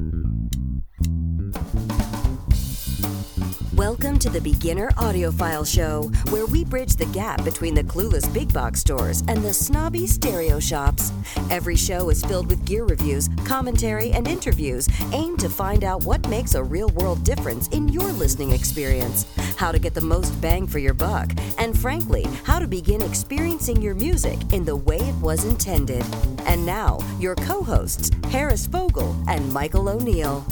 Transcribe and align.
Mm-hmm. 0.00 0.47
Welcome 4.00 4.20
to 4.20 4.30
the 4.30 4.40
Beginner 4.40 4.90
Audiophile 4.90 5.66
Show, 5.66 6.04
where 6.30 6.46
we 6.46 6.64
bridge 6.64 6.94
the 6.94 7.06
gap 7.06 7.42
between 7.42 7.74
the 7.74 7.82
clueless 7.82 8.32
big 8.32 8.52
box 8.52 8.78
stores 8.78 9.24
and 9.26 9.42
the 9.42 9.52
snobby 9.52 10.06
stereo 10.06 10.60
shops. 10.60 11.10
Every 11.50 11.74
show 11.74 12.08
is 12.08 12.24
filled 12.24 12.46
with 12.46 12.64
gear 12.64 12.84
reviews, 12.84 13.28
commentary, 13.44 14.12
and 14.12 14.28
interviews 14.28 14.88
aimed 15.12 15.40
to 15.40 15.48
find 15.48 15.82
out 15.82 16.04
what 16.04 16.28
makes 16.28 16.54
a 16.54 16.62
real 16.62 16.90
world 16.90 17.24
difference 17.24 17.66
in 17.68 17.88
your 17.88 18.06
listening 18.12 18.52
experience, 18.52 19.26
how 19.56 19.72
to 19.72 19.80
get 19.80 19.94
the 19.94 20.00
most 20.00 20.30
bang 20.40 20.68
for 20.68 20.78
your 20.78 20.94
buck, 20.94 21.32
and 21.58 21.76
frankly, 21.76 22.24
how 22.44 22.60
to 22.60 22.68
begin 22.68 23.02
experiencing 23.02 23.82
your 23.82 23.96
music 23.96 24.38
in 24.52 24.64
the 24.64 24.76
way 24.76 24.98
it 24.98 25.16
was 25.16 25.44
intended. 25.44 26.04
And 26.46 26.64
now, 26.64 27.00
your 27.18 27.34
co 27.34 27.64
hosts, 27.64 28.12
Harris 28.30 28.66
Vogel 28.66 29.16
and 29.26 29.52
Michael 29.52 29.88
O'Neill. 29.88 30.46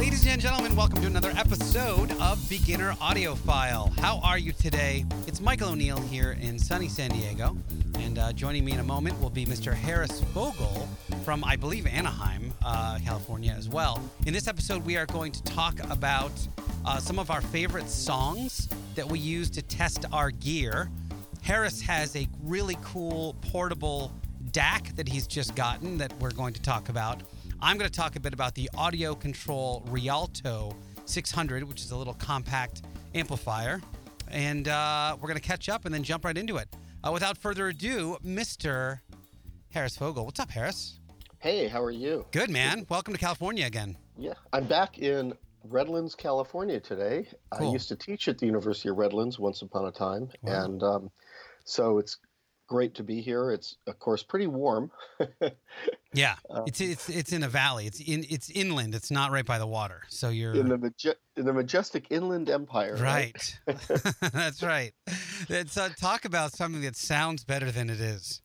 Ladies 0.00 0.26
and 0.26 0.40
gentlemen, 0.40 0.74
welcome 0.74 1.02
to 1.02 1.06
another 1.06 1.30
episode 1.36 2.10
of 2.22 2.48
Beginner 2.48 2.92
Audiophile. 2.92 3.94
How 3.98 4.18
are 4.20 4.38
you 4.38 4.50
today? 4.50 5.04
It's 5.26 5.42
Michael 5.42 5.72
O'Neill 5.72 6.00
here 6.00 6.38
in 6.40 6.58
sunny 6.58 6.88
San 6.88 7.10
Diego, 7.10 7.54
and 7.98 8.18
uh, 8.18 8.32
joining 8.32 8.64
me 8.64 8.72
in 8.72 8.80
a 8.80 8.82
moment 8.82 9.20
will 9.20 9.28
be 9.28 9.44
Mr. 9.44 9.74
Harris 9.74 10.20
Vogel 10.32 10.88
from, 11.22 11.44
I 11.44 11.54
believe, 11.54 11.86
Anaheim, 11.86 12.54
uh, 12.64 12.98
California, 13.04 13.54
as 13.54 13.68
well. 13.68 14.02
In 14.24 14.32
this 14.32 14.48
episode, 14.48 14.86
we 14.86 14.96
are 14.96 15.04
going 15.04 15.32
to 15.32 15.42
talk 15.42 15.78
about 15.90 16.32
uh, 16.86 16.96
some 16.96 17.18
of 17.18 17.30
our 17.30 17.42
favorite 17.42 17.90
songs 17.90 18.70
that 18.94 19.06
we 19.06 19.18
use 19.18 19.50
to 19.50 19.60
test 19.60 20.06
our 20.14 20.30
gear. 20.30 20.90
Harris 21.42 21.82
has 21.82 22.16
a 22.16 22.26
really 22.42 22.78
cool 22.82 23.36
portable 23.42 24.12
DAC 24.50 24.96
that 24.96 25.06
he's 25.06 25.26
just 25.26 25.54
gotten 25.54 25.98
that 25.98 26.10
we're 26.20 26.32
going 26.32 26.54
to 26.54 26.62
talk 26.62 26.88
about. 26.88 27.22
I'm 27.62 27.76
going 27.76 27.90
to 27.90 27.94
talk 27.96 28.16
a 28.16 28.20
bit 28.20 28.32
about 28.32 28.54
the 28.54 28.70
AudioControl 28.74 29.82
Rialto 29.90 30.74
600, 31.04 31.62
which 31.64 31.82
is 31.82 31.90
a 31.90 31.96
little 31.96 32.14
compact 32.14 32.82
amplifier. 33.14 33.80
And 34.30 34.66
uh, 34.68 35.16
we're 35.20 35.28
going 35.28 35.38
to 35.40 35.46
catch 35.46 35.68
up 35.68 35.84
and 35.84 35.92
then 35.92 36.02
jump 36.02 36.24
right 36.24 36.36
into 36.36 36.56
it. 36.56 36.68
Uh, 37.04 37.10
without 37.12 37.36
further 37.36 37.68
ado, 37.68 38.16
Mr. 38.24 39.00
Harris 39.72 39.96
Vogel. 39.96 40.24
What's 40.24 40.40
up, 40.40 40.50
Harris? 40.50 41.00
Hey, 41.38 41.68
how 41.68 41.82
are 41.82 41.90
you? 41.90 42.24
Good, 42.30 42.48
man. 42.50 42.86
Welcome 42.88 43.12
to 43.14 43.20
California 43.20 43.66
again. 43.66 43.96
Yeah, 44.16 44.34
I'm 44.52 44.64
back 44.66 44.98
in 44.98 45.34
Redlands, 45.64 46.14
California 46.14 46.80
today. 46.80 47.26
Cool. 47.50 47.68
I 47.68 47.72
used 47.72 47.88
to 47.88 47.96
teach 47.96 48.28
at 48.28 48.38
the 48.38 48.46
University 48.46 48.88
of 48.88 48.96
Redlands 48.96 49.38
once 49.38 49.60
upon 49.62 49.86
a 49.86 49.90
time, 49.92 50.30
Wow. 50.42 50.64
and 50.64 50.82
um, 50.82 51.10
so 51.64 51.98
it's 51.98 52.18
great 52.70 52.94
to 52.94 53.02
be 53.02 53.20
here. 53.20 53.50
It's 53.50 53.76
of 53.88 53.98
course 53.98 54.22
pretty 54.22 54.46
warm. 54.46 54.90
Yeah, 56.12 56.34
Um, 56.50 56.64
it's 56.66 56.80
it's 56.80 57.08
it's 57.08 57.32
in 57.32 57.44
a 57.44 57.48
valley. 57.48 57.86
It's 57.86 58.00
in 58.00 58.26
it's 58.28 58.50
inland. 58.50 58.96
It's 58.96 59.12
not 59.12 59.30
right 59.30 59.46
by 59.46 59.58
the 59.58 59.66
water. 59.66 60.02
So 60.08 60.30
you're 60.30 60.54
in 60.54 60.68
the 60.68 60.76
maje- 60.76 61.14
in 61.36 61.44
the 61.46 61.52
majestic 61.52 62.06
inland 62.10 62.50
empire. 62.50 62.96
right. 62.96 63.58
That's 64.32 64.60
right. 64.60 64.92
It's 65.48 65.76
uh, 65.76 65.90
talk 66.00 66.24
about 66.24 66.50
something 66.50 66.82
that 66.82 66.96
sounds 66.96 67.44
better 67.44 67.70
than 67.70 67.90
it 67.90 68.00
is. 68.00 68.42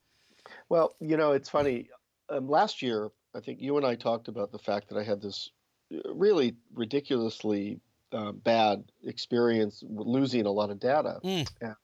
Well, 0.70 0.95
you 1.00 1.17
know, 1.17 1.32
it's 1.32 1.50
funny. 1.50 1.89
Um, 2.30 2.48
last 2.48 2.84
year, 2.84 3.10
I 3.34 3.39
think 3.39 3.60
you 3.60 3.78
and 3.78 3.86
I 3.86 3.95
talked 3.95 4.28
about 4.28 4.52
the 4.52 4.60
fact 4.60 4.89
that 4.89 5.00
I 5.00 5.04
had 5.04 5.20
this 5.20 5.50
uh, 5.92 6.14
really 6.14 6.56
ridiculously 6.76 7.80
uh, 8.12 8.32
bad 8.32 8.84
experience 9.04 9.84
losing 9.89 10.45
a 10.45 10.52
lot 10.52 10.70
of 10.70 10.80
data. 10.80 11.20
Mm. 11.23 11.48
And, 11.62 11.76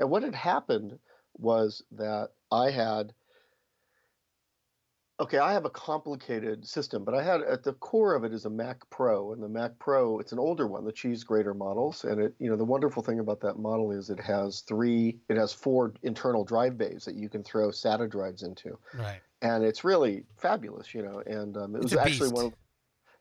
and 0.00 0.10
what 0.10 0.24
had 0.24 0.34
happened 0.34 0.98
was 1.38 1.82
that 1.92 2.30
I 2.50 2.70
had. 2.70 3.12
Okay, 5.20 5.38
I 5.38 5.52
have 5.52 5.66
a 5.66 5.70
complicated 5.70 6.66
system, 6.66 7.04
but 7.04 7.14
I 7.14 7.22
had 7.22 7.42
at 7.42 7.62
the 7.62 7.74
core 7.74 8.14
of 8.14 8.24
it 8.24 8.32
is 8.32 8.44
a 8.44 8.50
Mac 8.50 8.88
Pro, 8.90 9.32
and 9.32 9.42
the 9.42 9.48
Mac 9.48 9.78
Pro 9.78 10.18
it's 10.18 10.32
an 10.32 10.38
older 10.40 10.66
one, 10.66 10.84
the 10.84 10.90
cheese 10.90 11.22
grater 11.22 11.54
models, 11.54 12.04
and 12.04 12.20
it 12.20 12.34
you 12.40 12.50
know 12.50 12.56
the 12.56 12.64
wonderful 12.64 13.02
thing 13.02 13.20
about 13.20 13.40
that 13.42 13.58
model 13.58 13.92
is 13.92 14.10
it 14.10 14.18
has 14.18 14.60
three, 14.62 15.18
it 15.28 15.36
has 15.36 15.52
four 15.52 15.92
internal 16.02 16.44
drive 16.44 16.76
bays 16.76 17.04
that 17.04 17.14
you 17.14 17.28
can 17.28 17.44
throw 17.44 17.68
SATA 17.68 18.10
drives 18.10 18.42
into, 18.42 18.76
Right. 18.94 19.20
and 19.42 19.62
it's 19.62 19.84
really 19.84 20.24
fabulous, 20.38 20.92
you 20.92 21.02
know. 21.02 21.22
And 21.26 21.56
um, 21.56 21.76
it 21.76 21.82
was 21.82 21.94
actually 21.94 22.30
beast. 22.30 22.34
one 22.34 22.46
of, 22.46 22.54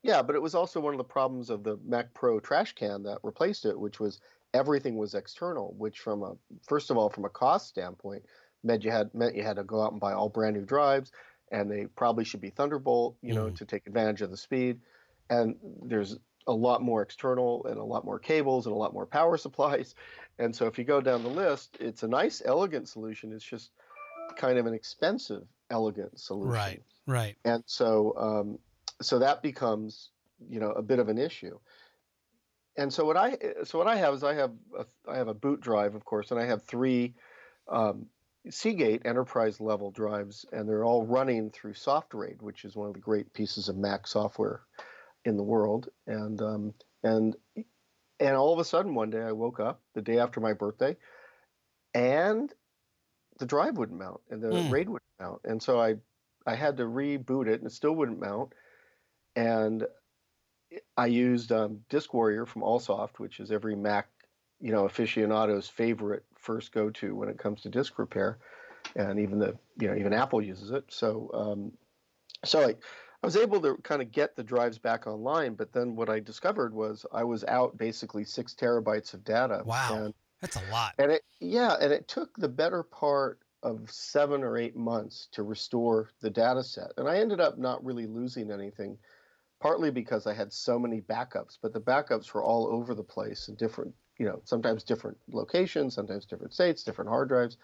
yeah, 0.02 0.24
but 0.24 0.36
it 0.36 0.42
was 0.42 0.56
also 0.56 0.80
one 0.80 0.96
of 0.96 0.98
the 0.98 1.04
problems 1.04 1.52
of 1.52 1.64
the 1.64 1.78
Mac 1.86 2.12
Pro 2.16 2.40
trash 2.40 2.74
can 2.74 3.04
that 3.04 3.20
replaced 3.22 3.66
it, 3.66 3.80
which 3.80 4.00
was 4.00 4.20
everything 4.54 4.98
was 4.98 5.14
external, 5.14 5.74
which 5.78 6.00
from 6.00 6.24
a 6.24 6.36
first 6.68 6.90
of 6.90 6.98
all 6.98 7.10
from 7.10 7.26
a 7.26 7.30
cost 7.30 7.68
standpoint 7.70 8.24
meant 8.64 8.84
you 8.84 8.92
had 8.92 9.14
meant 9.14 9.36
you 9.36 9.44
had 9.44 9.56
to 9.56 9.64
go 9.64 9.82
out 9.82 9.92
and 9.92 10.02
buy 10.02 10.14
all 10.14 10.30
brand 10.30 10.56
new 10.56 10.66
drives, 10.66 11.12
and 11.52 11.70
they 11.72 11.86
probably 11.86 12.24
should 12.24 12.42
be 12.42 12.50
Thunderbolt, 12.50 13.16
you 13.22 13.34
know, 13.34 13.46
Mm. 13.46 13.56
to 13.58 13.66
take 13.66 13.88
advantage 13.88 14.22
of 14.22 14.30
the 14.32 14.38
speed. 14.38 14.80
And 15.30 15.56
there's 15.84 16.18
a 16.48 16.54
lot 16.54 16.82
more 16.82 17.02
external 17.02 17.66
and 17.66 17.78
a 17.78 17.84
lot 17.84 18.04
more 18.04 18.20
cables 18.20 18.66
and 18.66 18.74
a 18.74 18.78
lot 18.78 18.94
more 18.94 19.06
power 19.06 19.38
supplies. 19.46 19.96
And 20.40 20.56
so 20.56 20.66
if 20.66 20.78
you 20.78 20.84
go 20.84 21.00
down 21.02 21.24
the 21.24 21.30
list, 21.30 21.78
it's 21.80 22.04
a 22.04 22.08
nice, 22.08 22.42
elegant 22.44 22.90
solution. 22.90 23.32
It's 23.32 23.46
just 23.46 23.72
kind 24.36 24.58
of 24.58 24.66
an 24.66 24.74
expensive, 24.74 25.44
elegant 25.70 26.20
solution 26.20 26.52
Right. 26.52 26.84
Right. 27.06 27.36
and 27.46 27.64
so 27.66 28.16
um, 28.18 28.60
so 29.02 29.20
that 29.20 29.42
becomes 29.42 30.10
you 30.50 30.60
know 30.60 30.72
a 30.72 30.82
bit 30.82 31.00
of 31.00 31.10
an 31.10 31.18
issue 31.18 31.58
and 32.78 32.94
so 32.94 33.06
what 33.06 33.18
i 33.18 33.38
so 33.64 33.78
what 33.78 33.88
i 33.88 33.96
have 33.96 34.14
is 34.14 34.24
i 34.24 34.34
have 34.34 34.54
a, 34.78 34.86
i 35.08 35.18
have 35.18 35.28
a 35.28 35.34
boot 35.34 35.62
drive 35.62 35.96
of 35.96 36.06
course 36.06 36.32
and 36.32 36.40
i 36.40 36.46
have 36.46 36.64
three 36.64 37.16
um, 37.68 38.08
seagate 38.50 39.06
enterprise 39.06 39.60
level 39.62 39.92
drives 39.92 40.46
and 40.52 40.68
they're 40.68 40.84
all 40.84 41.06
running 41.06 41.50
through 41.52 41.74
softraid 41.74 42.42
which 42.42 42.66
is 42.66 42.76
one 42.76 42.88
of 42.88 42.94
the 42.94 43.00
great 43.00 43.34
pieces 43.34 43.70
of 43.70 43.78
mac 43.78 44.08
software 44.08 44.62
in 45.26 45.38
the 45.38 45.44
world 45.44 45.90
and 46.08 46.42
um, 46.42 46.74
and 47.04 47.36
and 48.20 48.36
all 48.36 48.54
of 48.54 48.60
a 48.60 48.66
sudden 48.66 48.96
one 48.96 49.10
day 49.10 49.22
i 49.22 49.32
woke 49.32 49.60
up 49.60 49.82
the 49.94 50.02
day 50.02 50.20
after 50.20 50.40
my 50.40 50.54
birthday 50.54 50.98
and 51.94 52.54
the 53.40 53.46
drive 53.46 53.78
wouldn't 53.78 54.00
mount 54.00 54.22
and 54.30 54.42
the 54.42 54.50
Hmm. 54.52 54.62
raid 54.64 54.88
wouldn't 54.90 55.04
mount 55.20 55.42
and 55.46 55.62
so 55.62 55.80
i 55.80 55.96
I 56.48 56.56
had 56.56 56.78
to 56.78 56.84
reboot 56.86 57.48
it 57.48 57.60
and 57.62 57.68
it 57.68 57.74
still 57.74 57.94
wouldn't 57.96 58.20
mount. 58.20 58.54
And 59.36 59.88
I 60.98 61.08
used 61.08 61.52
um, 61.52 61.80
DiskWarrior 61.90 62.48
from 62.48 62.62
Alsoft, 62.62 63.20
which 63.20 63.40
is 63.40 63.52
every 63.52 63.76
Mac, 63.76 64.08
you 64.60 64.72
know, 64.72 64.86
aficionado's 64.86 65.68
favorite 65.68 66.24
first 66.36 66.72
go-to 66.72 67.16
when 67.16 67.30
it 67.30 67.38
comes 67.38 67.62
to 67.62 67.70
disk 67.70 68.00
repair, 68.00 68.38
and 68.96 69.20
even 69.20 69.40
the 69.40 69.58
you 69.80 69.88
know 69.88 69.96
even 69.96 70.14
Apple 70.14 70.42
uses 70.42 70.72
it. 70.72 70.86
So 70.90 71.30
um, 71.34 71.72
so 72.46 72.62
I, 72.62 72.70
I 72.70 73.28
was 73.28 73.38
able 73.38 73.62
to 73.62 73.78
kind 73.84 74.02
of 74.02 74.12
get 74.12 74.36
the 74.36 74.44
drives 74.44 74.78
back 74.78 75.06
online, 75.08 75.54
but 75.54 75.72
then 75.72 75.96
what 75.96 76.10
I 76.10 76.20
discovered 76.20 76.74
was 76.74 77.06
I 77.14 77.24
was 77.24 77.44
out 77.44 77.78
basically 77.78 78.24
six 78.24 78.54
terabytes 78.54 79.14
of 79.14 79.24
data. 79.24 79.62
Wow. 79.64 80.06
And 80.06 80.14
That's 80.42 80.56
a 80.56 80.72
lot. 80.72 80.96
and 80.98 81.12
it, 81.12 81.24
yeah, 81.40 81.76
and 81.80 81.94
it 81.94 82.08
took 82.08 82.36
the 82.38 82.50
better 82.50 82.82
part 82.82 83.40
of 83.64 83.92
seven 83.92 84.44
or 84.44 84.58
eight 84.58 84.76
months 84.76 85.28
to 85.34 85.44
restore 85.44 86.10
the 86.22 86.32
data 86.32 86.64
set. 86.64 86.92
And 86.98 87.08
I 87.08 87.18
ended 87.18 87.40
up 87.40 87.60
not 87.60 87.84
really 87.86 88.08
losing 88.08 88.52
anything, 88.52 88.98
partly 89.62 89.92
because 89.92 90.28
I 90.28 90.34
had 90.34 90.52
so 90.52 90.78
many 90.80 91.00
backups, 91.00 91.58
but 91.62 91.72
the 91.72 91.80
backups 91.80 92.34
were 92.34 92.44
all 92.44 92.68
over 92.68 92.96
the 92.96 93.04
place 93.04 93.48
in 93.48 93.56
different, 93.56 93.94
you 94.18 94.26
know, 94.26 94.42
sometimes 94.44 94.84
different 94.84 95.18
locations, 95.32 95.94
sometimes 95.94 96.26
different 96.26 96.54
states, 96.54 96.84
different 96.84 97.10
hard 97.10 97.30
drives. 97.30 97.58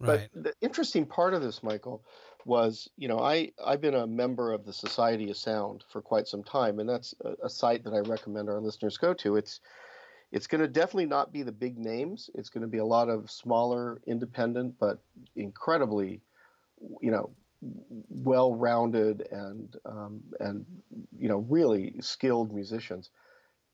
Right. 0.00 0.28
But 0.34 0.44
the 0.44 0.54
interesting 0.60 1.06
part 1.06 1.34
of 1.34 1.42
this, 1.42 1.62
Michael, 1.62 2.04
was 2.44 2.88
you 2.96 3.08
know 3.08 3.18
I 3.18 3.52
I've 3.64 3.80
been 3.80 3.94
a 3.94 4.06
member 4.06 4.52
of 4.52 4.64
the 4.64 4.72
Society 4.72 5.30
of 5.30 5.36
Sound 5.36 5.84
for 5.90 6.00
quite 6.00 6.28
some 6.28 6.44
time, 6.44 6.78
and 6.78 6.88
that's 6.88 7.14
a, 7.24 7.46
a 7.46 7.50
site 7.50 7.84
that 7.84 7.94
I 7.94 7.98
recommend 8.00 8.48
our 8.48 8.60
listeners 8.60 8.96
go 8.96 9.12
to. 9.14 9.36
It's 9.36 9.60
it's 10.30 10.46
going 10.46 10.60
to 10.60 10.68
definitely 10.68 11.06
not 11.06 11.32
be 11.32 11.42
the 11.42 11.52
big 11.52 11.78
names. 11.78 12.30
It's 12.34 12.50
going 12.50 12.62
to 12.62 12.68
be 12.68 12.78
a 12.78 12.84
lot 12.84 13.08
of 13.08 13.30
smaller, 13.30 14.00
independent, 14.06 14.74
but 14.78 15.00
incredibly, 15.34 16.20
you 17.00 17.10
know, 17.10 17.30
well-rounded 17.60 19.22
and 19.32 19.76
um, 19.84 20.32
and 20.40 20.66
you 21.16 21.28
know 21.28 21.38
really 21.38 22.00
skilled 22.00 22.52
musicians, 22.52 23.10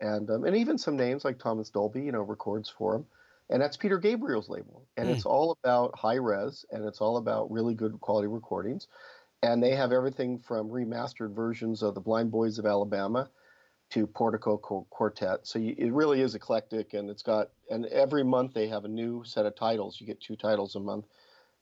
and 0.00 0.30
um, 0.30 0.44
and 0.44 0.56
even 0.56 0.78
some 0.78 0.96
names 0.96 1.24
like 1.24 1.38
Thomas 1.38 1.70
Dolby, 1.70 2.02
you 2.02 2.12
know, 2.12 2.22
records 2.22 2.68
for 2.68 2.96
him 2.96 3.06
and 3.50 3.60
that's 3.60 3.76
Peter 3.76 3.98
Gabriel's 3.98 4.48
label. 4.48 4.88
And 4.96 5.10
Hmm. 5.10 5.10
it's 5.10 5.26
all 5.26 5.54
about 5.62 5.98
high 5.98 6.14
res 6.14 6.64
and 6.70 6.84
it's 6.86 7.02
all 7.02 7.18
about 7.18 7.50
really 7.50 7.74
good 7.74 8.00
quality 8.00 8.26
recordings. 8.26 8.88
And 9.42 9.62
they 9.62 9.76
have 9.76 9.92
everything 9.92 10.38
from 10.38 10.70
remastered 10.70 11.34
versions 11.34 11.82
of 11.82 11.94
the 11.94 12.00
Blind 12.00 12.30
Boys 12.30 12.58
of 12.58 12.66
Alabama 12.66 13.30
to 13.90 14.06
Portico 14.06 14.56
Quartet. 14.58 15.46
So 15.46 15.58
you, 15.58 15.74
it 15.78 15.92
really 15.92 16.20
is 16.20 16.34
eclectic, 16.34 16.94
and 16.94 17.10
it's 17.10 17.22
got 17.22 17.52
and 17.70 17.86
every 17.86 18.24
month 18.24 18.54
they 18.54 18.68
have 18.68 18.84
a 18.84 18.88
new 18.88 19.24
set 19.24 19.46
of 19.46 19.54
titles. 19.54 20.00
You 20.00 20.06
get 20.06 20.20
two 20.20 20.36
titles 20.36 20.74
a 20.74 20.80
month, 20.80 21.06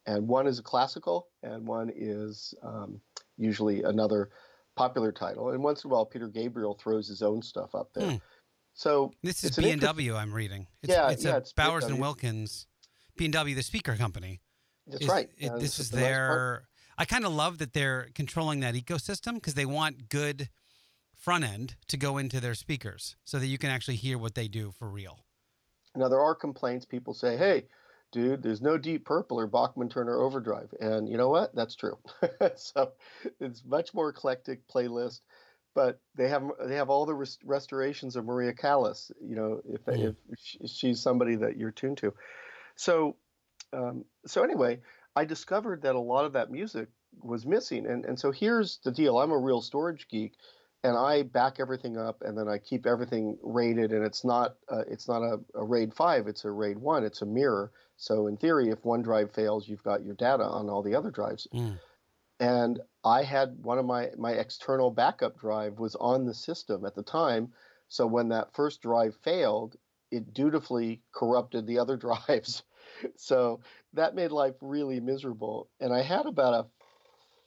and 0.07 0.27
one 0.27 0.47
is 0.47 0.59
a 0.59 0.63
classical, 0.63 1.29
and 1.43 1.67
one 1.67 1.91
is 1.95 2.55
um, 2.63 3.01
usually 3.37 3.83
another 3.83 4.31
popular 4.77 5.13
title. 5.13 5.51
And 5.51 5.63
once 5.63 5.85
in 5.85 5.91
a 5.91 5.93
while, 5.95 6.07
Peter 6.07 6.29
Gabriel 6.29 6.75
throws 6.75 7.09
his 7.09 7.23
own 7.23 7.43
stuff 7.43 7.75
up 7.75 7.91
there. 7.95 8.11
Hmm. 8.13 8.17
So 8.75 9.13
This 9.23 9.45
is 9.45 9.57
B 9.57 9.71
and 9.71 9.81
W. 9.81 10.15
I'm 10.17 10.33
reading. 10.33 10.67
It's, 10.83 10.93
Yeah, 10.93 11.11
it's 11.11 11.25
yeah, 11.25 11.37
it's 11.37 11.53
Bowers 11.53 11.85
and 11.85 11.93
B&W. 11.95 12.01
Wilkins, 12.03 12.67
B 13.17 13.27
and 13.27 13.35
W, 13.35 13.55
the 13.55 13.63
speaker 13.63 13.97
company. 13.97 14.41
That's 14.87 15.03
is- 15.03 15.09
right. 15.09 15.29
it- 15.39 15.59
this 15.61 15.79
is 15.79 15.91
their. 15.91 16.65
I 16.99 17.05
kind 17.05 17.25
of 17.25 17.33
love 17.33 17.59
that 17.59 17.73
they're 17.73 18.09
controlling 18.15 18.61
that 18.61 18.75
ecosystem 18.75 19.35
because 19.35 19.55
they 19.55 19.67
want 19.67 20.09
good 20.09 20.51
front 21.17 21.45
end 21.45 21.77
to 21.89 21.97
go 21.97 22.19
into 22.19 22.39
their 22.41 22.55
speakers 22.55 23.17
so 23.25 23.39
that 23.39 23.47
you 23.47 23.57
can 23.59 23.71
actually 23.71 23.97
hear 23.97 24.19
what 24.19 24.35
they 24.35 24.47
do 24.49 24.73
for 24.73 24.89
real. 24.89 25.21
Now 25.95 26.09
there 26.09 26.21
are 26.21 26.35
complaints. 26.35 26.85
People 26.85 27.15
say, 27.15 27.37
"Hey, 27.37 27.65
dude, 28.13 28.43
there's 28.43 28.63
no 28.63 28.79
Deep 28.79 29.05
Purple 29.05 29.39
or 29.41 29.47
Bachman 29.47 29.89
Turner 29.89 30.21
Overdrive," 30.21 30.73
and 30.81 31.09
you 31.09 31.17
know 31.17 31.29
what? 31.31 31.55
That's 31.55 31.75
true. 31.75 31.99
so 32.57 32.93
it's 33.41 33.65
much 33.65 33.93
more 33.95 34.11
eclectic 34.11 34.69
playlist. 34.69 35.21
But 35.75 36.01
they 36.15 36.29
have 36.29 36.45
they 36.63 36.77
have 36.77 36.91
all 36.91 37.07
the 37.07 37.15
rest- 37.15 37.43
restorations 37.45 38.15
of 38.17 38.27
Maria 38.27 38.53
Callas. 38.53 39.11
You 39.21 39.37
know, 39.37 39.63
if 39.65 39.81
Mm. 39.87 40.17
if 40.29 40.71
she's 40.71 41.01
somebody 41.01 41.37
that 41.37 41.57
you're 41.57 41.71
tuned 41.71 41.99
to. 41.99 42.15
So 42.77 43.17
um, 43.73 44.05
so 44.27 44.43
anyway, 44.43 44.81
I 45.17 45.25
discovered 45.25 45.83
that 45.83 45.95
a 45.95 46.01
lot 46.01 46.25
of 46.27 46.35
that 46.35 46.51
music 46.51 46.89
was 47.21 47.47
missing, 47.47 47.87
and 47.87 48.05
and 48.05 48.19
so 48.19 48.31
here's 48.33 48.79
the 48.85 48.93
deal. 48.93 49.19
I'm 49.19 49.31
a 49.33 49.39
real 49.39 49.63
storage 49.63 50.09
geek 50.09 50.35
and 50.85 50.97
I 50.97 51.23
back 51.23 51.59
everything 51.61 51.97
up, 51.97 52.23
and 52.23 52.37
then 52.37 52.49
I 52.49 52.59
keep 52.59 52.87
everything 52.87 53.39
rated, 53.43 53.93
and 53.93 54.05
it's 54.05 54.25
not 54.25 54.57
uh, 54.69 54.83
it's 54.89 55.09
not 55.09 55.23
a, 55.23 55.39
a 55.55 55.65
RAID 55.65 55.95
five, 55.95 56.27
it's 56.27 56.45
a 56.45 56.51
RAID 56.51 56.79
one, 56.79 57.05
it's 57.05 57.23
a 57.23 57.27
mirror. 57.27 57.73
So 57.97 58.27
in 58.27 58.37
theory, 58.37 58.71
if 58.71 58.85
one 58.85 59.03
drive 59.03 59.33
fails, 59.33 59.69
you've 59.69 59.85
got 59.85 60.05
your 60.05 60.17
data 60.17 60.45
on 60.45 60.69
all 60.69 60.83
the 60.83 60.95
other 60.95 61.11
drives. 61.11 61.47
Mm. 61.55 61.79
And 62.41 62.81
I 63.05 63.23
had 63.23 63.57
one 63.63 63.79
of 63.79 63.85
my 63.85 64.11
my 64.19 64.33
external 64.33 64.91
backup 64.91 65.39
drive 65.39 65.79
was 65.79 65.95
on 65.97 66.27
the 66.27 66.35
system 66.35 66.85
at 66.85 66.97
the 66.97 67.03
time, 67.03 67.53
so 67.89 68.07
when 68.07 68.29
that 68.31 68.55
first 68.55 68.83
drive 68.83 69.15
failed, 69.23 69.77
it 70.11 70.35
dutifully 70.35 71.03
corrupted 71.13 71.67
the 71.67 71.79
other 71.79 71.97
drives. 72.09 72.63
so 73.17 73.61
that 73.93 74.17
made 74.17 74.33
life 74.33 74.55
really 74.61 74.99
miserable. 74.99 75.69
And 75.81 75.93
I 75.93 76.03
had 76.03 76.27
about 76.27 76.55
a 76.55 76.67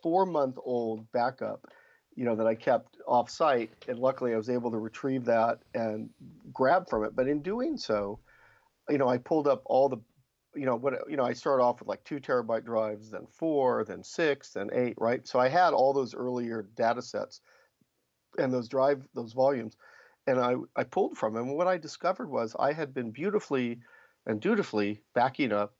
four 0.01 0.25
month 0.25 0.57
old 0.63 1.11
backup 1.11 1.67
you 2.15 2.25
know 2.25 2.35
that 2.35 2.47
I 2.47 2.55
kept 2.55 2.97
off 3.07 3.29
site, 3.29 3.71
and 3.87 3.99
luckily 3.99 4.33
I 4.33 4.37
was 4.37 4.49
able 4.49 4.71
to 4.71 4.77
retrieve 4.77 5.25
that 5.25 5.59
and 5.73 6.09
grab 6.53 6.89
from 6.89 7.03
it. 7.03 7.15
But 7.15 7.27
in 7.27 7.41
doing 7.41 7.77
so, 7.77 8.19
you 8.89 8.97
know, 8.97 9.07
I 9.07 9.17
pulled 9.17 9.47
up 9.47 9.61
all 9.65 9.89
the, 9.89 9.97
you 10.55 10.65
know, 10.65 10.75
what 10.75 11.09
you 11.09 11.17
know, 11.17 11.25
I 11.25 11.33
started 11.33 11.63
off 11.63 11.79
with 11.79 11.89
like 11.89 12.03
two 12.03 12.19
terabyte 12.19 12.63
drives, 12.65 13.11
then 13.11 13.27
four, 13.27 13.83
then 13.83 14.03
six, 14.03 14.51
then 14.51 14.69
eight, 14.73 14.95
right? 14.97 15.27
So 15.27 15.39
I 15.39 15.49
had 15.49 15.73
all 15.73 15.93
those 15.93 16.15
earlier 16.15 16.63
data 16.75 17.01
sets 17.01 17.41
and 18.37 18.53
those 18.53 18.67
drive 18.69 19.07
those 19.13 19.33
volumes, 19.33 19.77
and 20.27 20.39
I 20.39 20.55
I 20.75 20.83
pulled 20.83 21.17
from 21.17 21.33
them. 21.33 21.49
And 21.49 21.57
what 21.57 21.67
I 21.67 21.77
discovered 21.77 22.29
was 22.29 22.55
I 22.57 22.73
had 22.73 22.93
been 22.93 23.11
beautifully 23.11 23.81
and 24.25 24.41
dutifully 24.41 25.01
backing 25.13 25.51
up 25.51 25.75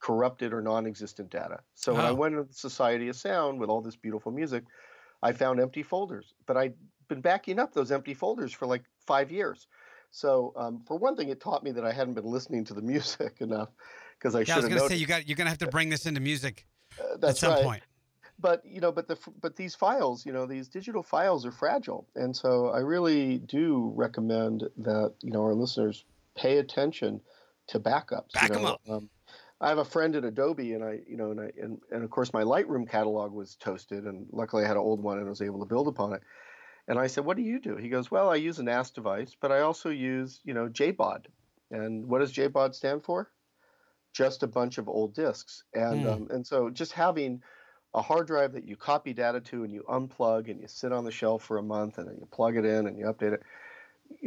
corrupted 0.00 0.52
or 0.52 0.60
non-existent 0.60 1.30
data. 1.30 1.60
So 1.74 1.94
when 1.94 2.04
I 2.04 2.10
Oh. 2.10 2.14
went 2.14 2.34
into 2.34 2.48
the 2.48 2.54
Society 2.54 3.08
of 3.08 3.16
Sound 3.16 3.58
with 3.60 3.70
all 3.70 3.80
this 3.82 3.96
beautiful 3.96 4.32
music. 4.32 4.64
I 5.22 5.32
found 5.32 5.60
empty 5.60 5.82
folders, 5.82 6.34
but 6.46 6.56
I'd 6.56 6.74
been 7.08 7.20
backing 7.20 7.58
up 7.58 7.72
those 7.72 7.92
empty 7.92 8.14
folders 8.14 8.52
for 8.52 8.66
like 8.66 8.84
five 9.06 9.30
years. 9.30 9.66
So, 10.10 10.52
um, 10.56 10.82
for 10.86 10.96
one 10.96 11.16
thing, 11.16 11.28
it 11.28 11.40
taught 11.40 11.62
me 11.62 11.72
that 11.72 11.84
I 11.84 11.92
hadn't 11.92 12.14
been 12.14 12.24
listening 12.24 12.64
to 12.66 12.74
the 12.74 12.82
music 12.82 13.36
enough 13.40 13.68
because 14.18 14.34
I 14.34 14.40
Yeah, 14.40 14.54
I 14.54 14.56
was 14.58 14.68
going 14.68 14.80
to 14.80 14.88
say 14.88 14.96
you 14.96 15.06
got 15.06 15.28
you're 15.28 15.36
going 15.36 15.46
to 15.46 15.50
have 15.50 15.58
to 15.58 15.68
bring 15.68 15.88
this 15.88 16.06
into 16.06 16.20
music 16.20 16.66
uh, 16.98 17.14
at 17.14 17.20
that's 17.20 17.40
some 17.40 17.52
right. 17.52 17.62
point. 17.64 17.82
But 18.38 18.62
you 18.66 18.80
know, 18.80 18.92
but 18.92 19.08
the 19.08 19.18
but 19.40 19.56
these 19.56 19.74
files, 19.74 20.26
you 20.26 20.32
know, 20.32 20.46
these 20.46 20.68
digital 20.68 21.02
files 21.02 21.46
are 21.46 21.52
fragile, 21.52 22.06
and 22.16 22.36
so 22.36 22.68
I 22.68 22.80
really 22.80 23.38
do 23.38 23.92
recommend 23.96 24.64
that 24.78 25.14
you 25.22 25.32
know 25.32 25.42
our 25.42 25.54
listeners 25.54 26.04
pay 26.34 26.58
attention 26.58 27.20
to 27.68 27.80
backups. 27.80 28.32
Back 28.32 28.50
you 28.50 28.56
know, 28.56 28.66
up. 28.66 28.80
Um, 28.88 29.08
I 29.60 29.68
have 29.70 29.78
a 29.78 29.84
friend 29.84 30.14
at 30.16 30.24
Adobe, 30.24 30.74
and 30.74 30.84
I, 30.84 31.00
you 31.08 31.16
know, 31.16 31.30
and 31.30 31.40
I, 31.40 31.50
and, 31.60 31.80
and 31.90 32.04
of 32.04 32.10
course 32.10 32.32
my 32.32 32.42
Lightroom 32.42 32.88
catalog 32.88 33.32
was 33.32 33.56
toasted, 33.56 34.04
and 34.04 34.26
luckily 34.32 34.64
I 34.64 34.68
had 34.68 34.76
an 34.76 34.82
old 34.82 35.02
one 35.02 35.18
and 35.18 35.26
I 35.26 35.30
was 35.30 35.40
able 35.40 35.60
to 35.60 35.66
build 35.66 35.88
upon 35.88 36.12
it. 36.12 36.22
And 36.88 36.98
I 36.98 37.06
said, 37.08 37.24
"What 37.24 37.36
do 37.36 37.42
you 37.42 37.58
do?" 37.58 37.76
He 37.76 37.88
goes, 37.88 38.10
"Well, 38.10 38.28
I 38.28 38.36
use 38.36 38.58
a 38.58 38.62
NAS 38.62 38.90
device, 38.90 39.34
but 39.40 39.50
I 39.50 39.60
also 39.60 39.90
use, 39.90 40.40
you 40.44 40.54
know, 40.54 40.68
JBOD. 40.68 41.26
And 41.70 42.06
what 42.06 42.20
does 42.20 42.32
JBOD 42.32 42.74
stand 42.74 43.02
for? 43.02 43.32
Just 44.12 44.42
a 44.42 44.46
bunch 44.46 44.78
of 44.78 44.88
old 44.88 45.14
disks. 45.14 45.64
And 45.74 46.04
Hmm. 46.04 46.12
um, 46.12 46.28
and 46.30 46.46
so 46.46 46.70
just 46.70 46.92
having 46.92 47.42
a 47.94 48.02
hard 48.02 48.26
drive 48.26 48.52
that 48.52 48.64
you 48.64 48.76
copy 48.76 49.14
data 49.14 49.40
to 49.40 49.64
and 49.64 49.72
you 49.72 49.82
unplug 49.88 50.50
and 50.50 50.60
you 50.60 50.68
sit 50.68 50.92
on 50.92 51.04
the 51.04 51.10
shelf 51.10 51.42
for 51.42 51.56
a 51.56 51.62
month 51.62 51.98
and 51.98 52.06
then 52.06 52.18
you 52.18 52.26
plug 52.26 52.56
it 52.56 52.64
in 52.64 52.86
and 52.86 52.98
you 52.98 53.06
update 53.06 53.32
it, 53.32 53.42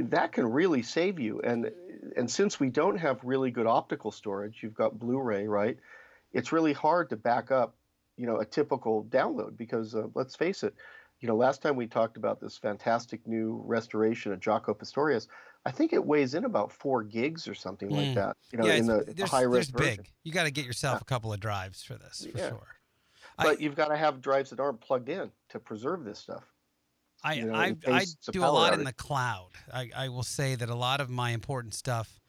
that 0.09 0.31
can 0.31 0.45
really 0.47 0.81
save 0.81 1.19
you. 1.19 1.39
And 1.41 1.71
and 2.15 2.29
since 2.29 2.59
we 2.59 2.69
don't 2.69 2.97
have 2.97 3.19
really 3.23 3.51
good 3.51 3.67
optical 3.67 4.11
storage, 4.11 4.59
you've 4.61 4.73
got 4.73 4.99
Blu-ray, 4.99 5.47
right? 5.47 5.77
It's 6.33 6.51
really 6.51 6.73
hard 6.73 7.09
to 7.09 7.17
back 7.17 7.51
up, 7.51 7.75
you 8.17 8.25
know, 8.27 8.37
a 8.39 8.45
typical 8.45 9.05
download 9.05 9.57
because 9.57 9.95
uh, 9.95 10.07
let's 10.13 10.35
face 10.35 10.63
it, 10.63 10.73
you 11.19 11.27
know, 11.27 11.35
last 11.35 11.61
time 11.61 11.75
we 11.75 11.87
talked 11.87 12.15
about 12.17 12.39
this 12.39 12.57
fantastic 12.57 13.25
new 13.27 13.61
restoration 13.65 14.31
of 14.31 14.39
Jaco 14.39 14.77
Pastorius, 14.77 15.27
I 15.65 15.71
think 15.71 15.91
it 15.91 16.05
weighs 16.05 16.35
in 16.35 16.45
about 16.45 16.71
four 16.71 17.03
gigs 17.03 17.47
or 17.47 17.53
something 17.53 17.89
Mm. 17.89 17.97
like 17.97 18.15
that. 18.15 18.37
You 18.51 18.59
know, 18.59 18.65
yeah, 18.65 18.75
in 18.75 18.85
the, 18.85 19.25
high 19.27 19.41
res 19.41 19.69
version. 19.69 19.95
big. 19.97 20.11
You 20.23 20.31
got 20.31 20.43
to 20.43 20.51
get 20.51 20.65
yourself 20.65 21.01
a 21.01 21.05
couple 21.05 21.33
of 21.33 21.39
drives 21.41 21.83
for 21.83 21.95
this 21.95 22.25
for 22.31 22.37
Yeah. 22.37 22.49
sure. 22.49 22.67
I- 23.37 23.43
But 23.43 23.59
you've 23.61 23.75
got 23.75 23.89
to 23.89 23.97
have 23.97 24.21
drives 24.21 24.49
that 24.51 24.59
aren't 24.61 24.79
plugged 24.79 25.09
in 25.09 25.31
to 25.49 25.59
preserve 25.59 26.05
this 26.05 26.19
stuff. 26.19 26.43
I 27.23 27.33
you 27.33 27.45
know, 27.45 27.53
I, 27.53 27.75
I 27.87 27.99
case 27.99 28.15
it's 28.17 28.27
a 28.29 28.31
do 28.31 28.43
a 28.43 28.47
lot 28.47 28.73
in 28.73 28.83
the 28.83 28.93
cloud. 28.93 29.49
I, 29.73 29.89
I 29.95 30.09
will 30.09 30.23
say 30.23 30.55
that 30.55 30.69
a 30.69 30.75
lot 30.75 31.01
of 31.01 31.09
my 31.09 31.31
important 31.31 31.73
stuff 31.73 32.19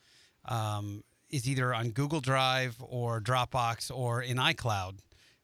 um, 0.46 1.04
is 1.28 1.48
either 1.48 1.72
on 1.74 1.90
Google 1.90 2.20
Drive 2.20 2.76
or 2.80 3.20
Dropbox 3.20 3.90
or 3.94 4.22
in 4.22 4.36
iCloud, 4.36 4.98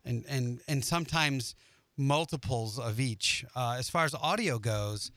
and 0.04 0.25
and 0.28 0.60
and 0.66 0.84
sometimes 0.84 1.54
multiples 1.96 2.78
of 2.78 3.00
each. 3.00 3.44
Uh, 3.54 3.76
as 3.78 3.88
far 3.88 4.04
as 4.04 4.14
audio 4.14 4.58
goes, 4.58 5.10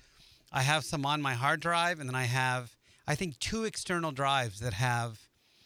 I 0.52 0.62
have 0.62 0.84
some 0.84 1.06
on 1.06 1.22
my 1.22 1.34
hard 1.34 1.60
drive, 1.60 2.00
and 2.00 2.08
then 2.08 2.16
I 2.16 2.26
have 2.26 2.76
I 3.08 3.16
think 3.16 3.40
two 3.40 3.64
external 3.66 4.12
drives 4.12 4.60
that 4.60 4.74
have 4.74 5.20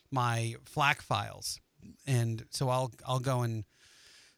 my 0.10 0.56
FLAC 0.66 1.02
files, 1.02 1.60
and 2.08 2.46
so 2.50 2.70
I'll 2.70 2.92
I'll 3.06 3.20
go 3.20 3.42
and 3.42 3.66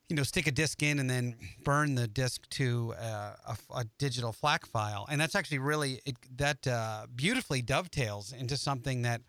you 0.10 0.16
know, 0.16 0.24
stick 0.24 0.46
a 0.48 0.52
disk 0.52 0.84
in 0.84 1.00
and 1.00 1.10
then 1.10 1.36
burn 1.64 1.96
the 1.96 2.08
disk 2.08 2.48
to 2.50 2.94
uh, 3.00 3.34
a, 3.48 3.58
a 3.78 3.86
digital 3.98 4.32
FLAC 4.32 4.66
file, 4.68 5.06
and 5.10 5.20
that's 5.20 5.36
actually 5.36 5.60
really 5.60 6.02
it, 6.06 6.16
that 6.38 6.68
uh, 6.68 7.08
beautifully 7.16 7.62
dovetails 7.62 8.32
into 8.32 8.56
something 8.58 9.02
that 9.02 9.22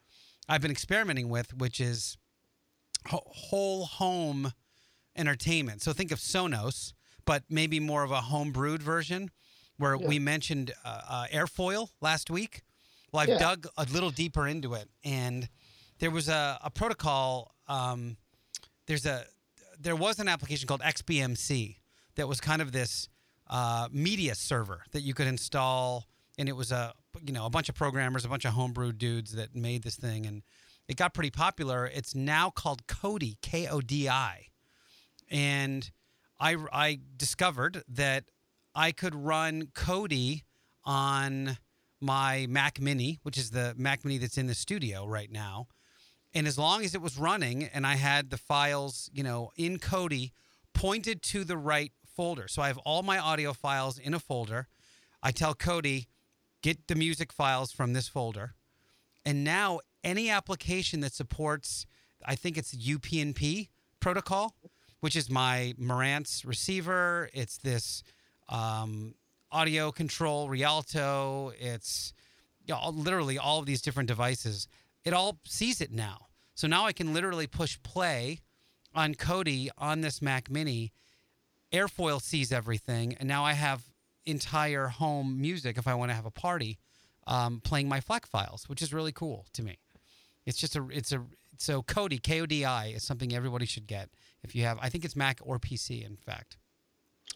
I've 0.49 0.61
been 0.61 0.71
experimenting 0.71 1.29
with, 1.29 1.55
which 1.55 1.81
is 1.81 2.19
whole 3.07 3.87
home 3.87 4.53
entertainment. 5.17 5.83
So 5.83 5.93
think 5.93 6.11
of 6.13 6.19
Sonos, 6.19 6.93
but 7.25 7.45
maybe 7.49 7.81
more 7.81 8.03
of 8.05 8.11
a 8.11 8.21
home 8.21 8.53
brewed 8.53 8.83
version, 8.83 9.31
where 9.79 9.97
Yeah. 9.97 10.07
we 10.09 10.19
mentioned 10.19 10.73
uh, 10.85 11.01
uh, 11.09 11.27
airfoil 11.33 11.89
last 12.01 12.31
week. 12.31 12.63
Well, 13.13 13.23
I've 13.23 13.29
Yeah. 13.31 13.39
dug 13.39 13.67
a 13.77 13.85
little 13.85 14.11
deeper 14.11 14.47
into 14.47 14.75
it, 14.75 14.89
and 15.05 15.49
there 16.01 16.11
was 16.11 16.29
a, 16.29 16.59
a 16.63 16.71
protocol. 16.71 17.55
Um, 17.67 18.17
there's 18.87 19.07
a 19.07 19.25
there 19.81 19.97
was 19.97 20.19
an 20.19 20.29
application 20.29 20.67
called 20.67 20.81
XBMC 20.81 21.77
that 22.17 22.29
was 22.29 22.41
kind 22.41 22.63
of 22.63 22.73
this 22.73 23.09
uh, 23.49 23.89
media 23.93 24.35
server 24.35 24.83
that 24.93 25.03
you 25.03 25.15
could 25.15 25.27
install, 25.27 26.07
and 26.39 26.49
it 26.49 26.57
was 26.57 26.73
a 26.73 26.93
you 27.25 27.33
know 27.33 27.47
a 27.47 27.51
bunch 27.51 27.69
of 27.69 27.75
programmers, 27.75 28.25
a 28.25 28.29
bunch 28.29 28.45
of 28.45 28.53
homebrew 28.53 28.93
dudes 28.93 29.33
that 29.33 29.55
made 29.55 29.83
this 29.83 29.97
thing, 29.97 30.27
and 30.27 30.43
it 30.89 30.97
got 30.97 31.15
pretty 31.15 31.31
popular. 31.31 31.87
It's 31.87 32.15
now 32.15 32.51
called 32.51 32.87
Kodi, 32.87 33.37
K 33.43 33.69
O 33.69 33.81
D 33.81 34.09
I, 34.09 34.49
and 35.31 35.91
I 36.41 36.57
I 36.73 36.99
discovered 37.17 37.83
that 37.89 38.25
I 38.75 38.93
could 38.93 39.15
run 39.15 39.69
Kodi 39.75 40.43
on 40.85 41.59
my 42.01 42.47
Mac 42.49 42.81
Mini, 42.81 43.19
which 43.23 43.39
is 43.39 43.51
the 43.51 43.75
Mac 43.77 44.05
Mini 44.05 44.19
that's 44.19 44.39
in 44.39 44.47
the 44.47 44.55
studio 44.55 45.07
right 45.07 45.31
now. 45.31 45.69
And 46.37 46.47
as 46.47 46.59
long 46.59 46.85
as 46.85 46.95
it 46.95 47.01
was 47.01 47.17
running 47.17 47.65
and 47.65 47.87
I 47.87 47.95
had 47.95 48.29
the 48.29 48.37
files, 48.37 49.09
you 49.11 49.23
know, 49.23 49.53
in 49.57 49.79
Kodi 49.79 50.33
pointed 50.75 51.23
to 51.23 51.45
the 51.45 51.57
right 51.57 51.93
folder. 52.15 52.47
So 52.47 52.61
I 52.61 52.67
have 52.67 52.77
all 52.77 53.03
my 53.03 53.19
audio 53.19 53.55
files 53.55 53.99
in 53.99 54.13
a 54.13 54.19
folder. 54.19 54.69
I 55.23 55.31
tell 55.31 55.55
Kodi, 55.55 56.09
get 56.63 56.89
the 56.89 56.95
music 56.95 57.33
files 57.33 57.73
from 57.73 57.95
this 57.95 58.07
folder. 58.07 58.53
And 59.25 59.45
now 59.45 59.81
any 60.05 60.29
application 60.29 61.01
that 61.01 61.15
supports, 61.15 61.87
I 62.23 62.35
think 62.35 62.59
it's 62.59 62.75
UPnP 62.75 63.71
protocol, 63.99 64.57
which 65.01 65.17
is 65.17 65.31
my 65.31 65.73
Marantz 65.81 66.47
receiver. 66.47 67.31
It's 67.33 67.57
this 67.57 68.03
um, 68.51 69.15
AudioControl 69.55 70.51
Rialto. 70.51 71.53
It's 71.59 72.13
you 72.67 72.75
know, 72.75 72.91
literally 72.91 73.39
all 73.39 73.59
of 73.59 73.65
these 73.65 73.81
different 73.81 74.09
devices. 74.09 74.69
It 75.03 75.15
all 75.15 75.39
sees 75.47 75.81
it 75.81 75.91
now. 75.91 76.26
So 76.57 76.67
now 76.67 76.87
I 76.87 76.93
can 76.93 77.13
literally 77.13 77.47
push 77.47 77.79
play 77.83 78.41
on 78.95 79.15
Kodi 79.15 79.69
on 79.77 80.01
this 80.01 80.23
Mac 80.23 80.51
Mini. 80.51 80.91
Airfoil 81.71 82.21
sees 82.21 82.51
everything, 82.51 83.15
and 83.21 83.29
now 83.29 83.45
I 83.45 83.53
have 83.53 83.85
entire 84.25 84.89
home 84.89 85.39
music 85.39 85.77
if 85.77 85.87
I 85.87 85.95
want 85.95 86.11
to 86.11 86.15
have 86.15 86.25
a 86.25 86.31
party, 86.31 86.79
um, 87.27 87.61
playing 87.63 87.89
my 87.91 88.01
FLAC 88.01 88.27
files, 88.27 88.69
which 88.71 88.81
is 88.81 88.95
really 88.95 89.13
cool 89.13 89.45
to 89.53 89.63
me. 89.63 89.79
It's 90.47 90.57
just 90.57 90.75
a, 90.77 90.87
it's 90.91 91.13
a, 91.13 91.23
so 91.59 91.83
Kodi 91.83 92.23
K 92.23 92.41
O 92.41 92.47
D 92.47 92.65
I 92.65 92.87
is 92.87 93.03
something 93.05 93.35
everybody 93.35 93.67
should 93.67 93.87
get 93.87 94.09
if 94.43 94.55
you 94.55 94.65
have. 94.65 94.79
I 94.81 94.89
think 94.89 95.05
it's 95.05 95.15
Mac 95.15 95.41
or 95.43 95.59
PC, 95.59 96.07
in 96.07 96.17
fact. 96.17 96.57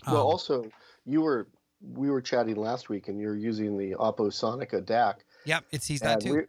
Well, 0.07 0.23
Um, 0.23 0.27
also 0.27 0.71
you 1.05 1.21
were 1.21 1.47
we 1.95 2.11
were 2.11 2.23
chatting 2.23 2.57
last 2.57 2.89
week, 2.89 3.09
and 3.09 3.21
you're 3.21 3.37
using 3.37 3.77
the 3.77 3.97
Oppo 3.97 4.29
Sonica 4.29 4.83
DAC. 4.83 5.17
Yep, 5.45 5.65
it 5.73 5.83
sees 5.83 6.01
that 6.01 6.23
and 6.23 6.23
too. 6.23 6.47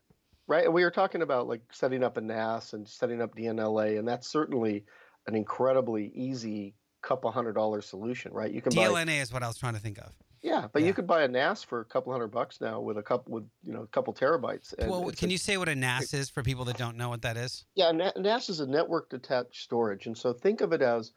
Right, 0.51 0.65
and 0.65 0.74
we 0.74 0.84
were 0.84 0.91
talking 0.91 1.22
about 1.22 1.48
like 1.48 1.62
setting 1.72 2.03
up 2.03 2.17
a 2.17 2.22
NAS 2.22 2.74
and 2.74 2.88
setting 2.88 3.22
up 3.22 3.36
DNLA, 3.36 3.98
and 3.98 4.08
that's 4.08 4.27
certainly 4.27 4.86
an 5.27 5.36
incredibly 5.36 6.12
easy 6.13 6.75
couple 7.01 7.31
hundred 7.31 7.53
dollar 7.53 7.81
solution, 7.81 8.31
right? 8.34 8.51
You 8.51 8.62
can 8.62 8.74
buy 8.75 8.88
DLNA 8.88 9.22
is 9.22 9.34
what 9.34 9.41
I 9.43 9.48
was 9.48 9.58
trying 9.58 9.74
to 9.74 9.79
think 9.79 9.98
of. 9.98 10.12
yeah, 10.43 10.67
but 10.72 10.81
Yeah. 10.81 10.89
you 10.89 10.93
could 10.93 11.08
buy 11.08 11.24
a 11.24 11.27
NAS 11.27 11.63
for 11.63 11.79
a 11.79 11.86
couple 11.86 12.12
hundred 12.12 12.27
bucks 12.27 12.60
now 12.62 12.79
with 12.81 12.98
a 12.98 13.03
couple 13.03 13.34
with 13.34 13.48
you 13.63 13.74
know 13.74 13.81
a 13.84 13.88
couple 13.88 14.13
terabytes. 14.13 14.74
And 14.77 14.91
well, 14.91 15.10
can 15.12 15.29
a- 15.29 15.31
you 15.31 15.38
say 15.38 15.58
what 15.58 15.70
a 15.70 15.75
NAS 15.75 16.13
is 16.13 16.29
for 16.29 16.43
people 16.43 16.65
that 16.65 16.77
don't 16.77 16.98
know 16.98 17.10
what 17.10 17.22
that 17.24 17.38
is? 17.38 17.65
Yeah, 17.75 17.91
NAS 17.91 18.50
is 18.50 18.60
a 18.60 18.67
network 18.67 19.12
attached 19.13 19.63
storage, 19.63 20.05
and 20.05 20.17
so 20.17 20.34
think 20.34 20.62
of 20.62 20.74
it 20.74 20.81
as 20.81 21.12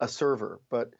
a 0.00 0.06
server, 0.08 0.60
but 0.70 0.90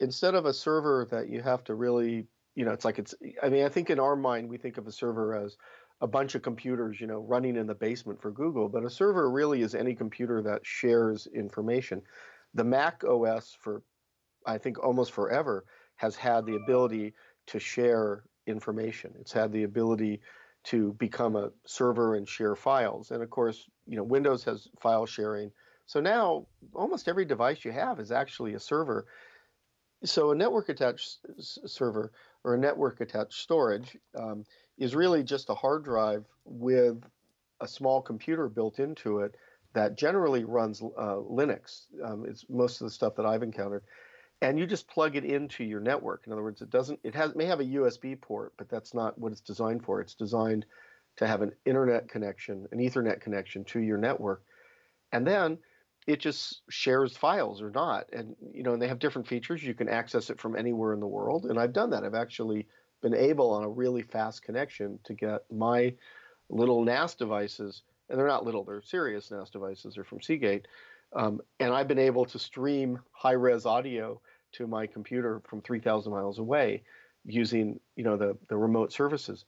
instead 0.00 0.34
of 0.34 0.44
a 0.46 0.52
server 0.52 1.06
that 1.10 1.28
you 1.28 1.40
have 1.42 1.62
to 1.64 1.74
really, 1.74 2.26
you 2.54 2.64
know, 2.64 2.72
it's 2.72 2.84
like 2.84 2.98
it's. 2.98 3.14
I 3.42 3.48
mean, 3.48 3.64
I 3.64 3.68
think 3.68 3.88
in 3.90 3.98
our 3.98 4.14
mind 4.16 4.48
we 4.48 4.58
think 4.58 4.76
of 4.78 4.86
a 4.86 4.92
server 4.92 5.34
as 5.34 5.56
a 6.02 6.06
bunch 6.06 6.34
of 6.34 6.42
computers, 6.42 7.00
you 7.00 7.06
know, 7.06 7.20
running 7.20 7.56
in 7.56 7.68
the 7.68 7.74
basement 7.74 8.20
for 8.20 8.32
Google, 8.32 8.68
but 8.68 8.84
a 8.84 8.90
server 8.90 9.30
really 9.30 9.62
is 9.62 9.74
any 9.74 9.94
computer 9.94 10.42
that 10.42 10.66
shares 10.66 11.28
information. 11.32 12.02
The 12.54 12.64
Mac 12.64 13.04
OS 13.04 13.56
for, 13.58 13.82
I 14.44 14.58
think, 14.58 14.82
almost 14.82 15.12
forever 15.12 15.64
has 15.94 16.16
had 16.16 16.44
the 16.44 16.56
ability 16.56 17.14
to 17.46 17.60
share 17.60 18.24
information. 18.48 19.14
It's 19.20 19.32
had 19.32 19.52
the 19.52 19.62
ability 19.62 20.20
to 20.64 20.92
become 20.94 21.36
a 21.36 21.50
server 21.66 22.16
and 22.16 22.28
share 22.28 22.56
files. 22.56 23.12
And 23.12 23.22
of 23.22 23.30
course, 23.30 23.68
you 23.86 23.96
know, 23.96 24.02
Windows 24.02 24.42
has 24.44 24.68
file 24.80 25.06
sharing. 25.06 25.52
So 25.86 26.00
now 26.00 26.46
almost 26.74 27.06
every 27.06 27.24
device 27.24 27.64
you 27.64 27.70
have 27.70 28.00
is 28.00 28.10
actually 28.10 28.54
a 28.54 28.60
server. 28.60 29.06
So 30.04 30.32
a 30.32 30.34
network 30.34 30.68
attached 30.68 31.18
server 31.40 32.10
or 32.42 32.54
a 32.54 32.58
network 32.58 33.00
attached 33.00 33.34
storage 33.34 33.96
um, 34.18 34.44
is 34.78 34.94
really 34.94 35.22
just 35.22 35.50
a 35.50 35.54
hard 35.54 35.84
drive 35.84 36.24
with 36.44 37.02
a 37.60 37.68
small 37.68 38.02
computer 38.02 38.48
built 38.48 38.78
into 38.78 39.20
it 39.20 39.36
that 39.74 39.96
generally 39.96 40.44
runs 40.44 40.82
uh, 40.82 41.16
Linux. 41.16 41.86
Um, 42.04 42.24
it's 42.28 42.44
most 42.48 42.80
of 42.80 42.86
the 42.86 42.90
stuff 42.90 43.14
that 43.16 43.26
I've 43.26 43.42
encountered 43.42 43.84
and 44.42 44.58
you 44.58 44.66
just 44.66 44.88
plug 44.88 45.14
it 45.14 45.24
into 45.24 45.62
your 45.62 45.80
network. 45.80 46.24
In 46.26 46.32
other 46.32 46.42
words, 46.42 46.60
it 46.60 46.70
doesn't. 46.70 46.98
It 47.04 47.14
has 47.14 47.34
may 47.34 47.46
have 47.46 47.60
a 47.60 47.64
USB 47.64 48.20
port, 48.20 48.52
but 48.58 48.68
that's 48.68 48.92
not 48.92 49.16
what 49.16 49.30
it's 49.30 49.40
designed 49.40 49.84
for. 49.84 50.00
It's 50.00 50.14
designed 50.14 50.66
to 51.16 51.26
have 51.26 51.42
an 51.42 51.52
internet 51.64 52.08
connection, 52.08 52.66
an 52.72 52.78
Ethernet 52.78 53.20
connection 53.20 53.64
to 53.66 53.80
your 53.80 53.98
network, 53.98 54.42
and 55.12 55.24
then 55.24 55.58
it 56.08 56.18
just 56.18 56.62
shares 56.68 57.16
files 57.16 57.62
or 57.62 57.70
not. 57.70 58.12
And 58.12 58.34
you 58.52 58.64
know, 58.64 58.72
and 58.72 58.82
they 58.82 58.88
have 58.88 58.98
different 58.98 59.28
features. 59.28 59.62
You 59.62 59.74
can 59.74 59.88
access 59.88 60.28
it 60.28 60.40
from 60.40 60.56
anywhere 60.56 60.92
in 60.92 61.00
the 61.00 61.06
world, 61.06 61.46
and 61.46 61.58
I've 61.58 61.72
done 61.72 61.90
that. 61.90 62.02
I've 62.04 62.14
actually 62.14 62.66
been 63.02 63.14
able 63.14 63.50
on 63.52 63.64
a 63.64 63.70
really 63.70 64.02
fast 64.02 64.42
connection 64.42 65.00
to 65.04 65.14
get 65.14 65.50
my 65.52 65.96
little 66.48 66.84
NAS 66.84 67.14
devices, 67.14 67.82
and 68.08 68.18
they're 68.18 68.26
not 68.26 68.44
little; 68.44 68.64
they're 68.64 68.82
serious 68.82 69.30
NAS 69.30 69.50
devices. 69.50 69.94
They're 69.94 70.04
from 70.04 70.20
Seagate. 70.22 70.68
Um, 71.14 71.42
and 71.60 71.74
I've 71.74 71.88
been 71.88 71.98
able 71.98 72.24
to 72.26 72.38
stream 72.38 73.00
high-res 73.12 73.66
audio 73.66 74.22
to 74.52 74.66
my 74.66 74.86
computer 74.86 75.40
from 75.46 75.60
3,000 75.62 76.12
miles 76.12 76.38
away 76.38 76.84
using 77.24 77.80
you 77.96 78.04
know 78.04 78.16
the 78.16 78.38
the 78.48 78.56
remote 78.56 78.92
services. 78.92 79.44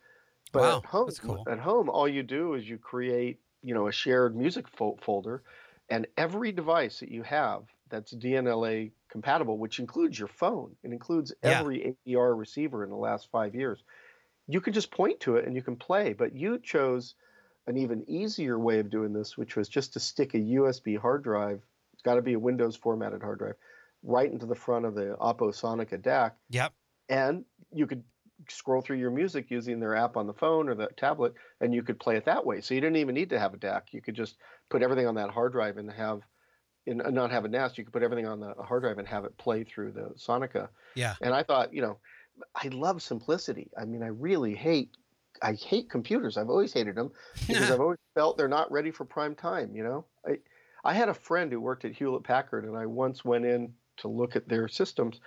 But 0.53 0.65
Wow, 0.65 0.85
at 0.85 0.87
home, 0.87 1.15
that's 1.15 1.21
cool. 1.21 1.47
at 1.47 1.59
home, 1.59 1.91
all 1.91 2.09
you 2.09 2.23
do 2.23 2.55
is 2.55 2.69
you 2.69 2.79
create 2.79 3.41
you 3.63 3.75
know 3.75 3.89
a 3.89 3.93
shared 3.93 4.37
music 4.37 4.69
fo- 4.69 4.97
folder, 5.03 5.43
and 5.91 6.07
every 6.17 6.53
device 6.53 7.01
that 7.01 7.11
you 7.11 7.23
have 7.25 7.69
that's 7.89 8.13
DNLA 8.13 8.93
compatible, 9.15 9.59
which 9.59 9.79
includes 9.79 10.19
your 10.19 10.27
phone, 10.27 10.75
it 10.83 10.91
includes 10.91 11.33
Yeah. 11.41 11.61
every 11.61 11.97
ADR 12.05 12.35
receiver 12.35 12.83
in 12.83 12.91
the 12.91 12.97
last 12.97 13.31
five 13.31 13.55
years. 13.55 13.85
You 14.49 14.61
can 14.61 14.73
just 14.73 14.91
point 14.91 15.21
to 15.21 15.37
it 15.37 15.47
and 15.47 15.55
you 15.55 15.63
can 15.63 15.77
play. 15.77 16.15
But 16.15 16.35
you 16.35 16.59
chose 16.59 17.15
an 17.69 17.77
even 17.77 18.05
easier 18.11 18.59
way 18.59 18.81
of 18.81 18.91
doing 18.91 19.13
this, 19.13 19.39
which 19.39 19.55
was 19.55 19.69
just 19.69 19.93
to 19.93 20.01
stick 20.01 20.35
a 20.35 20.39
USB 20.39 20.97
hard 20.97 21.23
drive. 21.23 21.63
It's 21.93 22.03
got 22.03 22.17
to 22.17 22.23
be 22.23 22.33
a 22.33 22.39
Windows 22.41 22.75
formatted 22.75 23.23
hard 23.23 23.39
drive 23.39 23.55
right 24.03 24.31
into 24.33 24.47
the 24.47 24.57
front 24.57 24.85
of 24.85 24.97
the 24.97 25.17
Oppo 25.21 25.53
Sonica 25.55 25.97
DAC, 26.03 26.33
Yep. 26.51 26.73
and 27.09 27.45
you 27.73 27.87
could 27.87 28.03
scroll 28.49 28.83
through 28.83 28.97
your 28.99 29.13
music 29.13 29.49
using 29.49 29.79
their 29.79 29.95
app 29.95 30.17
on 30.17 30.27
the 30.27 30.35
phone 30.35 30.69
or 30.69 30.75
the 30.75 30.89
tablet, 30.97 31.35
and 31.61 31.73
you 31.73 31.85
could 31.85 32.01
play 32.01 32.17
it 32.17 32.25
that 32.25 32.45
way. 32.45 32.61
So 32.61 32.75
you 32.75 32.81
didn't 32.81 32.97
even 32.97 33.15
need 33.15 33.31
to 33.31 33.39
have 33.39 33.55
a 33.55 33.57
DAC. 33.59 33.93
You 33.95 34.03
could 34.03 34.17
just 34.17 34.37
put 34.71 34.83
everything 34.83 35.07
on 35.07 35.15
that 35.15 35.31
hard 35.31 35.53
drive 35.53 35.79
and 35.79 35.89
have, 35.93 36.21
and 36.87 37.03
uh, 37.03 37.11
not 37.11 37.31
have 37.31 37.45
a 37.45 37.49
NAS. 37.49 37.77
You 37.77 37.85
could 37.85 37.93
put 37.93 38.03
everything 38.03 38.27
on 38.27 38.41
the 38.41 38.55
hard 38.55 38.83
drive 38.83 38.99
and 38.99 39.09
have 39.09 39.25
it 39.25 39.37
play 39.39 39.65
through 39.65 39.93
the 39.93 40.13
Sonica. 40.17 40.69
Yeah. 40.95 41.15
And 41.21 41.35
I 41.35 41.43
thought, 41.43 41.73
you 41.73 41.83
know, 41.83 41.99
I 42.55 42.69
love 42.69 43.03
simplicity. 43.03 43.71
I 43.79 43.85
mean, 43.85 44.03
I 44.03 44.09
really 44.09 44.55
hate. 44.55 44.91
I 45.43 45.55
hate 45.55 45.91
computers. 45.91 46.37
I've 46.37 46.51
always 46.51 46.73
hated 46.73 46.95
them 46.95 47.11
because 47.47 47.71
I've 47.71 47.81
always 47.81 47.99
felt 48.15 48.37
they're 48.37 48.49
not 48.49 48.71
ready 48.71 48.91
for 48.91 49.05
prime 49.05 49.35
time. 49.35 49.75
You 49.75 49.85
know, 49.85 50.05
I 50.27 50.39
I 50.85 50.95
had 50.95 51.09
a 51.09 51.15
friend 51.15 51.51
who 51.51 51.61
worked 51.61 51.85
at 51.85 51.93
Hewlett 51.93 52.25
Packard, 52.25 52.65
and 52.65 52.77
I 52.77 52.87
once 52.87 53.25
went 53.25 53.45
in 53.45 53.73
to 53.99 54.09
look 54.09 54.37
at 54.37 54.49
their 54.49 54.69
systems, 54.69 55.21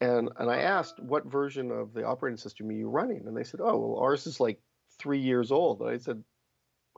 and 0.00 0.30
and 0.38 0.50
I 0.50 0.58
asked 0.58 1.00
what 1.00 1.26
version 1.26 1.70
of 1.70 1.92
the 1.92 2.04
operating 2.04 2.38
system 2.38 2.68
are 2.68 2.72
you 2.72 2.88
running, 2.88 3.26
and 3.26 3.36
they 3.36 3.44
said, 3.44 3.60
oh, 3.62 3.76
well, 3.76 3.98
ours 4.00 4.26
is 4.26 4.40
like 4.40 4.60
three 4.98 5.20
years 5.20 5.50
old. 5.52 5.80
And 5.80 5.90
I 5.90 5.98
said, 5.98 6.22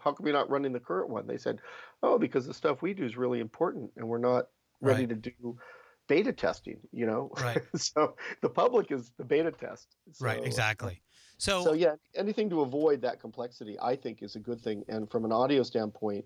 how 0.07 0.13
come 0.13 0.25
you're 0.25 0.33
not 0.37 0.49
running 0.49 0.73
the 0.73 0.79
current 0.81 1.11
one? 1.11 1.27
They 1.27 1.37
said, 1.37 1.59
oh, 2.05 2.17
because 2.17 2.47
the 2.47 2.55
stuff 2.55 2.81
we 2.81 2.95
do 2.95 3.05
is 3.05 3.17
really 3.17 3.41
important, 3.41 3.91
and 3.97 4.09
we're 4.09 4.19
not 4.19 4.45
ready 4.81 5.01
Right. 5.05 5.09
to 5.23 5.31
do 5.31 5.59
beta 6.07 6.33
testing. 6.33 6.79
You 6.93 7.07
know, 7.07 7.31
Right. 7.43 7.61
so 7.77 8.15
the 8.41 8.49
public 8.49 8.93
is 8.93 9.11
the 9.19 9.25
beta 9.25 9.51
test. 9.51 9.97
right. 10.21 10.43
Exactly. 10.45 11.03
So, 11.39 11.63
so 11.65 11.73
yeah, 11.73 11.97
anything 12.15 12.49
to 12.51 12.61
avoid 12.61 13.03
that 13.03 13.21
complexity, 13.21 13.77
I 13.83 13.97
think, 13.97 14.23
is 14.23 14.37
a 14.37 14.39
good 14.39 14.61
thing. 14.61 14.85
And 14.89 15.11
from 15.11 15.25
an 15.25 15.33
audio 15.33 15.65
standpoint, 15.65 16.25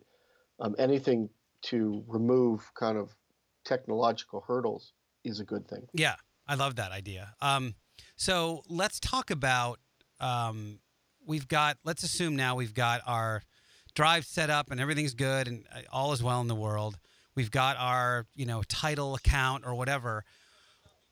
um, 0.60 0.76
anything 0.78 1.30
to 1.62 2.04
remove 2.06 2.70
kind 2.75 2.99
of 2.99 3.16
technological 3.64 4.44
hurdles 4.46 4.92
is 5.25 5.40
a 5.40 5.44
good 5.44 5.66
thing. 5.66 5.87
Yeah, 5.94 6.16
I 6.46 6.54
love 6.54 6.76
that 6.76 6.92
idea. 6.92 7.34
Um, 7.40 7.75
so 8.16 8.62
let's 8.68 9.00
talk 9.00 9.30
about. 9.30 9.78
Um, 10.20 10.80
we've 11.26 11.49
got. 11.49 11.78
Let's 11.82 12.02
assume 12.02 12.37
now 12.37 12.54
we've 12.54 12.75
got 12.75 13.00
our 13.06 13.42
drive 13.94 14.25
set 14.25 14.50
up 14.50 14.70
and 14.70 14.80
everything's 14.80 15.14
good 15.14 15.49
and 15.49 15.64
uh, 15.75 15.80
all 15.92 16.12
is 16.12 16.23
well 16.23 16.40
in 16.40 16.49
the 16.49 16.54
world. 16.54 16.99
We've 17.35 17.50
got 17.50 17.76
our 17.78 18.26
you 18.35 18.47
know 18.47 18.62
Tidal 18.68 19.14
account 19.14 19.64
or 19.66 19.75
whatever. 19.75 20.25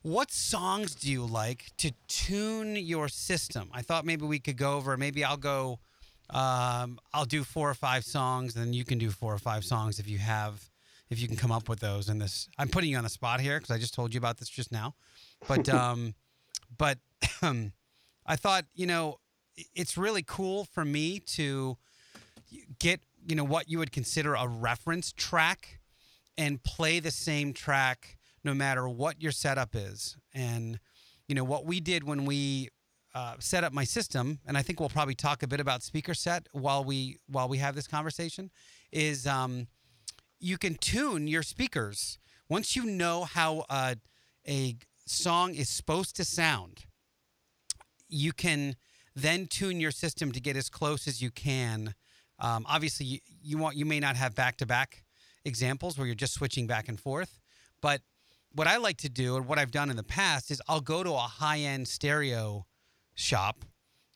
What 0.02 0.30
songs 0.30 0.94
do 0.94 1.10
you 1.10 1.24
like 1.24 1.72
to 1.78 1.92
tune 2.06 2.76
your 2.76 3.08
system? 3.08 3.68
I 3.72 3.82
thought 3.82 4.04
maybe 4.04 4.24
we 4.24 4.38
could 4.38 4.56
go 4.56 4.76
over. 4.76 4.96
Maybe 4.96 5.24
I'll 5.24 5.36
go. 5.36 5.80
Um, 6.30 6.98
I'll 7.12 7.24
do 7.24 7.42
four 7.42 7.70
or 7.70 7.74
five 7.74 8.04
songs, 8.04 8.54
and 8.54 8.64
then 8.64 8.72
you 8.74 8.84
can 8.84 8.98
do 8.98 9.10
four 9.10 9.32
or 9.32 9.38
five 9.38 9.64
songs 9.64 9.98
if 9.98 10.08
you 10.08 10.18
have, 10.18 10.68
if 11.08 11.18
you 11.18 11.26
can 11.26 11.36
come 11.36 11.50
up 11.50 11.68
with 11.68 11.80
those. 11.80 12.08
In 12.08 12.18
this, 12.18 12.48
I'm 12.58 12.68
putting 12.68 12.90
you 12.90 12.96
on 12.96 13.04
the 13.04 13.10
spot 13.10 13.40
here 13.40 13.58
because 13.58 13.74
I 13.74 13.78
just 13.78 13.94
told 13.94 14.14
you 14.14 14.18
about 14.18 14.36
this 14.36 14.48
just 14.48 14.70
now, 14.70 14.94
but 15.48 15.68
um, 15.74 16.14
but 16.76 16.98
um, 17.42 17.72
I 18.26 18.36
thought 18.36 18.66
you 18.74 18.86
know 18.86 19.18
it's 19.74 19.96
really 19.96 20.22
cool 20.22 20.64
for 20.64 20.84
me 20.84 21.18
to 21.20 21.76
get 22.78 23.00
you 23.26 23.34
know 23.34 23.44
what 23.44 23.68
you 23.68 23.78
would 23.78 23.92
consider 23.92 24.34
a 24.34 24.46
reference 24.46 25.12
track 25.12 25.80
and 26.36 26.62
play 26.62 27.00
the 27.00 27.10
same 27.10 27.52
track 27.52 28.18
no 28.44 28.54
matter 28.54 28.88
what 28.88 29.20
your 29.20 29.32
setup 29.32 29.74
is. 29.74 30.16
And 30.32 30.78
you 31.26 31.34
know 31.34 31.44
what 31.44 31.66
we 31.66 31.80
did 31.80 32.04
when 32.04 32.24
we 32.24 32.70
uh, 33.14 33.34
set 33.38 33.64
up 33.64 33.72
my 33.72 33.84
system, 33.84 34.38
and 34.46 34.56
I 34.56 34.62
think 34.62 34.80
we'll 34.80 34.88
probably 34.88 35.14
talk 35.14 35.42
a 35.42 35.48
bit 35.48 35.60
about 35.60 35.82
speaker 35.82 36.14
set 36.14 36.46
while 36.52 36.84
we 36.84 37.18
while 37.26 37.48
we 37.48 37.58
have 37.58 37.74
this 37.74 37.86
conversation. 37.86 38.50
Is 38.92 39.26
um, 39.26 39.66
you 40.40 40.56
can 40.56 40.76
tune 40.76 41.26
your 41.26 41.42
speakers 41.42 42.18
once 42.48 42.76
you 42.76 42.84
know 42.84 43.24
how 43.24 43.64
uh, 43.68 43.96
a 44.46 44.76
song 45.06 45.54
is 45.54 45.68
supposed 45.68 46.16
to 46.16 46.24
sound. 46.24 46.84
You 48.08 48.32
can 48.32 48.76
then 49.14 49.46
tune 49.46 49.80
your 49.80 49.90
system 49.90 50.32
to 50.32 50.40
get 50.40 50.56
as 50.56 50.68
close 50.70 51.08
as 51.08 51.20
you 51.20 51.30
can. 51.30 51.94
Um, 52.38 52.64
obviously, 52.68 53.06
you, 53.06 53.18
you 53.42 53.58
want 53.58 53.76
you 53.76 53.84
may 53.84 54.00
not 54.00 54.16
have 54.16 54.34
back 54.34 54.56
to 54.58 54.66
back 54.66 55.04
examples 55.44 55.98
where 55.98 56.06
you're 56.06 56.14
just 56.14 56.34
switching 56.34 56.66
back 56.66 56.88
and 56.88 56.98
forth, 57.00 57.38
but 57.80 58.02
what 58.52 58.66
I 58.66 58.78
like 58.78 58.98
to 58.98 59.08
do 59.08 59.36
and 59.36 59.46
what 59.46 59.58
I've 59.58 59.70
done 59.70 59.90
in 59.90 59.96
the 59.96 60.02
past 60.02 60.50
is 60.50 60.60
I'll 60.68 60.80
go 60.80 61.02
to 61.02 61.12
a 61.12 61.18
high 61.18 61.60
end 61.60 61.88
stereo 61.88 62.66
shop 63.14 63.64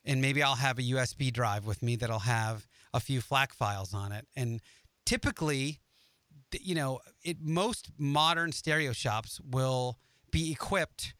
and 0.05 0.21
maybe 0.21 0.43
I'll 0.43 0.55
have 0.55 0.79
a 0.79 0.81
USB 0.81 1.31
drive 1.31 1.65
with 1.65 1.81
me 1.81 1.95
that'll 1.95 2.19
have 2.19 2.67
a 2.93 2.99
few 2.99 3.21
FLAC 3.21 3.53
files 3.53 3.93
on 3.93 4.11
it. 4.11 4.27
And 4.35 4.61
typically, 5.05 5.79
you 6.59 6.75
know, 6.75 6.99
it, 7.23 7.37
most 7.41 7.89
modern 7.97 8.51
stereo 8.51 8.91
shops 8.91 9.39
will 9.41 9.97
be 10.31 10.51
equipped 10.51 11.13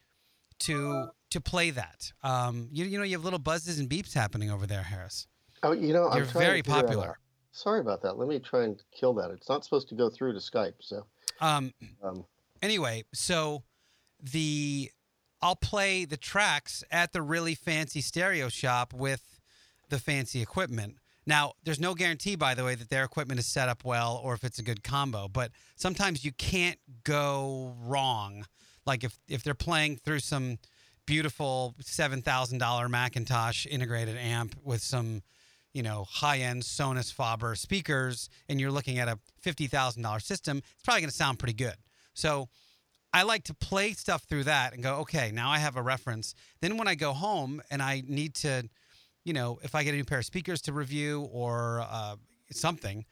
to 0.59 1.09
to 1.29 1.41
play 1.41 1.71
that. 1.71 2.11
Um, 2.23 2.69
you, 2.71 2.85
you 2.85 2.97
know, 2.97 3.03
you 3.03 3.13
have 3.13 3.23
little 3.23 3.39
buzzes 3.39 3.79
and 3.79 3.89
beeps 3.89 4.13
happening 4.13 4.51
over 4.51 4.67
there, 4.67 4.83
Harris. 4.83 5.27
Oh, 5.63 5.71
you 5.71 5.93
know, 5.93 6.09
I'm 6.09 6.17
You're 6.17 6.25
very 6.25 6.61
popular. 6.61 7.17
sorry 7.51 7.79
about 7.79 8.01
that. 8.03 8.17
Let 8.17 8.27
me 8.27 8.39
try 8.39 8.63
and 8.65 8.81
kill 8.91 9.13
that. 9.15 9.31
It's 9.31 9.49
not 9.49 9.63
supposed 9.63 9.87
to 9.89 9.95
go 9.95 10.09
through 10.09 10.33
to 10.33 10.39
Skype. 10.39 10.73
So, 10.81 11.05
Um, 11.39 11.73
um, 12.03 12.25
anyway, 12.61 13.03
so 13.13 13.63
the 14.21 14.91
I'll 15.41 15.55
play 15.55 16.05
the 16.05 16.17
tracks 16.17 16.83
at 16.91 17.11
the 17.11 17.21
really 17.21 17.55
fancy 17.55 18.01
stereo 18.01 18.47
shop 18.49 18.93
with 18.93 19.39
the 19.89 19.99
fancy 19.99 20.41
equipment. 20.41 20.97
Now, 21.25 21.53
there's 21.63 21.79
no 21.79 21.93
guarantee, 21.95 22.35
by 22.35 22.53
the 22.53 22.63
way, 22.65 22.75
that 22.75 22.89
their 22.89 23.03
equipment 23.05 23.39
is 23.39 23.45
set 23.45 23.69
up 23.69 23.83
well 23.85 24.19
or 24.23 24.33
if 24.33 24.43
it's 24.43 24.59
a 24.59 24.63
good 24.63 24.83
combo. 24.83 25.27
But 25.27 25.51
sometimes 25.75 26.25
you 26.25 26.31
can't 26.33 26.79
go 27.03 27.75
wrong. 27.81 28.45
Like 28.85 29.03
if 29.05 29.17
if 29.29 29.43
they're 29.43 29.53
playing 29.53 29.97
through 29.97 30.19
some 30.19 30.59
beautiful 31.05 31.75
seven 31.79 32.21
thousand 32.21 32.57
dollar 32.59 32.87
McIntosh 32.87 33.65
integrated 33.65 34.17
amp 34.17 34.55
with 34.63 34.81
some, 34.81 35.23
you 35.73 35.83
know, 35.83 36.05
high 36.09 36.37
end 36.37 36.63
Sonus 36.63 37.11
Faber 37.11 37.55
speakers, 37.55 38.29
and 38.47 38.61
you're 38.61 38.71
looking 38.71 38.99
at 38.99 39.07
a 39.07 39.19
fifty 39.41 39.67
thousand 39.67 40.03
dollar 40.03 40.19
system, 40.19 40.57
it's 40.57 40.83
probably 40.83 41.01
going 41.01 41.09
to 41.09 41.15
sound 41.15 41.39
pretty 41.39 41.53
good. 41.53 41.75
So 42.13 42.49
I 43.13 43.23
like 43.23 43.43
to 43.45 43.53
play 43.53 43.93
stuff 43.93 44.23
through 44.23 44.45
that 44.45 44.73
and 44.73 44.81
go, 44.81 44.95
okay, 44.97 45.31
now 45.31 45.49
I 45.49 45.59
have 45.59 45.75
a 45.75 45.81
reference. 45.81 46.35
Then 46.61 46.77
when 46.77 46.87
I 46.87 46.95
go 46.95 47.13
home 47.13 47.61
and 47.69 47.81
I 47.81 48.03
need 48.07 48.33
to, 48.35 48.69
you 49.23 49.33
know, 49.33 49.59
if 49.63 49.75
I 49.75 49.83
get 49.83 49.93
a 49.93 49.97
new 49.97 50.05
pair 50.05 50.19
of 50.19 50.25
speakers 50.25 50.61
to 50.63 50.73
review 50.73 51.29
or 51.31 51.85
uh, 51.89 52.15
something, 52.51 53.05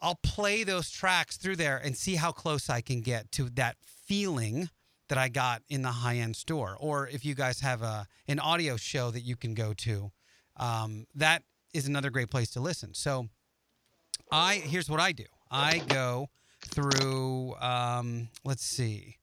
I'll 0.00 0.18
play 0.22 0.64
those 0.64 0.90
tracks 0.90 1.36
through 1.36 1.56
there 1.56 1.80
and 1.82 1.96
see 1.96 2.16
how 2.16 2.32
close 2.32 2.68
I 2.68 2.80
can 2.80 3.00
get 3.00 3.30
to 3.32 3.48
that 3.50 3.76
feeling 3.84 4.68
that 5.08 5.18
I 5.18 5.28
got 5.28 5.62
in 5.68 5.82
the 5.82 5.90
high 5.90 6.16
end 6.16 6.36
store. 6.36 6.76
Or 6.78 7.08
if 7.08 7.24
you 7.24 7.34
guys 7.34 7.60
have 7.60 7.82
a 7.82 8.06
an 8.26 8.38
audio 8.38 8.76
show 8.76 9.10
that 9.10 9.22
you 9.22 9.36
can 9.36 9.54
go 9.54 9.74
to, 9.74 10.10
um, 10.56 11.06
that 11.14 11.42
is 11.74 11.86
another 11.86 12.10
great 12.10 12.30
place 12.30 12.50
to 12.52 12.60
listen. 12.60 12.94
So 12.94 13.28
I 14.30 14.54
here's 14.54 14.88
what 14.88 15.00
I 15.00 15.12
do. 15.12 15.24
I 15.50 15.82
go 15.88 16.30
through. 16.62 17.54
Um, 17.60 18.28
let's 18.44 18.64
see. 18.64 19.18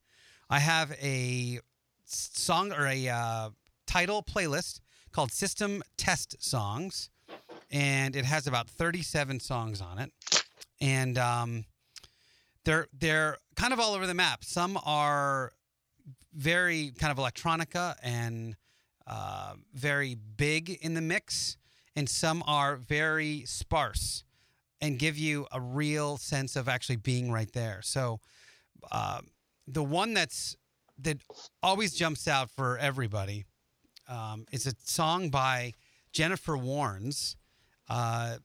I 0.49 0.59
have 0.59 0.91
a 1.01 1.59
song 2.05 2.73
or 2.73 2.85
a 2.85 3.07
uh, 3.07 3.49
Tidal 3.87 4.23
playlist 4.23 4.81
called 5.11 5.31
System 5.31 5.81
Test 5.97 6.41
Songs, 6.43 7.09
and 7.71 8.15
it 8.15 8.25
has 8.25 8.47
about 8.47 8.69
37 8.69 9.39
songs 9.39 9.81
on 9.81 9.99
it, 9.99 10.11
and 10.79 11.17
um, 11.17 11.65
they're 12.63 12.87
they're 12.97 13.37
kind 13.55 13.73
of 13.73 13.79
all 13.79 13.93
over 13.93 14.07
the 14.07 14.13
map. 14.13 14.43
Some 14.43 14.79
are 14.85 15.51
very 16.33 16.91
kind 16.97 17.11
of 17.11 17.17
electronica 17.17 17.95
and 18.01 18.55
uh, 19.07 19.53
very 19.73 20.15
big 20.15 20.69
in 20.81 20.93
the 20.93 21.01
mix, 21.01 21.57
and 21.95 22.07
some 22.09 22.43
are 22.45 22.75
very 22.75 23.43
sparse 23.45 24.23
and 24.79 24.97
give 24.97 25.17
you 25.17 25.47
a 25.51 25.61
real 25.61 26.17
sense 26.17 26.55
of 26.55 26.67
actually 26.67 26.95
being 26.95 27.31
right 27.31 27.51
there. 27.53 27.81
So, 27.83 28.19
uh, 28.91 29.21
the 29.67 29.83
one 29.83 30.13
that's 30.13 30.55
that 30.99 31.17
always 31.63 31.93
jumps 31.93 32.27
out 32.27 32.49
for 32.51 32.77
everybody 32.77 33.45
um, 34.07 34.45
is 34.51 34.67
a 34.67 34.73
song 34.83 35.29
by 35.29 35.73
Jennifer 36.11 36.53
Warnes 36.57 37.35
uh, 37.89 38.37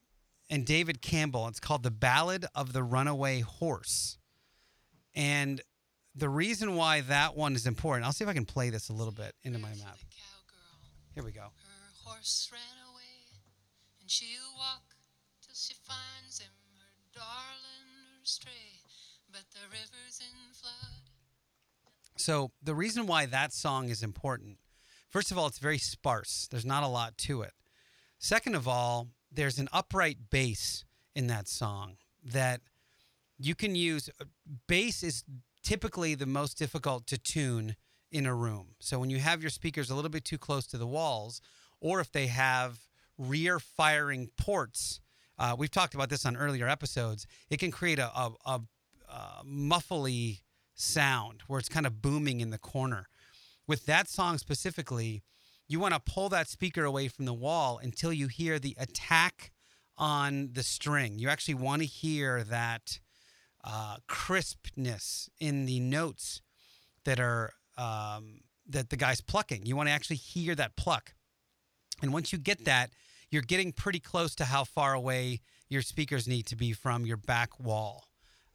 and 0.50 0.64
David 0.64 1.02
Campbell. 1.02 1.48
It's 1.48 1.60
called 1.60 1.82
"The 1.82 1.90
Ballad 1.90 2.46
of 2.54 2.72
the 2.72 2.82
Runaway 2.82 3.40
Horse," 3.40 4.18
and 5.14 5.60
the 6.14 6.28
reason 6.28 6.76
why 6.76 7.02
that 7.02 7.36
one 7.36 7.54
is 7.54 7.66
important. 7.66 8.06
I'll 8.06 8.12
see 8.12 8.24
if 8.24 8.30
I 8.30 8.34
can 8.34 8.46
play 8.46 8.70
this 8.70 8.88
a 8.88 8.92
little 8.92 9.12
bit 9.12 9.34
into 9.42 9.58
my 9.58 9.68
map. 9.70 9.98
Here 11.14 11.24
we 11.24 11.32
go. 11.32 11.40
Her 11.42 12.10
horse 12.10 12.50
ran 12.52 12.60
away, 12.92 13.02
and 14.06 14.10
she'll 14.12 14.56
walk 14.56 14.94
till 15.44 15.56
she 15.56 15.74
finds 15.74 16.38
him, 16.38 16.52
her 16.78 17.18
darling, 17.18 18.22
stray. 18.22 18.78
But 19.32 19.42
the 19.50 19.66
river's 19.68 20.20
in 20.20 20.54
flood. 20.54 21.10
So 22.16 22.52
the 22.62 22.76
reason 22.76 23.08
why 23.08 23.26
that 23.26 23.52
song 23.52 23.88
is 23.88 24.04
important, 24.04 24.58
first 25.08 25.32
of 25.32 25.38
all, 25.38 25.48
it's 25.48 25.58
very 25.58 25.78
sparse. 25.78 26.46
There's 26.48 26.64
not 26.64 26.84
a 26.84 26.86
lot 26.86 27.18
to 27.18 27.42
it. 27.42 27.54
Second 28.20 28.54
of 28.54 28.68
all, 28.68 29.08
there's 29.32 29.58
an 29.58 29.68
upright 29.72 30.30
bass 30.30 30.84
in 31.16 31.26
that 31.26 31.48
song 31.48 31.96
that 32.24 32.60
you 33.40 33.56
can 33.56 33.74
use. 33.74 34.08
Uh, 34.20 34.26
bass 34.68 35.02
is 35.02 35.24
typically 35.64 36.14
the 36.14 36.26
most 36.26 36.56
difficult 36.56 37.08
to 37.08 37.18
tune 37.18 37.74
in 38.12 38.24
a 38.24 38.34
room. 38.36 38.76
So 38.78 39.00
when 39.00 39.10
you 39.10 39.18
have 39.18 39.42
your 39.42 39.50
speakers 39.50 39.90
a 39.90 39.96
little 39.96 40.10
bit 40.10 40.24
too 40.24 40.38
close 40.38 40.64
to 40.68 40.78
the 40.78 40.86
walls, 40.86 41.40
or 41.80 41.98
if 41.98 42.12
they 42.12 42.28
have 42.28 42.86
rear 43.18 43.58
firing 43.58 44.30
ports, 44.36 45.00
uh, 45.38 45.54
we've 45.58 45.70
talked 45.70 45.94
about 45.94 46.08
this 46.08 46.24
on 46.24 46.36
earlier 46.36 46.68
episodes. 46.68 47.26
It 47.50 47.58
can 47.58 47.70
create 47.70 47.98
a, 47.98 48.08
a, 48.08 48.32
a, 48.46 48.60
a 49.08 49.44
muffly 49.44 50.40
sound 50.74 51.42
where 51.46 51.58
it's 51.58 51.68
kind 51.68 51.86
of 51.86 52.00
booming 52.02 52.40
in 52.40 52.50
the 52.50 52.58
corner. 52.58 53.08
With 53.66 53.86
that 53.86 54.08
song 54.08 54.38
specifically, 54.38 55.22
you 55.68 55.80
want 55.80 55.94
to 55.94 56.00
pull 56.00 56.28
that 56.28 56.48
speaker 56.48 56.84
away 56.84 57.08
from 57.08 57.24
the 57.24 57.34
wall 57.34 57.80
until 57.82 58.12
you 58.12 58.28
hear 58.28 58.58
the 58.58 58.76
attack 58.78 59.52
on 59.98 60.50
the 60.52 60.62
string. 60.62 61.18
You 61.18 61.28
actually 61.28 61.54
want 61.54 61.82
to 61.82 61.88
hear 61.88 62.44
that 62.44 63.00
uh, 63.64 63.96
crispness 64.06 65.28
in 65.40 65.66
the 65.66 65.80
notes 65.80 66.40
that 67.04 67.18
are 67.18 67.52
um, 67.76 68.40
that 68.68 68.90
the 68.90 68.96
guy's 68.96 69.20
plucking. 69.20 69.66
You 69.66 69.76
want 69.76 69.88
to 69.88 69.92
actually 69.92 70.16
hear 70.16 70.54
that 70.54 70.76
pluck, 70.76 71.14
and 72.00 72.12
once 72.12 72.32
you 72.32 72.38
get 72.38 72.64
that, 72.64 72.90
you're 73.30 73.42
getting 73.42 73.72
pretty 73.72 74.00
close 74.00 74.34
to 74.36 74.44
how 74.44 74.64
far 74.64 74.94
away 74.94 75.40
your 75.68 75.82
speakers 75.82 76.28
need 76.28 76.46
to 76.46 76.56
be 76.56 76.72
from 76.72 77.04
your 77.06 77.16
back 77.16 77.58
wall. 77.58 78.04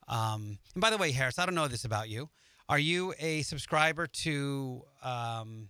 Um, 0.08 0.58
and 0.74 0.82
by 0.82 0.90
the 0.90 0.98
way, 0.98 1.12
Harris, 1.12 1.40
I 1.40 1.46
don't 1.46 1.56
know 1.56 1.68
this 1.68 1.86
about 1.86 2.10
you. 2.10 2.30
Are 2.70 2.80
you 2.80 3.14
a 3.20 3.42
subscriber 3.42 4.08
to 4.08 4.84
um, 5.04 5.70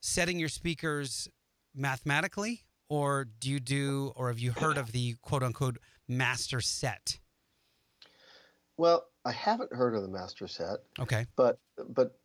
setting 0.00 0.38
your 0.38 0.48
speakers 0.50 1.28
mathematically, 1.74 2.64
or 2.88 3.26
do 3.40 3.50
you 3.50 3.58
do, 3.60 4.12
or 4.16 4.28
have 4.28 4.38
you 4.38 4.52
heard 4.52 4.76
of 4.76 4.92
the 4.92 5.14
quote 5.22 5.42
unquote 5.42 5.78
master 6.08 6.60
set? 6.60 7.18
well, 8.76 9.06
I 9.24 9.32
haven't 9.32 9.72
heard 9.72 9.94
of 9.94 10.02
the 10.02 10.08
master 10.08 10.46
set, 10.48 10.78
Okay. 10.98 11.26
but 11.36 11.58
but 11.88 12.18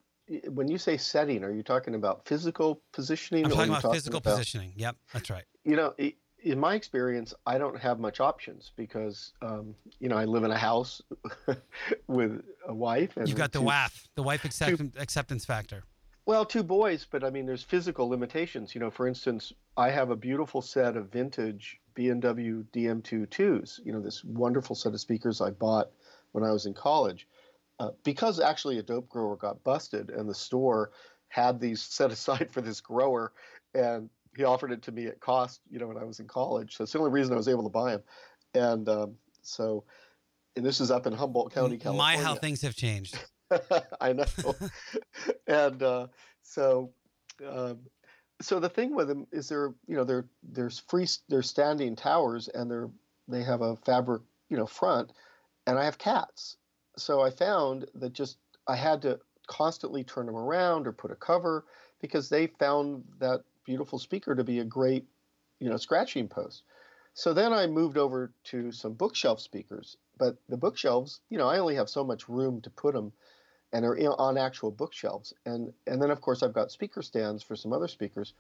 when 0.50 0.68
you 0.68 0.78
say 0.78 0.98
setting, 0.98 1.44
are 1.44 1.52
you 1.52 1.64
talking 1.64 1.96
about 1.96 2.26
physical 2.28 2.82
positioning? 2.92 3.46
I'm 3.46 3.52
talking 3.52 3.74
about 3.74 3.94
physical 3.94 4.18
about- 4.18 4.32
positioning. 4.32 4.74
Yep, 4.76 4.98
that's 5.14 5.30
right. 5.30 5.46
You 5.70 5.76
know, 5.76 5.94
in 6.44 6.60
my 6.60 6.74
experience, 6.74 7.34
I 7.46 7.58
don't 7.58 7.78
have 7.78 8.00
much 8.00 8.20
options 8.20 8.72
because 8.76 9.34
um, 9.42 9.76
you 10.00 10.10
know 10.10 10.18
I 10.18 10.26
live 10.26 10.44
in 10.44 10.52
a 10.52 10.58
house 10.58 11.02
with 12.08 12.42
a 12.68 12.74
wife 12.74 13.18
and 13.18 13.28
You've 13.28 13.38
got 13.38 13.52
the 13.52 13.60
two- 13.60 13.66
WAF, 13.66 14.08
the 14.16 14.24
wife 14.24 14.46
accept- 14.46 14.98
acceptance 14.98 15.46
factor. 15.46 15.84
Well, 16.26 16.46
two 16.46 16.64
boys, 16.64 17.08
but 17.10 17.24
I 17.24 17.30
mean, 17.30 17.46
there's 17.46 17.64
physical 17.64 18.08
limitations. 18.10 18.74
You 18.74 18.82
know, 18.82 18.92
for 18.92 19.08
instance, 19.08 19.54
I 19.78 19.90
have 19.90 20.10
a 20.10 20.16
beautiful 20.16 20.62
set 20.62 20.96
of 20.96 21.12
vintage 21.12 21.80
B&W 21.96 22.66
DM22s. 22.72 23.80
You 23.84 23.94
know, 23.94 24.00
this 24.00 24.24
wonderful 24.24 24.76
set 24.76 24.94
of 24.94 25.00
speakers 25.00 25.42
I 25.42 25.50
bought 25.50 25.90
when 26.32 26.44
I 26.44 26.52
was 26.52 26.66
in 26.66 26.74
college. 26.74 27.28
Uh, 27.80 27.92
because 28.04 28.40
actually 28.40 28.78
a 28.78 28.84
dope 28.84 29.10
grower 29.10 29.38
got 29.38 29.64
busted, 29.64 30.10
and 30.10 30.30
the 30.30 30.36
store 30.36 30.92
had 31.30 31.60
these 31.60 31.82
set 31.98 32.12
aside 32.12 32.50
for 32.52 32.62
this 32.62 32.82
grower, 32.82 33.34
and 33.74 34.10
he 34.40 34.46
offered 34.46 34.72
it 34.72 34.82
to 34.84 34.94
me 34.94 35.06
at 35.06 35.20
cost. 35.20 35.60
You 35.70 35.80
know, 35.80 35.88
when 35.88 35.98
I 35.98 36.06
was 36.06 36.22
in 36.22 36.28
college, 36.28 36.78
so 36.78 36.84
it's 36.84 36.94
the 36.94 37.00
only 37.00 37.12
reason 37.12 37.34
I 37.34 37.38
was 37.38 37.50
able 37.50 37.64
to 37.64 37.70
buy 37.70 37.92
them. 37.92 38.04
And 38.54 38.88
um, 38.88 39.16
so, 39.42 39.84
and 40.56 40.66
this 40.66 40.80
is 40.80 40.92
up 40.92 41.06
in 41.06 41.14
Humboldt 41.14 41.54
County, 41.54 41.76
My, 41.76 41.84
California. 41.84 42.24
how 42.24 42.36
things 42.36 42.62
have 42.62 42.74
changed. 42.74 43.20
I 44.02 44.14
know. 44.14 44.24
and 45.48 45.84
uh, 45.84 46.08
so, 46.42 46.92
um, 47.46 47.80
so 48.42 48.62
the 48.62 48.70
thing 48.70 48.96
with 48.96 49.10
them 49.10 49.28
is 49.34 49.50
they're 49.50 49.74
you 49.88 49.98
know 49.98 50.06
they're 50.06 50.26
there's 50.42 50.80
free 50.88 51.08
they're 51.28 51.44
standing 51.44 51.98
towers 51.98 52.48
and 52.48 52.72
they're 52.72 52.90
they 53.28 53.44
have 53.44 53.62
a 53.62 53.76
fabric 53.76 54.22
you 54.50 54.56
know 54.56 54.66
front, 54.66 55.12
and 55.68 55.78
I 55.78 55.84
have 55.84 55.98
cats. 55.98 56.56
So 56.98 57.20
I 57.20 57.30
found 57.30 57.88
that 57.96 58.14
just 58.14 58.38
I 58.68 58.78
had 58.78 59.02
to 59.02 59.20
constantly 59.48 60.06
turn 60.06 60.28
them 60.28 60.38
around 60.38 60.88
or 60.88 60.94
put 60.94 61.12
a 61.12 61.16
cover 61.16 61.66
because 62.00 62.30
they 62.30 62.48
found 62.48 63.04
that 63.20 63.44
beautiful 63.70 64.00
speaker 64.00 64.34
to 64.34 64.44
be 64.44 64.58
a 64.58 64.64
great 64.64 65.06
you 65.60 65.70
know 65.70 65.78
scratching 65.78 66.28
post. 66.28 66.64
So 67.14 67.34
then 67.34 67.54
I 67.54 67.68
moved 67.68 67.98
over 68.00 68.34
to 68.46 68.72
some 68.72 68.94
bookshelf 68.94 69.40
speakers, 69.40 69.96
but 70.18 70.38
the 70.48 70.58
bookshelves, 70.58 71.22
you 71.30 71.38
know, 71.38 71.48
I 71.48 71.60
only 71.60 71.76
have 71.76 71.88
so 71.88 72.04
much 72.04 72.28
room 72.28 72.62
to 72.62 72.70
put 72.72 72.96
them 72.96 73.12
and 73.72 73.84
they're 73.84 74.20
on 74.20 74.40
actual 74.40 74.72
bookshelves. 74.72 75.36
And 75.46 75.72
and 75.86 76.02
then 76.02 76.10
of 76.10 76.20
course 76.20 76.42
I've 76.42 76.54
got 76.60 76.72
speaker 76.72 77.04
stands 77.04 77.44
for 77.44 77.56
some 77.56 77.72
other 77.72 77.88
speakers, 77.88 78.34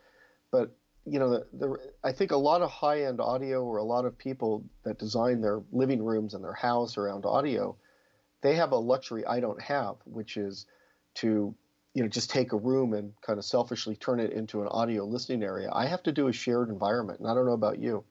but 0.49 0.75
you 1.05 1.19
know 1.19 1.29
the, 1.29 1.45
the 1.53 1.77
I 2.03 2.11
think 2.11 2.31
a 2.31 2.37
lot 2.49 2.63
of 2.63 2.71
high 2.71 3.03
end 3.03 3.21
audio 3.21 3.63
or 3.63 3.77
a 3.77 3.83
lot 3.83 4.05
of 4.05 4.17
people 4.17 4.63
that 4.83 4.97
design 4.97 5.41
their 5.41 5.61
living 5.71 6.03
rooms 6.03 6.33
and 6.33 6.43
their 6.43 6.59
house 6.69 6.97
around 6.97 7.27
audio, 7.27 7.75
they 8.41 8.55
have 8.55 8.71
a 8.71 8.77
luxury 8.77 9.23
I 9.27 9.41
don't 9.41 9.61
have, 9.61 9.97
which 10.05 10.37
is 10.37 10.65
to 11.21 11.53
you 11.99 12.05
know 12.05 12.09
just 12.09 12.29
take 12.29 12.53
a 12.53 12.55
room 12.55 12.93
and 12.93 13.12
kind 13.19 13.38
of 13.38 13.43
selfishly 13.43 13.93
turn 13.93 14.21
it 14.21 14.31
into 14.31 14.62
an 14.62 14.69
audio 14.69 15.03
listening 15.03 15.43
area. 15.43 15.69
I 15.73 15.85
have 15.85 16.01
to 16.03 16.13
do 16.13 16.29
a 16.29 16.31
shared 16.31 16.69
environment, 16.69 17.19
and 17.19 17.27
I 17.27 17.33
don't 17.33 17.45
know 17.45 17.51
about 17.51 17.77
you. 17.77 18.05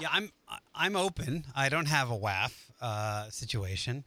Yeah, 0.00 0.08
I'm 0.10 0.32
I'm 0.74 0.96
open. 0.96 1.44
I 1.54 1.68
don't 1.68 1.86
have 1.86 2.10
a 2.10 2.18
WAF 2.18 2.52
uh, 2.80 3.30
situation, 3.30 4.02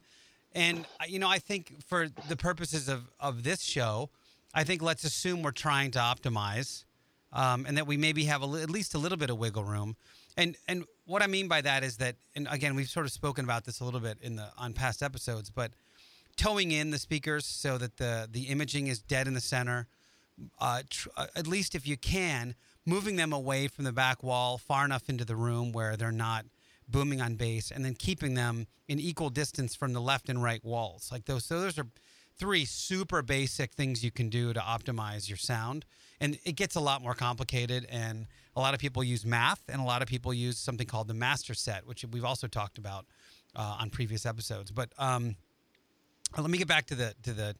and 0.53 0.85
you 1.07 1.19
know 1.19 1.29
I 1.29 1.39
think 1.39 1.81
for 1.87 2.09
the 2.27 2.35
purposes 2.35 2.89
of 2.89 3.09
of 3.17 3.43
this 3.43 3.61
show, 3.61 4.09
I 4.53 4.65
think 4.65 4.81
let's 4.81 5.05
assume 5.05 5.41
we're 5.41 5.51
trying 5.51 5.91
to 5.91 5.99
optimize, 5.99 6.83
um, 7.31 7.65
and 7.65 7.77
that 7.77 7.87
we 7.87 7.95
maybe 7.95 8.25
have 8.25 8.43
a, 8.43 8.61
at 8.61 8.69
least 8.69 8.93
a 8.93 8.97
little 8.97 9.17
bit 9.17 9.29
of 9.29 9.37
wiggle 9.37 9.63
room. 9.63 9.95
And 10.35 10.57
and 10.67 10.83
what 11.05 11.23
I 11.23 11.27
mean 11.27 11.47
by 11.47 11.61
that 11.61 11.85
is 11.85 11.95
that, 11.97 12.17
and 12.35 12.45
again, 12.51 12.75
we've 12.75 12.89
sort 12.89 13.05
of 13.05 13.13
spoken 13.13 13.45
about 13.45 13.63
this 13.63 13.79
a 13.79 13.85
little 13.85 14.01
bit 14.01 14.17
in 14.21 14.35
the 14.35 14.49
on 14.57 14.73
past 14.73 15.01
episodes, 15.01 15.49
but 15.49 15.71
towing 16.37 16.71
in 16.71 16.91
the 16.91 16.99
speakers 16.99 17.45
so 17.45 17.77
that 17.77 17.97
the 17.97 18.27
the 18.31 18.43
imaging 18.43 18.87
is 18.87 19.01
dead 19.01 19.27
in 19.27 19.33
the 19.33 19.41
center. 19.41 19.87
Uh, 20.59 20.83
tr- 20.89 21.09
uh, 21.17 21.27
at 21.35 21.47
least 21.47 21.75
if 21.75 21.87
you 21.87 21.97
can, 21.97 22.55
moving 22.85 23.15
them 23.15 23.33
away 23.33 23.67
from 23.67 23.85
the 23.85 23.91
back 23.91 24.21
wall 24.23 24.57
far 24.57 24.85
enough 24.85 25.09
into 25.09 25.25
the 25.25 25.35
room 25.35 25.71
where 25.71 25.97
they're 25.97 26.11
not 26.11 26.45
booming 26.87 27.21
on 27.21 27.35
bass, 27.35 27.71
and 27.71 27.83
then 27.83 27.93
keeping 27.93 28.33
them 28.35 28.67
in 28.87 28.99
equal 28.99 29.29
distance 29.29 29.75
from 29.75 29.93
the 29.93 29.99
left 29.99 30.29
and 30.29 30.41
right 30.41 30.63
walls. 30.63 31.09
Like 31.11 31.25
those, 31.25 31.43
so 31.43 31.59
those 31.59 31.77
are 31.77 31.87
three 32.37 32.65
super 32.65 33.21
basic 33.21 33.73
things 33.73 34.03
you 34.03 34.11
can 34.11 34.29
do 34.29 34.53
to 34.53 34.59
optimize 34.59 35.27
your 35.27 35.37
sound. 35.37 35.85
And 36.19 36.39
it 36.45 36.55
gets 36.55 36.75
a 36.75 36.79
lot 36.79 37.01
more 37.01 37.13
complicated. 37.13 37.85
And 37.89 38.27
a 38.55 38.59
lot 38.59 38.73
of 38.73 38.79
people 38.79 39.03
use 39.03 39.25
math, 39.25 39.63
and 39.67 39.81
a 39.81 39.83
lot 39.83 40.01
of 40.01 40.07
people 40.07 40.33
use 40.33 40.57
something 40.57 40.87
called 40.87 41.07
the 41.07 41.13
master 41.13 41.53
set, 41.53 41.85
which 41.85 42.05
we've 42.11 42.25
also 42.25 42.47
talked 42.47 42.77
about 42.77 43.05
uh, 43.55 43.77
on 43.79 43.89
previous 43.89 44.25
episodes. 44.25 44.71
But 44.71 44.93
um, 44.97 45.35
let 46.37 46.49
me 46.49 46.57
get 46.57 46.67
back 46.67 46.87
to 46.87 46.95
the 46.95 47.13
to 47.23 47.33
the 47.33 47.55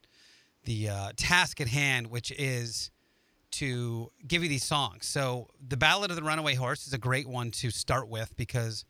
the 0.63 0.89
uh, 0.89 1.11
task 1.15 1.61
at 1.61 1.67
hand, 1.67 2.07
which 2.07 2.31
is 2.31 2.91
to 3.51 4.11
give 4.27 4.43
you 4.43 4.49
these 4.49 4.63
songs. 4.63 5.05
So 5.05 5.47
the 5.65 5.77
Ballad 5.77 6.11
of 6.11 6.17
the 6.17 6.23
Runaway 6.23 6.55
Horse 6.55 6.85
is 6.85 6.93
a 6.93 6.97
great 6.97 7.27
one 7.27 7.51
to 7.51 7.71
start 7.71 8.09
with 8.09 8.35
because 8.35 8.85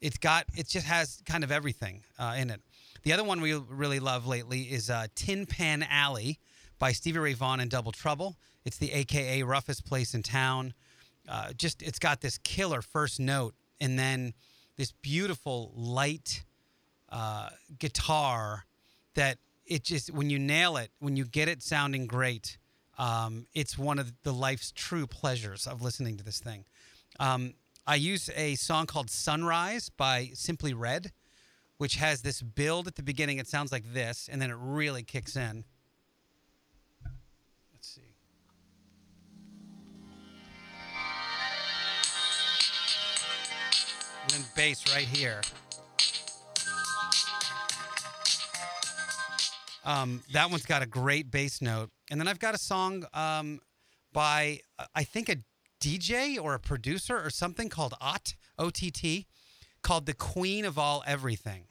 it's 0.00 0.18
got 0.18 0.46
it 0.54 0.68
just 0.68 0.86
has 0.86 1.22
kind 1.26 1.44
of 1.44 1.52
everything 1.52 2.02
uh, 2.18 2.34
in 2.36 2.50
it. 2.50 2.60
The 3.02 3.12
other 3.12 3.24
one 3.24 3.40
we 3.40 3.54
really 3.54 4.00
love 4.00 4.26
lately 4.26 4.62
is 4.62 4.90
uh, 4.90 5.06
Tin 5.14 5.46
Pan 5.46 5.86
Alley 5.88 6.38
by 6.78 6.92
Stevie 6.92 7.18
Ray 7.18 7.34
Vaughan 7.34 7.60
and 7.60 7.70
Double 7.70 7.92
Trouble. 7.92 8.36
It's 8.64 8.76
the 8.76 8.92
AKA 8.92 9.42
roughest 9.44 9.86
place 9.86 10.14
in 10.14 10.22
town. 10.22 10.74
Uh, 11.28 11.52
just 11.52 11.82
it's 11.82 11.98
got 11.98 12.20
this 12.20 12.38
killer 12.38 12.82
first 12.82 13.20
note 13.20 13.54
and 13.80 13.98
then 13.98 14.34
this 14.76 14.92
beautiful 14.92 15.72
light 15.74 16.44
uh, 17.10 17.50
guitar 17.78 18.64
that 19.14 19.38
it 19.66 19.84
just 19.84 20.12
when 20.12 20.30
you 20.30 20.38
nail 20.38 20.76
it, 20.76 20.90
when 20.98 21.16
you 21.16 21.24
get 21.24 21.48
it 21.48 21.62
sounding 21.62 22.06
great, 22.06 22.58
um, 22.98 23.46
it's 23.54 23.78
one 23.78 23.98
of 23.98 24.12
the 24.24 24.32
life's 24.32 24.72
true 24.72 25.06
pleasures 25.06 25.66
of 25.66 25.80
listening 25.80 26.16
to 26.18 26.24
this 26.24 26.40
thing. 26.40 26.64
Um, 27.18 27.54
I 27.86 27.94
use 27.94 28.30
a 28.36 28.54
song 28.56 28.86
called 28.86 29.10
Sunrise 29.10 29.88
by 29.88 30.30
Simply 30.34 30.74
Red, 30.74 31.12
which 31.78 31.96
has 31.96 32.22
this 32.22 32.42
build 32.42 32.86
at 32.86 32.96
the 32.96 33.02
beginning. 33.02 33.38
It 33.38 33.48
sounds 33.48 33.72
like 33.72 33.92
this, 33.92 34.28
and 34.30 34.40
then 34.40 34.50
it 34.50 34.56
really 34.60 35.02
kicks 35.02 35.34
in. 35.34 35.64
Let's 37.72 37.88
see. 37.88 38.02
And 44.22 44.30
then 44.30 44.44
bass 44.54 44.84
right 44.94 45.06
here. 45.06 45.40
Um, 49.84 50.22
that 50.32 50.50
one's 50.50 50.66
got 50.66 50.82
a 50.82 50.86
great 50.86 51.30
bass 51.30 51.60
note. 51.62 51.90
And 52.10 52.20
then 52.20 52.28
I've 52.28 52.38
got 52.38 52.54
a 52.54 52.58
song 52.58 53.06
um, 53.14 53.60
by, 54.12 54.60
uh, 54.78 54.86
I 54.94 55.04
think, 55.04 55.28
a 55.28 55.36
DJ 55.80 56.42
or 56.42 56.54
a 56.54 56.60
producer 56.60 57.18
or 57.18 57.30
something 57.30 57.68
called 57.68 57.94
OTT, 58.00 58.34
O-T-T, 58.58 59.26
called 59.82 60.06
The 60.06 60.14
Queen 60.14 60.64
of 60.64 60.78
All 60.78 61.02
Everything. 61.06 61.64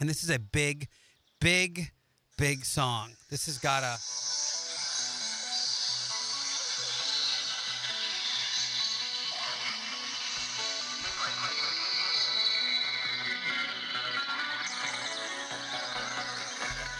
And 0.00 0.08
this 0.08 0.22
is 0.22 0.30
a 0.30 0.38
big, 0.38 0.88
big, 1.40 1.90
big 2.38 2.64
song. 2.64 3.12
This 3.30 3.46
has 3.46 3.58
got 3.58 3.82
a. 3.82 3.98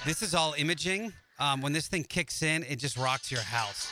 This 0.05 0.21
is 0.21 0.35
all 0.35 0.53
imaging. 0.59 1.13
Um, 1.39 1.61
when 1.61 1.73
this 1.73 1.87
thing 1.87 2.03
kicks 2.03 2.43
in, 2.43 2.65
it 2.65 2.81
just 2.81 2.97
rocks 2.97 3.31
your 3.31 3.41
house. 3.41 3.89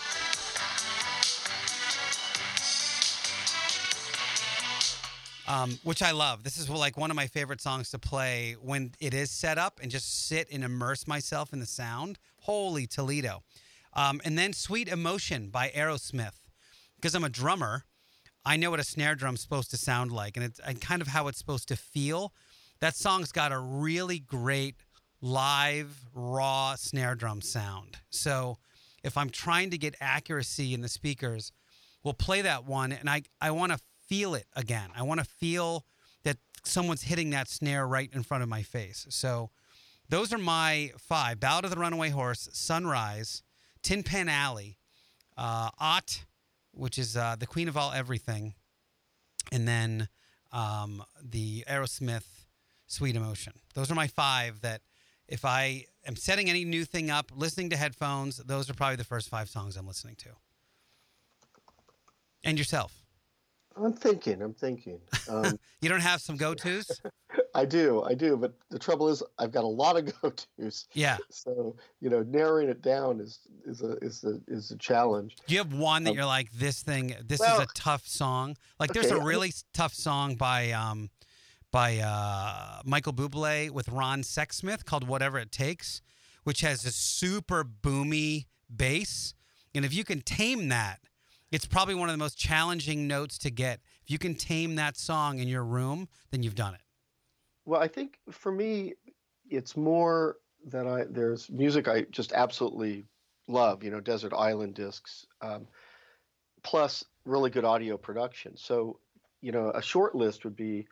Um, 5.46 5.79
which 5.85 6.03
I 6.03 6.11
love. 6.11 6.42
This 6.42 6.59
is 6.59 6.68
like 6.68 6.96
one 6.96 7.12
of 7.12 7.16
my 7.16 7.29
favorite 7.29 7.61
songs 7.61 7.90
to 7.90 8.01
play 8.01 8.57
when 8.61 8.90
it 8.99 9.14
is 9.14 9.31
set 9.31 9.57
up 9.57 9.79
and 9.81 9.88
just 9.88 10.27
sit 10.27 10.49
and 10.51 10.64
immerse 10.64 11.07
myself 11.07 11.53
in 11.53 11.61
the 11.61 11.66
sound. 11.66 12.18
Holy 12.40 12.88
Toledo. 12.88 13.44
Um, 13.94 14.20
and 14.25 14.37
then 14.37 14.53
Sweet 14.53 14.88
Emotion 14.88 15.49
by 15.49 15.68
Aerosmith. 15.68 16.49
Because 16.96 17.14
I'm 17.14 17.25
a 17.25 17.29
drummer, 17.29 17.85
I 18.44 18.57
know 18.57 18.70
what 18.73 18.81
a 18.81 18.85
snare 18.85 19.14
drum's 19.14 19.42
supposed 19.42 19.70
to 19.70 19.77
sound 19.77 20.11
like 20.11 20.37
and 20.37 20.44
it's 20.44 20.59
and 20.59 20.81
kind 20.81 21.03
of 21.03 21.09
how 21.09 21.29
it's 21.29 21.38
supposed 21.38 21.68
to 21.68 21.77
feel. 21.77 22.33
That 22.81 22.96
song's 22.96 23.31
got 23.31 23.53
a 23.53 23.59
really 23.59 24.18
great 24.18 24.75
live, 25.20 26.06
raw 26.14 26.74
snare 26.76 27.14
drum 27.14 27.40
sound. 27.40 27.98
So 28.11 28.59
if 29.02 29.16
I'm 29.16 29.30
trying 29.30 29.70
to 29.70 29.78
get 29.78 29.94
accuracy 30.00 30.74
in 30.74 30.80
the 30.80 30.88
speakers, 30.88 31.52
we'll 32.02 32.14
play 32.14 32.42
that 32.42 32.64
one 32.64 32.92
and 32.92 33.09
I, 33.09 33.22
I 33.40 33.50
want 33.50 33.72
to 33.72 33.78
feel 34.06 34.35
it 34.35 34.46
again. 34.56 34.90
I 34.96 35.02
want 35.02 35.20
to 35.20 35.26
feel 35.26 35.85
that 36.24 36.38
someone's 36.64 37.02
hitting 37.02 37.30
that 37.30 37.48
snare 37.48 37.87
right 37.87 38.11
in 38.12 38.22
front 38.22 38.42
of 38.42 38.48
my 38.48 38.62
face. 38.62 39.06
So 39.11 39.50
those 40.09 40.33
are 40.33 40.38
my 40.38 40.90
five 40.98 41.38
Ballad 41.38 41.64
of 41.64 41.70
the 41.70 41.78
Runaway 41.78 42.11
Horse, 42.11 42.48
Sunrise, 42.52 43.42
Tin 43.83 44.02
Pan 44.02 44.28
Alley, 44.28 44.78
uh, 45.37 45.70
Ott, 45.78 46.24
which 46.72 46.98
is 46.98 47.16
uh, 47.16 47.37
the 47.38 47.46
queen 47.46 47.68
of 47.68 47.76
all 47.76 47.92
everything, 47.92 48.54
and 49.52 49.66
then 49.66 50.09
um, 50.52 51.02
the 51.22 51.64
Aerosmith 51.68 52.44
Sweet 52.87 53.16
Emotion. 53.16 53.52
Those 53.74 53.90
are 53.90 53.94
my 53.94 54.09
five 54.09 54.61
that 54.62 54.83
if 55.31 55.45
I 55.45 55.87
am 56.07 56.16
setting 56.16 56.51
any 56.51 56.64
new 56.64 56.85
thing 56.85 57.11
up, 57.11 57.31
listening 57.35 57.71
to 57.71 57.77
headphones, 57.77 58.37
those 58.38 58.69
are 58.69 58.75
probably 58.75 58.97
the 58.97 59.05
first 59.05 59.29
five 59.31 59.49
songs 59.49 59.77
I'm 59.77 59.87
listening 59.87 60.16
to. 60.16 60.31
And 62.45 62.59
yourself. 62.59 62.93
I'm 63.77 63.93
thinking. 63.93 64.43
I'm 64.43 64.55
thinking. 64.55 65.01
Um, 65.29 65.59
You 65.83 65.88
don't 65.88 66.01
have 66.03 66.21
some 66.21 66.37
go 66.37 66.53
tos? 66.53 67.01
I 67.55 67.64
do. 67.64 68.03
I 68.03 68.12
do. 68.12 68.37
But 68.37 68.53
the 68.69 68.79
trouble 68.79 69.09
is, 69.09 69.23
I've 69.38 69.51
got 69.51 69.64
a 69.64 69.66
lot 69.66 69.97
of 69.97 70.12
go-tos. 70.23 70.87
Yeah. 70.93 71.16
So 71.31 71.75
you 72.03 72.11
know, 72.11 72.23
narrowing 72.23 72.69
it 72.69 72.83
down 72.83 73.19
is 73.21 73.38
is 73.64 73.81
a 73.81 73.93
is 74.03 74.23
a 74.25 74.40
is 74.47 74.71
a 74.73 74.77
challenge. 74.77 75.37
Do 75.47 75.55
you 75.55 75.61
have 75.61 75.73
one 75.73 76.05
that 76.05 76.11
Um, 76.11 76.16
you're 76.16 76.27
like, 76.27 76.51
this 76.53 76.83
thing, 76.83 77.14
this 77.25 77.40
well, 77.40 77.57
is 77.62 77.62
a 77.62 77.66
tough 77.75 78.07
song? 78.07 78.57
Like, 78.79 78.93
there's 78.93 79.07
a 79.11 79.14
okay, 79.14 79.23
I- 79.23 79.27
really 79.27 79.49
s- 79.49 79.64
tough 79.73 79.95
song 79.95 80.35
by 80.35 80.73
um, 80.73 81.09
by 81.70 81.98
uh, 81.98 82.80
Michael 82.85 83.12
Bublé 83.12 83.70
with 83.70 83.88
Ron 83.88 84.22
Sexsmith 84.22 84.85
called 84.85 85.06
"Whatever 85.06 85.38
It 85.38 85.52
Takes," 85.52 86.02
which 86.44 86.61
has 86.62 86.85
a 86.85 86.90
super 86.90 87.64
boomy 87.64 88.46
bass. 88.74 89.35
And 89.74 89.85
if 89.85 89.94
you 89.94 90.04
can 90.04 90.20
tame 90.20 90.68
that, 90.68 91.00
it's 91.52 91.66
probably 91.66 91.94
one 91.94 92.09
of 92.09 92.12
the 92.12 92.18
most 92.18 92.38
challenging 92.38 93.06
notes 93.06 93.38
to 93.38 93.50
get. 93.50 93.80
If 94.02 94.11
you 94.11 94.18
can 94.18 94.35
tame 94.35 94.76
that 94.76 94.96
song 94.96 95.38
in 95.38 95.48
your 95.48 95.64
room, 95.64 96.09
then 96.30 96.42
you've 96.42 96.54
done 96.54 96.74
it. 96.74 96.80
Well, 97.64 97.80
I 97.80 97.88
think 97.88 98.18
for 98.30 98.50
me, 98.50 98.94
it's 99.48 99.76
more 99.76 100.37
that 100.66 100.87
I 100.87 101.04
there's 101.09 101.50
music 101.50 101.88
I 101.88 102.02
just 102.11 102.33
absolutely 102.33 103.04
love. 103.46 103.83
You 103.83 103.90
know, 103.90 104.00
Desert 104.00 104.33
Island 104.33 104.74
Discs, 104.74 105.26
um, 105.40 105.66
plus 106.62 107.04
really 107.24 107.50
good 107.50 107.64
audio 107.64 107.96
production. 107.96 108.56
So, 108.56 108.98
you 109.40 109.52
know, 109.52 109.70
a 109.70 109.83
short 109.83 110.14
list 110.14 110.44
would 110.44 110.56
be 110.56 110.87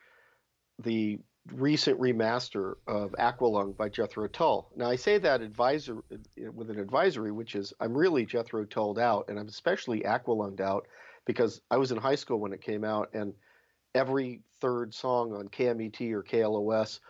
the 0.83 1.19
recent 1.53 1.99
remaster 1.99 2.75
of 2.87 3.13
Aqualung 3.19 3.77
by 3.77 3.89
Jethro 3.89 4.27
Tull. 4.29 4.71
Now, 4.77 4.89
I 4.89 4.97
say 4.97 5.19
that 5.19 5.41
advisor 5.41 6.03
with 6.53 6.71
an 6.71 6.79
advisory, 6.79 7.33
which 7.33 7.55
is 7.55 7.73
I'm 7.81 7.97
really 7.97 8.27
Jethro 8.27 8.65
Tulled 8.65 8.99
out, 8.99 9.29
and 9.29 9.39
I'm 9.39 9.49
especially 9.49 10.01
Aqualunged 10.01 10.61
out 10.61 10.87
because 11.25 11.61
I 11.71 11.77
was 11.77 11.93
in 11.93 11.99
high 11.99 12.15
school 12.15 12.39
when 12.39 12.53
it 12.53 12.61
came 12.61 12.85
out, 12.85 13.11
and 13.15 13.35
every 13.95 14.43
third 14.61 14.95
song 14.95 15.33
on 15.33 15.49
KMET 15.49 16.13
or 16.13 16.23
KLOS 16.23 17.01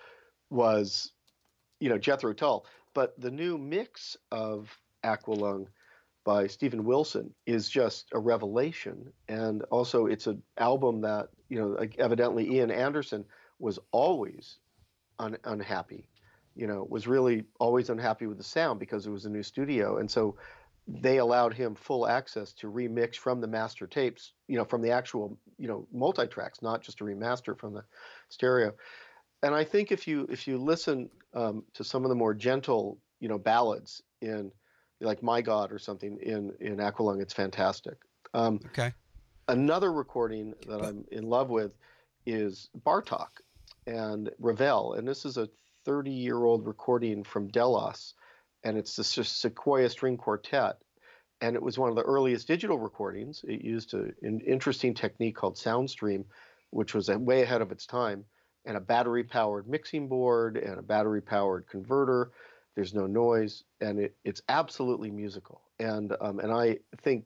was, 0.51 1.13
you 1.81 1.89
know, 1.89 1.99
Jethro 1.99 2.33
Tull. 2.33 2.67
But 2.95 3.21
the 3.21 3.31
new 3.31 3.59
mix 3.59 4.17
of 4.31 4.77
Aqualung 5.05 5.67
by 6.25 6.47
Steven 6.47 6.85
Wilson 6.85 7.33
is 7.47 7.69
just 7.69 8.09
a 8.13 8.19
revelation, 8.19 9.13
and 9.29 9.63
also 9.71 10.07
it's 10.07 10.27
an 10.27 10.43
album 10.59 11.01
that 11.03 11.29
you 11.49 11.59
know, 11.59 11.77
evidently 11.99 12.57
Ian 12.57 12.71
Anderson 12.71 13.25
was 13.59 13.79
always 13.93 14.59
un- 15.19 15.39
unhappy. 15.45 16.09
You 16.55 16.67
know, 16.67 16.87
was 16.89 17.07
really 17.07 17.45
always 17.61 17.89
unhappy 17.89 18.27
with 18.27 18.39
the 18.39 18.45
sound 18.45 18.81
because 18.81 19.07
it 19.07 19.11
was 19.11 19.25
a 19.27 19.31
new 19.31 19.45
studio, 19.45 19.99
and 19.99 20.11
so 20.11 20.37
they 20.89 21.19
allowed 21.19 21.53
him 21.53 21.75
full 21.75 22.09
access 22.09 22.53
to 22.55 22.73
remix 22.73 23.17
from 23.17 23.41
the 23.41 23.47
master 23.47 23.87
tapes, 23.87 24.33
you 24.49 24.57
know, 24.57 24.65
from 24.65 24.81
the 24.81 24.91
actual, 24.91 25.39
you 25.59 25.69
know, 25.69 25.87
multi 25.93 26.27
tracks, 26.27 26.63
not 26.63 26.81
just 26.81 27.01
a 27.01 27.05
remaster 27.05 27.57
from 27.57 27.75
the 27.75 27.85
stereo. 28.31 28.73
And 29.43 29.55
I 29.55 29.65
think 29.65 29.93
if 29.93 30.09
you 30.09 30.27
if 30.31 30.49
you 30.49 30.59
listen 30.59 31.11
um, 31.35 31.63
to 31.75 31.85
some 31.85 32.05
of 32.05 32.09
the 32.09 32.15
more 32.15 32.35
gentle, 32.35 32.99
you 33.21 33.29
know, 33.29 33.39
ballads 33.39 34.03
in 34.21 34.51
like 35.01 35.23
My 35.23 35.43
God 35.43 35.71
or 35.71 35.79
something 35.79 36.19
in 36.23 36.53
in 36.61 36.79
Aqualung, 36.79 37.21
it's 37.21 37.35
fantastic. 37.35 37.99
Um, 38.35 38.61
Okay. 38.67 38.93
another 39.47 39.93
recording 39.93 40.55
that 40.67 40.81
I'm 40.81 41.05
in 41.13 41.25
love 41.25 41.51
with 41.51 41.73
is 42.27 42.69
Bartok 42.87 43.29
and 43.89 44.31
Ravel, 44.39 44.95
and 44.95 45.09
this 45.09 45.25
is 45.25 45.39
a 45.39 45.49
30 45.87 46.11
year 46.11 46.45
old 46.45 46.67
recording 46.67 47.25
from 47.25 47.49
Delos, 47.49 48.15
and 48.63 48.77
it's 48.77 48.95
the 48.95 49.05
Sequoia 49.05 49.89
String 49.89 50.19
Quartet, 50.19 50.77
and 51.41 51.57
it 51.57 51.63
was 51.63 51.79
one 51.79 51.89
of 51.89 51.97
the 51.97 52.03
earliest 52.03 52.47
digital 52.47 52.79
recordings. 52.79 53.43
It 53.49 53.63
used 53.63 53.95
a, 53.95 54.11
an 54.23 54.41
interesting 54.41 54.93
technique 54.93 55.37
called 55.37 55.57
SoundStream, 55.57 56.25
which 56.71 56.95
was 56.95 57.09
way 57.09 57.43
ahead 57.43 57.63
of 57.63 57.73
its 57.73 57.87
time, 57.87 58.25
and 58.67 58.77
a 58.77 58.81
battery 58.81 59.25
powered 59.25 59.67
mixing 59.67 60.07
board 60.07 60.59
and 60.59 60.79
a 60.79 60.83
battery 60.83 61.23
powered 61.23 61.67
converter. 61.67 62.33
There's 62.75 62.93
no 62.93 63.07
noise, 63.07 63.65
and 63.81 63.99
it, 64.01 64.17
it's 64.23 64.43
absolutely 64.51 65.11
musical. 65.11 65.63
And 65.81 66.15
um, 66.21 66.41
and 66.41 66.53
I 66.53 66.79
think 67.01 67.25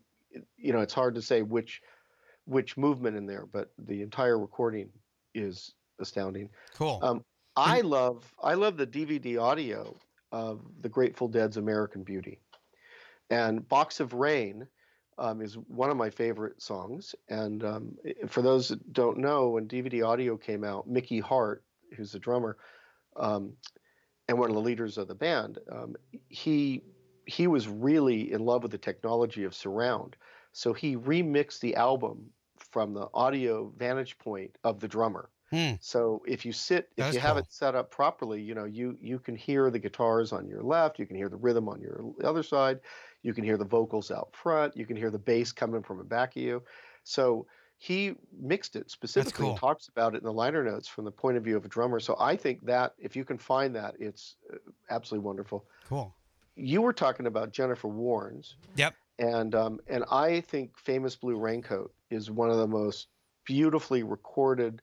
you 0.56 0.72
know 0.72 0.80
it's 0.80 0.94
hard 0.94 1.16
to 1.16 1.22
say 1.22 1.42
which 1.42 1.82
which 2.44 2.76
movement 2.76 3.16
in 3.16 3.26
there, 3.26 3.46
but 3.46 3.72
the 3.78 4.02
entire 4.02 4.38
recording 4.38 4.90
is 5.34 5.74
astounding. 6.02 6.50
Cool. 6.74 6.98
Um, 7.02 7.24
I 7.56 7.80
love 7.80 8.32
I 8.42 8.54
love 8.54 8.76
the 8.76 8.86
DVD 8.86 9.40
audio 9.40 9.96
of 10.30 10.60
the 10.80 10.88
Grateful 10.88 11.28
Dead's 11.28 11.56
American 11.56 12.02
Beauty, 12.02 12.40
and 13.30 13.66
Box 13.68 14.00
of 14.00 14.14
Rain 14.14 14.66
um, 15.18 15.40
is 15.40 15.54
one 15.54 15.90
of 15.90 15.96
my 15.96 16.10
favorite 16.10 16.60
songs. 16.60 17.14
And 17.28 17.64
um, 17.64 17.96
for 18.28 18.42
those 18.42 18.68
that 18.68 18.92
don't 18.92 19.18
know, 19.18 19.50
when 19.50 19.68
DVD 19.68 20.06
audio 20.06 20.36
came 20.36 20.64
out, 20.64 20.88
Mickey 20.88 21.20
Hart, 21.20 21.62
who's 21.96 22.12
the 22.12 22.18
drummer 22.18 22.56
um, 23.16 23.52
and 24.28 24.38
one 24.38 24.48
of 24.48 24.56
the 24.56 24.62
leaders 24.62 24.98
of 24.98 25.08
the 25.08 25.14
band, 25.14 25.58
um, 25.70 25.94
he 26.28 26.82
he 27.26 27.46
was 27.46 27.68
really 27.68 28.32
in 28.32 28.44
love 28.44 28.62
with 28.62 28.72
the 28.72 28.78
technology 28.78 29.44
of 29.44 29.54
surround. 29.54 30.16
So 30.52 30.72
he 30.72 30.96
remixed 30.96 31.60
the 31.60 31.76
album 31.76 32.30
from 32.58 32.94
the 32.94 33.08
audio 33.14 33.72
vantage 33.76 34.18
point 34.18 34.56
of 34.64 34.80
the 34.80 34.88
drummer. 34.88 35.30
Hmm. 35.52 35.72
So 35.80 36.22
if 36.26 36.46
you 36.46 36.52
sit, 36.52 36.88
if 36.96 37.04
That's 37.04 37.14
you 37.14 37.20
have 37.20 37.36
cool. 37.36 37.44
it 37.44 37.52
set 37.52 37.74
up 37.74 37.90
properly, 37.90 38.40
you 38.40 38.54
know, 38.54 38.64
you 38.64 38.96
you 39.00 39.18
can 39.18 39.36
hear 39.36 39.70
the 39.70 39.78
guitars 39.78 40.32
on 40.32 40.48
your 40.48 40.62
left, 40.62 40.98
you 40.98 41.06
can 41.06 41.14
hear 41.14 41.28
the 41.28 41.36
rhythm 41.36 41.68
on 41.68 41.80
your 41.80 42.02
other 42.24 42.42
side, 42.42 42.80
you 43.22 43.34
can 43.34 43.44
hear 43.44 43.58
the 43.58 43.64
vocals 43.64 44.10
out 44.10 44.34
front, 44.34 44.76
you 44.76 44.86
can 44.86 44.96
hear 44.96 45.10
the 45.10 45.18
bass 45.18 45.52
coming 45.52 45.82
from 45.82 45.98
the 45.98 46.04
back 46.04 46.34
of 46.36 46.42
you. 46.42 46.62
So 47.04 47.46
he 47.76 48.14
mixed 48.40 48.76
it 48.76 48.90
specifically 48.90 49.46
cool. 49.46 49.56
talks 49.58 49.88
about 49.88 50.14
it 50.14 50.18
in 50.18 50.24
the 50.24 50.32
liner 50.32 50.64
notes 50.64 50.88
from 50.88 51.04
the 51.04 51.10
point 51.10 51.36
of 51.36 51.44
view 51.44 51.56
of 51.56 51.64
a 51.64 51.68
drummer. 51.68 52.00
So 52.00 52.16
I 52.18 52.34
think 52.36 52.64
that 52.64 52.94
if 52.98 53.14
you 53.14 53.24
can 53.24 53.36
find 53.38 53.74
that, 53.76 53.96
it's 53.98 54.36
uh, 54.52 54.56
absolutely 54.88 55.26
wonderful. 55.26 55.66
Cool. 55.86 56.14
You 56.56 56.80
were 56.80 56.92
talking 56.94 57.26
about 57.26 57.52
Jennifer 57.52 57.88
Warnes, 57.88 58.54
Yep. 58.76 58.94
and 59.18 59.54
um, 59.54 59.80
and 59.86 60.04
I 60.10 60.40
think 60.40 60.78
"Famous 60.78 61.14
Blue 61.16 61.36
Raincoat" 61.36 61.92
is 62.10 62.30
one 62.30 62.50
of 62.50 62.56
the 62.56 62.68
most 62.68 63.08
beautifully 63.44 64.02
recorded 64.02 64.80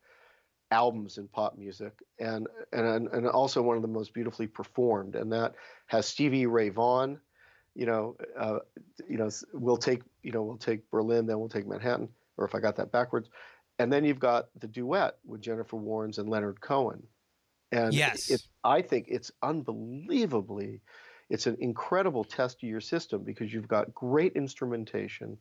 albums 0.71 1.17
in 1.17 1.27
pop 1.27 1.57
music, 1.57 2.03
and 2.19 2.47
and 2.71 3.07
and 3.07 3.27
also 3.27 3.61
one 3.61 3.75
of 3.75 3.81
the 3.81 3.87
most 3.87 4.13
beautifully 4.13 4.47
performed. 4.47 5.15
And 5.15 5.31
that 5.31 5.55
has 5.87 6.07
Stevie 6.07 6.45
Ray 6.45 6.69
Vaughan. 6.69 7.19
You 7.75 7.85
know, 7.85 8.17
uh, 8.37 8.59
you 9.07 9.17
know, 9.17 9.29
we'll 9.53 9.77
take 9.77 10.03
you 10.23 10.31
know 10.31 10.43
we'll 10.43 10.57
take 10.57 10.89
Berlin, 10.91 11.25
then 11.25 11.39
we'll 11.39 11.49
take 11.49 11.67
Manhattan, 11.67 12.09
or 12.37 12.45
if 12.45 12.55
I 12.55 12.59
got 12.59 12.75
that 12.77 12.91
backwards. 12.91 13.29
And 13.77 13.91
then 13.93 14.03
you've 14.03 14.19
got 14.19 14.49
the 14.59 14.67
duet 14.67 15.17
with 15.25 15.41
Jennifer 15.41 15.77
Warnes 15.77 16.17
and 16.17 16.29
Leonard 16.29 16.59
Cohen. 16.59 17.07
And 17.71 17.93
Yes. 17.93 18.29
it, 18.29 18.41
I 18.63 18.81
think 18.81 19.05
it's 19.09 19.31
unbelievably, 19.41 20.81
it's 21.29 21.47
an 21.47 21.55
incredible 21.59 22.23
test 22.23 22.63
of 22.63 22.69
your 22.69 22.81
system 22.81 23.23
because 23.23 23.53
you've 23.53 23.67
got 23.67 23.93
great 23.93 24.33
instrumentation, 24.33 25.37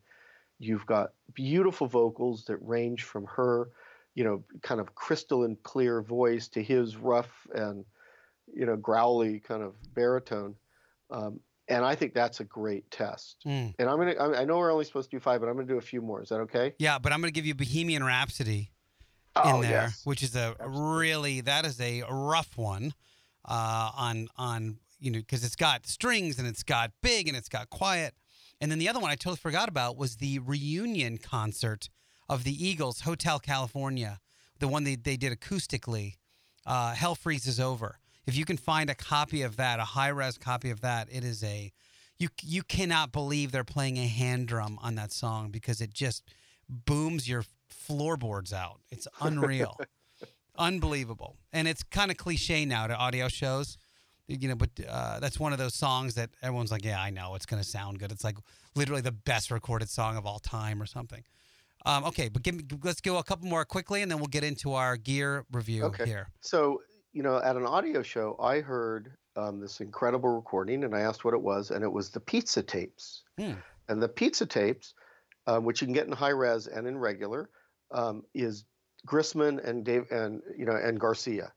you've 0.59 0.85
got 0.85 1.13
beautiful 1.33 1.87
vocals 1.87 2.45
that 2.45 2.57
range 2.57 3.03
from 3.03 3.25
her, 3.25 3.71
you 4.15 4.23
know, 4.23 4.43
kind 4.61 4.81
of 4.81 4.95
crystalline 4.95 5.57
clear 5.63 6.01
voice 6.01 6.47
to 6.49 6.63
his 6.63 6.97
rough 6.97 7.47
and, 7.53 7.85
you 8.53 8.65
know, 8.65 8.75
growly 8.75 9.39
kind 9.39 9.63
of 9.63 9.75
baritone. 9.93 10.55
Um, 11.11 11.39
and 11.67 11.85
I 11.85 11.95
think 11.95 12.13
that's 12.13 12.39
a 12.39 12.43
great 12.43 12.89
test. 12.89 13.37
Mm. 13.45 13.75
And 13.77 13.89
I'm 13.89 13.97
gonna, 13.97 14.13
I 14.13 14.41
I 14.41 14.45
know 14.45 14.57
we're 14.57 14.71
only 14.71 14.85
supposed 14.85 15.11
to 15.11 15.17
do 15.17 15.19
five, 15.19 15.39
but 15.39 15.47
I'm 15.49 15.55
gonna 15.55 15.67
do 15.67 15.77
a 15.77 15.81
few 15.81 16.01
more. 16.01 16.21
Is 16.21 16.29
that 16.29 16.39
okay? 16.41 16.73
Yeah, 16.79 16.97
but 16.99 17.13
I'm 17.13 17.21
going 17.21 17.31
to 17.31 17.35
give 17.35 17.45
you 17.45 17.53
Bohemian 17.55 18.03
Rhapsody 18.03 18.71
Oh, 19.35 19.55
in 19.57 19.61
there, 19.61 19.71
yes. 19.83 20.01
which 20.03 20.23
is 20.23 20.35
a 20.35 20.55
Absolutely. 20.59 20.89
really 20.97 21.41
that 21.41 21.65
is 21.65 21.79
a 21.79 22.03
rough 22.09 22.57
one 22.57 22.93
uh, 23.45 23.91
on 23.95 24.27
on 24.37 24.79
you 24.99 25.11
know 25.11 25.19
because 25.19 25.43
it's 25.43 25.55
got 25.55 25.85
strings 25.85 26.39
and 26.39 26.47
it's 26.47 26.63
got 26.63 26.91
big 27.01 27.27
and 27.27 27.37
it's 27.37 27.49
got 27.49 27.69
quiet, 27.69 28.15
and 28.59 28.71
then 28.71 28.79
the 28.79 28.89
other 28.89 28.99
one 28.99 29.11
I 29.11 29.15
totally 29.15 29.37
forgot 29.37 29.69
about 29.69 29.97
was 29.97 30.17
the 30.17 30.39
reunion 30.39 31.19
concert 31.19 31.89
of 32.29 32.43
the 32.43 32.67
Eagles, 32.67 33.01
Hotel 33.01 33.39
California, 33.39 34.19
the 34.59 34.67
one 34.67 34.83
they 34.83 34.95
they 34.95 35.17
did 35.17 35.37
acoustically. 35.37 36.15
Uh, 36.65 36.93
Hell 36.93 37.15
freezes 37.15 37.59
over. 37.59 37.99
If 38.27 38.35
you 38.35 38.45
can 38.45 38.57
find 38.57 38.89
a 38.89 38.95
copy 38.95 39.41
of 39.41 39.57
that, 39.57 39.79
a 39.79 39.85
high 39.85 40.09
res 40.09 40.37
copy 40.37 40.69
of 40.69 40.81
that, 40.81 41.07
it 41.11 41.23
is 41.23 41.43
a 41.43 41.71
you 42.19 42.29
you 42.43 42.61
cannot 42.61 43.11
believe 43.11 43.51
they're 43.51 43.63
playing 43.63 43.97
a 43.97 44.07
hand 44.07 44.47
drum 44.47 44.77
on 44.81 44.95
that 44.95 45.11
song 45.11 45.49
because 45.49 45.81
it 45.81 45.93
just 45.93 46.23
booms 46.69 47.27
your 47.27 47.43
floorboards 47.69 48.53
out. 48.53 48.81
It's 48.91 49.07
unreal, 49.21 49.77
unbelievable, 50.57 51.37
and 51.51 51.67
it's 51.67 51.81
kind 51.83 52.11
of 52.11 52.17
cliche 52.17 52.65
now 52.65 52.87
to 52.87 52.95
audio 52.95 53.27
shows. 53.29 53.77
You 54.27 54.49
know, 54.49 54.55
but 54.55 54.69
uh, 54.87 55.19
that's 55.19 55.39
one 55.39 55.53
of 55.53 55.57
those 55.57 55.73
songs 55.73 56.13
that 56.13 56.29
everyone's 56.43 56.71
like, 56.71 56.85
"Yeah, 56.85 57.01
I 57.01 57.09
know 57.09 57.33
it's 57.33 57.47
going 57.47 57.63
to 57.63 57.67
sound 57.67 57.97
good." 57.97 58.11
It's 58.11 58.23
like 58.23 58.37
literally 58.75 59.01
the 59.01 59.11
best 59.11 59.49
recorded 59.49 59.89
song 59.89 60.17
of 60.17 60.27
all 60.27 60.37
time, 60.37 60.79
or 60.79 60.85
something. 60.85 61.23
Um, 61.85 62.03
okay, 62.05 62.29
but 62.29 62.43
give 62.43 62.55
me, 62.55 62.63
let's 62.83 63.01
go 63.01 63.17
a 63.17 63.23
couple 63.23 63.47
more 63.47 63.65
quickly, 63.65 64.01
and 64.01 64.11
then 64.11 64.17
we'll 64.19 64.27
get 64.27 64.43
into 64.43 64.73
our 64.73 64.97
gear 64.97 65.45
review 65.51 65.85
Okay. 65.85 66.05
here. 66.05 66.27
So, 66.41 66.81
you 67.13 67.23
know, 67.23 67.37
at 67.37 67.55
an 67.55 67.65
audio 67.65 68.01
show, 68.01 68.35
I 68.39 68.59
heard 68.61 69.15
um, 69.35 69.59
this 69.59 69.79
incredible 69.79 70.29
recording, 70.29 70.83
and 70.83 70.95
I 70.95 71.01
asked 71.01 71.23
what 71.23 71.33
it 71.33 71.41
was, 71.41 71.71
and 71.71 71.83
it 71.83 71.91
was 71.91 72.09
the 72.09 72.19
pizza 72.19 72.61
tapes. 72.61 73.23
Hmm. 73.39 73.53
And 73.87 74.01
the 74.01 74.09
pizza 74.09 74.45
tapes, 74.45 74.93
um, 75.47 75.63
which 75.63 75.81
you 75.81 75.87
can 75.87 75.93
get 75.93 76.05
in 76.05 76.11
high 76.11 76.29
res 76.29 76.67
and 76.67 76.87
in 76.87 76.97
regular, 76.97 77.49
um, 77.91 78.23
is 78.33 78.65
Grisman 79.07 79.63
and 79.65 79.85
Dave 79.85 80.11
and 80.11 80.41
you 80.57 80.65
know 80.65 80.75
and 80.75 80.99
Garcia. 80.99 81.53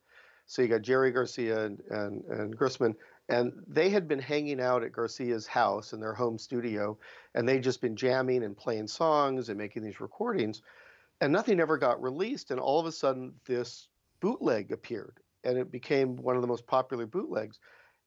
So 0.46 0.62
you 0.62 0.68
got 0.68 0.82
Jerry 0.82 1.10
Garcia 1.10 1.64
and, 1.66 1.80
and 1.90 2.24
and 2.24 2.56
Grisman, 2.56 2.94
and 3.28 3.52
they 3.66 3.90
had 3.90 4.08
been 4.08 4.18
hanging 4.18 4.60
out 4.60 4.82
at 4.82 4.92
Garcia's 4.92 5.46
house 5.46 5.92
in 5.92 6.00
their 6.00 6.14
home 6.14 6.38
studio, 6.38 6.98
and 7.34 7.48
they'd 7.48 7.62
just 7.62 7.80
been 7.80 7.96
jamming 7.96 8.42
and 8.42 8.56
playing 8.56 8.88
songs 8.88 9.48
and 9.48 9.58
making 9.58 9.82
these 9.82 10.00
recordings, 10.00 10.62
and 11.20 11.32
nothing 11.32 11.60
ever 11.60 11.78
got 11.78 12.02
released. 12.02 12.50
And 12.50 12.60
all 12.60 12.80
of 12.80 12.86
a 12.86 12.92
sudden, 12.92 13.34
this 13.46 13.88
bootleg 14.20 14.72
appeared, 14.72 15.18
and 15.44 15.56
it 15.56 15.70
became 15.70 16.16
one 16.16 16.36
of 16.36 16.42
the 16.42 16.48
most 16.48 16.66
popular 16.66 17.06
bootlegs. 17.06 17.58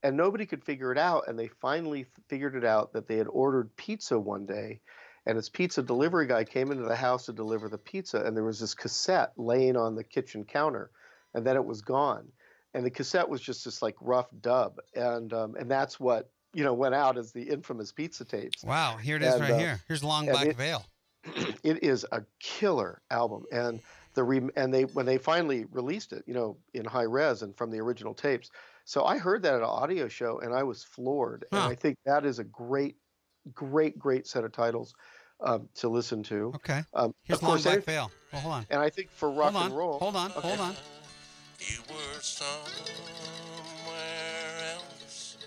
And 0.03 0.17
nobody 0.17 0.45
could 0.45 0.63
figure 0.63 0.91
it 0.91 0.99
out. 0.99 1.27
And 1.27 1.39
they 1.39 1.47
finally 1.47 2.05
figured 2.27 2.55
it 2.55 2.65
out 2.65 2.93
that 2.93 3.07
they 3.07 3.17
had 3.17 3.27
ordered 3.27 3.75
pizza 3.75 4.19
one 4.19 4.45
day, 4.45 4.81
and 5.25 5.35
his 5.35 5.49
pizza 5.49 5.81
delivery 5.81 6.27
guy 6.27 6.43
came 6.43 6.71
into 6.71 6.83
the 6.83 6.95
house 6.95 7.25
to 7.25 7.33
deliver 7.33 7.69
the 7.69 7.77
pizza, 7.77 8.21
and 8.21 8.37
there 8.37 8.43
was 8.43 8.59
this 8.59 8.75
cassette 8.75 9.31
laying 9.37 9.75
on 9.75 9.95
the 9.95 10.03
kitchen 10.03 10.43
counter, 10.45 10.91
and 11.33 11.45
then 11.45 11.55
it 11.55 11.65
was 11.65 11.81
gone. 11.81 12.27
And 12.75 12.85
the 12.85 12.91
cassette 12.91 13.27
was 13.29 13.41
just 13.41 13.63
this 13.65 13.81
like 13.81 13.95
rough 14.01 14.27
dub, 14.41 14.79
and 14.95 15.31
um, 15.33 15.55
and 15.55 15.71
that's 15.71 15.99
what 15.99 16.29
you 16.53 16.63
know 16.63 16.73
went 16.73 16.93
out 16.93 17.17
as 17.17 17.31
the 17.31 17.41
infamous 17.43 17.91
pizza 17.91 18.25
tapes. 18.25 18.63
Wow, 18.63 18.97
here 18.97 19.15
it 19.15 19.23
is 19.23 19.33
And, 19.33 19.41
right 19.41 19.51
uh, 19.53 19.57
here. 19.57 19.79
Here's 19.87 20.03
Long 20.03 20.25
Black 20.25 20.47
it- 20.47 20.57
Veil. 20.57 20.85
it 21.63 21.83
is 21.83 22.05
a 22.11 22.21
killer 22.39 23.01
album 23.09 23.45
and 23.51 23.79
the 24.13 24.23
re- 24.23 24.49
and 24.55 24.71
they 24.71 24.83
when 24.83 25.05
they 25.07 25.17
finally 25.17 25.65
released 25.71 26.13
it 26.13 26.23
you 26.27 26.35
know 26.35 26.55
in 26.75 26.85
high 26.85 27.01
res 27.03 27.41
and 27.41 27.57
from 27.57 27.71
the 27.71 27.79
original 27.79 28.13
tapes 28.13 28.51
so 28.83 29.05
i 29.05 29.17
heard 29.17 29.41
that 29.41 29.55
at 29.55 29.61
an 29.61 29.65
audio 29.65 30.07
show 30.07 30.37
and 30.41 30.53
i 30.53 30.61
was 30.61 30.83
floored 30.83 31.43
Huh. 31.51 31.61
and 31.61 31.71
i 31.71 31.73
think 31.73 31.97
that 32.05 32.25
is 32.25 32.37
a 32.37 32.43
great 32.43 32.97
great 33.55 33.97
great 33.97 34.27
set 34.27 34.43
of 34.43 34.51
titles 34.51 34.93
um, 35.41 35.67
to 35.75 35.89
listen 35.89 36.21
to 36.23 36.51
Okay, 36.57 36.83
um, 36.93 37.11
here's 37.23 37.39
of 37.39 37.43
Long 37.43 37.51
course 37.53 37.63
Black 37.63 37.83
Veil. 37.83 38.11
Well, 38.31 38.41
hold 38.43 38.53
on. 38.53 38.65
and 38.69 38.79
i 38.79 38.89
think 38.91 39.09
for 39.09 39.31
rock 39.31 39.53
hold 39.53 39.55
on. 39.55 39.65
and 39.71 39.77
roll 39.77 39.97
Hold 39.99 40.15
on. 40.15 40.31
Okay. 40.33 40.47
Hold 40.47 40.59
on. 40.59 40.75
Somewhere 42.27 42.55
else. 44.73 45.37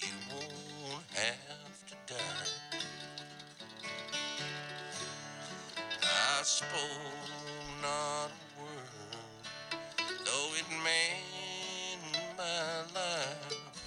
You 0.00 0.14
won't 0.32 1.04
have 1.12 1.86
to 1.86 1.94
die. 2.06 2.78
I 6.02 6.42
spoke 6.42 6.72
not 7.82 8.30
a 8.30 8.62
word, 8.62 9.16
though 10.24 10.54
it 10.56 10.64
meant 10.82 12.38
my 12.38 12.78
life. 12.98 13.82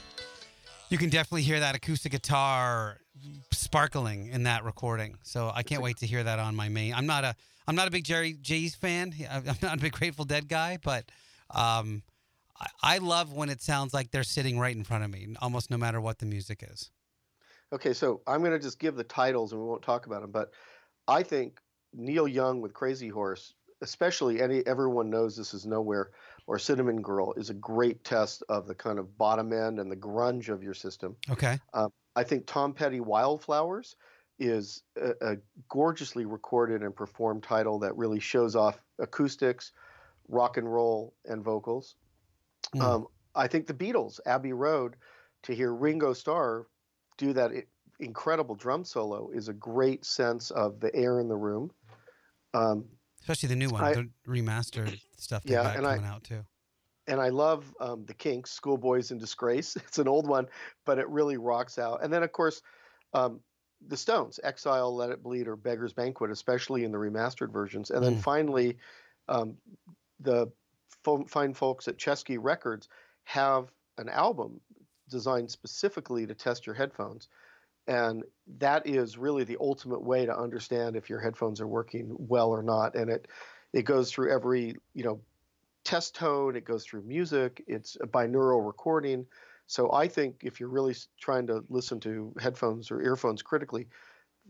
You 0.90 1.00
can 1.00 1.10
definitely 1.10 1.42
hear 1.42 1.60
that 1.60 1.74
acoustic 1.74 2.12
guitar 2.12 3.00
sparkling 3.52 4.28
in 4.28 4.44
that 4.44 4.64
recording. 4.64 5.18
So 5.24 5.52
I 5.54 5.64
can't 5.64 5.82
wait 5.82 5.98
to 5.98 6.06
hear 6.06 6.24
that 6.24 6.38
on 6.38 6.56
my 6.56 6.70
main. 6.70 6.94
I'm 6.94 7.08
not 7.08 7.24
a 7.24 7.36
I'm 7.68 7.76
not 7.76 7.88
a 7.88 7.92
big 7.92 8.04
Jerry 8.04 8.34
J's 8.40 8.76
fan. 8.76 9.16
I'm 9.32 9.58
not 9.64 9.80
a 9.80 9.82
big 9.82 9.94
Grateful 9.94 10.26
Dead 10.26 10.48
guy, 10.48 10.78
but 10.84 11.06
um, 11.54 12.04
I, 12.60 12.68
I 12.84 12.98
love 13.00 13.34
when 13.34 13.50
it 13.50 13.62
sounds 13.62 13.94
like 13.94 14.12
they're 14.12 14.24
sitting 14.24 14.60
right 14.60 14.76
in 14.76 14.84
front 14.84 15.04
of 15.04 15.12
me, 15.12 15.36
almost 15.42 15.70
no 15.70 15.78
matter 15.78 16.02
what 16.02 16.20
the 16.20 16.26
music 16.26 16.64
is. 16.70 16.92
Okay, 17.74 17.94
so 17.94 18.22
I'm 18.28 18.42
going 18.42 18.52
to 18.52 18.60
just 18.60 18.80
give 18.80 18.96
the 18.96 19.04
titles 19.04 19.54
and 19.54 19.62
we 19.62 19.68
won't 19.68 19.82
talk 19.82 20.06
about 20.06 20.22
them, 20.22 20.32
but 20.32 20.52
I 21.08 21.24
think 21.24 21.60
Neil 21.94 22.28
Young 22.28 22.62
with 22.62 22.74
Crazy 22.74 23.08
Horse, 23.08 23.54
especially 23.82 24.42
any 24.42 24.66
everyone 24.68 25.10
knows 25.10 25.36
this 25.36 25.54
is 25.54 25.66
nowhere 25.66 26.12
or 26.48 26.60
Cinnamon 26.60 27.02
Girl 27.02 27.34
is 27.38 27.50
a 27.50 27.54
great 27.54 28.04
test 28.04 28.44
of 28.50 28.68
the 28.68 28.76
kind 28.76 29.00
of 29.00 29.18
bottom 29.18 29.54
end 29.54 29.80
and 29.80 29.92
the 29.92 29.96
grunge 29.96 30.50
of 30.50 30.62
your 30.62 30.74
system. 30.74 31.16
Okay. 31.30 31.60
Um, 31.74 31.92
I 32.16 32.24
think 32.24 32.46
Tom 32.46 32.74
Petty 32.74 33.00
Wildflowers 33.00 33.96
is 34.40 34.84
a, 34.98 35.14
a 35.22 35.38
gorgeously 35.70 36.26
recorded 36.26 36.82
and 36.82 36.96
performed 36.96 37.44
title 37.44 37.80
that 37.80 37.96
really 37.96 38.20
shows 38.20 38.56
off 38.56 38.82
acoustics, 39.00 39.72
rock 40.28 40.58
and 40.58 40.72
roll, 40.72 41.14
and 41.26 41.44
vocals. 41.44 41.96
Mm. 42.76 42.82
Um, 42.82 43.08
I 43.36 43.48
think 43.48 43.68
the 43.68 43.74
Beatles, 43.74 44.20
Abbey 44.26 44.54
Road, 44.54 44.96
to 45.44 45.54
hear 45.56 45.74
Ringo 45.74 46.14
Starr 46.14 46.68
do 47.18 47.34
that 47.34 47.52
incredible 48.00 48.56
drum 48.56 48.84
solo 48.84 49.30
is 49.32 49.48
a 49.48 49.54
great 49.54 50.06
sense 50.06 50.52
of 50.52 50.80
the 50.80 50.94
air 50.96 51.20
in 51.20 51.28
the 51.28 51.36
room. 51.36 51.72
Um, 52.54 52.86
Especially 53.22 53.50
the 53.50 53.56
new 53.56 53.70
one, 53.70 53.84
I- 53.84 53.94
the 53.94 54.10
remastered 54.28 55.00
stuff 55.18 55.44
they 55.44 55.54
Yeah, 55.54 55.74
and 55.78 55.86
I- 55.86 55.96
coming 55.98 56.10
out 56.10 56.24
too. 56.24 56.44
and 57.08 57.20
I 57.22 57.30
love 57.30 57.74
um, 57.80 58.06
the 58.06 58.14
Kinks, 58.14 58.52
Schoolboys 58.52 59.12
in 59.12 59.18
Disgrace. 59.18 59.76
It's 59.88 60.00
an 60.00 60.08
old 60.08 60.28
one, 60.28 60.48
but 60.86 60.98
it 60.98 61.08
really 61.10 61.38
rocks 61.38 61.78
out. 61.78 62.04
And 62.04 62.12
then, 62.12 62.24
of 62.24 62.32
course, 62.32 62.62
um, 63.14 63.40
the 63.88 63.98
Stones, 63.98 64.40
Exile, 64.44 64.96
Let 64.96 65.10
It 65.12 65.22
Bleed, 65.24 65.48
or 65.48 65.56
Beggar's 65.56 65.94
Banquet, 65.94 66.32
especially 66.32 66.84
in 66.84 66.92
the 66.92 66.98
remastered 66.98 67.52
versions. 67.52 67.90
And 67.92 68.04
then 68.04 68.16
Mm. 68.18 68.22
finally, 68.22 68.78
um, 69.28 69.58
the 70.22 70.52
fine 71.28 71.54
folks 71.54 71.88
at 71.88 71.98
Chesky 71.98 72.38
Records 72.40 72.88
have 73.24 73.72
an 73.98 74.10
album 74.10 74.60
designed 75.10 75.52
specifically 75.52 76.26
to 76.26 76.34
test 76.34 76.66
your 76.66 76.76
headphones. 76.76 77.28
And 77.88 78.24
that 78.60 78.88
is 78.88 79.18
really 79.18 79.44
the 79.44 79.58
ultimate 79.60 80.04
way 80.04 80.26
to 80.26 80.38
understand 80.38 80.96
if 80.96 81.10
your 81.10 81.20
headphones 81.20 81.60
are 81.60 81.68
working 81.68 82.16
well 82.18 82.50
or 82.50 82.64
not. 82.64 82.96
And 82.96 83.10
it 83.10 83.28
it 83.74 83.84
goes 83.84 84.12
through 84.12 84.32
every 84.32 84.76
you 84.94 85.04
know 85.04 85.20
test 85.84 86.16
tone, 86.16 86.56
it 86.56 86.66
goes 86.66 86.86
through 86.86 87.04
music, 87.04 87.64
it's 87.68 87.98
a 88.02 88.08
binaural 88.08 88.66
recording. 88.66 89.26
So 89.68 89.92
I 89.92 90.08
think 90.08 90.42
if 90.44 90.60
you're 90.60 90.70
really 90.70 90.96
trying 91.20 91.48
to 91.48 91.64
listen 91.70 92.00
to 92.02 92.34
headphones 92.40 92.92
or 92.92 93.02
earphones 93.02 93.42
critically, 93.42 93.88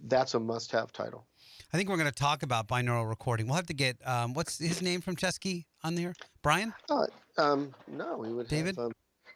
that's 0.08 0.34
a 0.34 0.40
must-have 0.40 0.92
title. 0.92 1.28
I 1.74 1.78
think 1.78 1.90
we're 1.90 1.98
going 1.98 2.10
to 2.10 2.16
talk 2.16 2.44
about 2.44 2.68
binaural 2.68 3.08
recording. 3.08 3.48
We'll 3.48 3.56
have 3.56 3.68
to 3.68 3.74
get 3.74 3.96
um, 4.06 4.34
what's 4.34 4.58
his 4.58 4.82
name 4.82 5.00
from 5.00 5.16
Chesky 5.16 5.66
on 5.84 5.96
there? 5.96 6.14
Brian? 6.42 6.74
Um, 7.38 7.74
no, 7.88 8.18
we 8.18 8.34
would 8.34 8.50
David? 8.50 8.76
have 8.76 8.88
um, 8.88 8.92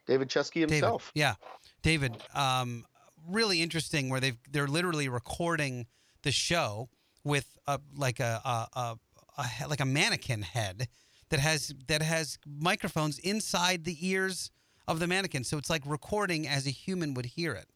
David 0.05 0.27
Chesky 0.27 0.61
himself. 0.61 1.11
David. 1.13 1.19
Yeah, 1.19 1.35
David. 1.81 2.17
Um, 2.33 2.85
really 3.27 3.61
interesting 3.61 4.09
where 4.09 4.19
they've 4.19 4.37
they're 4.51 4.67
literally 4.67 5.07
recording 5.07 5.87
the 6.23 6.31
show 6.31 6.89
with 7.23 7.57
a 7.67 7.79
like 7.95 8.19
a, 8.19 8.41
a, 8.43 8.79
a, 8.79 8.97
a 9.37 9.67
like 9.69 9.79
a 9.79 9.85
mannequin 9.85 10.41
head 10.41 10.89
that 11.29 11.39
has 11.39 11.73
that 11.87 12.01
has 12.01 12.37
microphones 12.45 13.17
inside 13.19 13.85
the 13.85 13.97
ears 14.05 14.51
of 14.87 14.99
the 14.99 15.07
mannequin, 15.07 15.43
so 15.43 15.57
it's 15.57 15.69
like 15.69 15.81
recording 15.85 16.47
as 16.47 16.67
a 16.67 16.69
human 16.69 17.13
would 17.13 17.25
hear 17.25 17.53
it, 17.53 17.69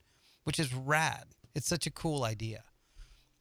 which 0.43 0.59
is 0.59 0.73
rad. 0.73 1.23
It's 1.55 1.67
such 1.67 1.87
a 1.87 1.91
cool 1.91 2.23
idea. 2.23 2.63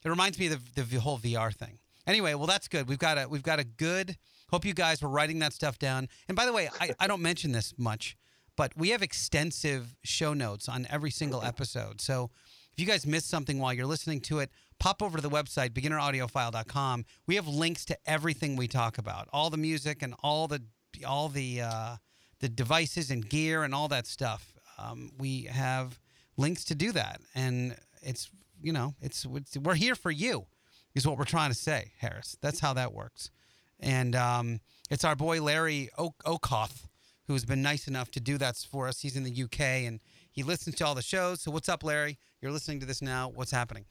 It 0.05 0.09
reminds 0.09 0.39
me 0.39 0.47
of 0.47 0.75
the, 0.75 0.83
the 0.83 1.01
whole 1.01 1.19
VR 1.19 1.53
thing. 1.55 1.79
Anyway, 2.07 2.33
well, 2.35 2.47
that's 2.47 2.69
good. 2.69 2.89
We've 2.89 2.99
got 2.99 3.19
a 3.19 3.29
we've 3.29 3.43
got 3.43 3.59
a 3.59 3.65
good. 3.65 4.17
Hope 4.51 4.65
you 4.65 4.73
guys 4.73 5.03
were 5.03 5.11
writing 5.11 5.41
that 5.41 5.53
stuff 5.53 5.79
down. 5.79 6.09
And 6.27 6.37
by 6.37 6.47
the 6.47 6.53
way, 6.53 6.71
I, 6.81 6.91
I 6.99 7.07
don't 7.07 7.21
mention 7.21 7.53
this 7.53 7.75
much, 7.77 8.17
but 8.57 8.73
we 8.77 8.91
have 8.91 9.03
extensive 9.03 9.95
show 10.05 10.33
notes 10.33 10.69
on 10.71 10.87
every 10.89 11.11
single 11.11 11.43
episode. 11.43 12.01
So 12.01 12.31
if 12.73 12.81
you 12.81 12.87
guys 12.87 13.07
missed 13.07 13.29
something 13.29 13.59
while 13.59 13.75
you're 13.75 13.87
listening 13.87 14.21
to 14.23 14.39
it, 14.39 14.51
pop 14.79 15.03
over 15.03 15.19
to 15.19 15.23
the 15.23 15.29
website 15.29 15.71
beginneraudiophile.com. 15.71 17.05
We 17.27 17.35
have 17.35 17.47
links 17.47 17.85
to 17.87 17.99
everything 18.07 18.57
we 18.57 18.69
talk 18.69 18.97
about, 18.97 19.29
all 19.33 19.51
the 19.51 19.59
music 19.59 20.03
and 20.03 20.15
all 20.23 20.49
the 20.49 20.63
all 21.07 21.29
the 21.29 21.61
uh, 21.61 21.97
the 22.41 22.49
devices 22.49 23.11
and 23.11 23.29
gear 23.29 23.65
and 23.65 23.75
all 23.75 23.89
that 23.89 24.07
stuff. 24.07 24.55
Um, 24.79 25.11
we 25.19 25.43
have 25.43 25.99
links 26.37 26.65
to 26.67 26.75
do 26.75 26.93
that, 26.93 27.21
and 27.35 27.77
it's 28.01 28.31
you 28.63 28.73
know 28.73 28.95
it's, 29.01 29.27
it's 29.35 29.57
we're 29.59 29.75
here 29.75 29.95
for 29.95 30.11
you 30.11 30.47
is 30.95 31.07
what 31.07 31.19
we're 31.19 31.25
trying 31.25 31.51
to 31.51 31.57
say, 31.57 31.93
Harris. 31.99 32.37
That's 32.41 32.61
how 32.61 32.73
that 32.75 32.93
works. 32.93 33.31
And 33.79 34.17
um, 34.17 34.61
it's 34.91 35.05
our 35.05 35.15
boy 35.15 35.41
Larry 35.43 35.91
o- 35.99 36.15
Okoth 36.25 36.85
who's 37.27 37.45
been 37.45 37.61
nice 37.61 37.87
enough 37.87 38.11
to 38.11 38.21
do 38.21 38.39
that 38.39 38.57
for 38.57 38.89
us. 38.89 39.01
He's 39.03 39.15
in 39.15 39.23
the 39.23 39.43
UK 39.45 39.61
and 39.61 40.01
he 40.33 40.43
listens 40.43 40.77
to 40.77 40.87
all 40.87 40.95
the 40.95 41.03
shows. 41.03 41.43
So 41.43 41.51
what's 41.51 41.69
up, 41.69 41.85
Larry? 41.85 42.19
You're 42.41 42.51
listening 42.53 42.81
to 42.81 42.87
this 42.87 43.03
now. 43.03 43.29
What's 43.29 43.51
happening? 43.51 43.85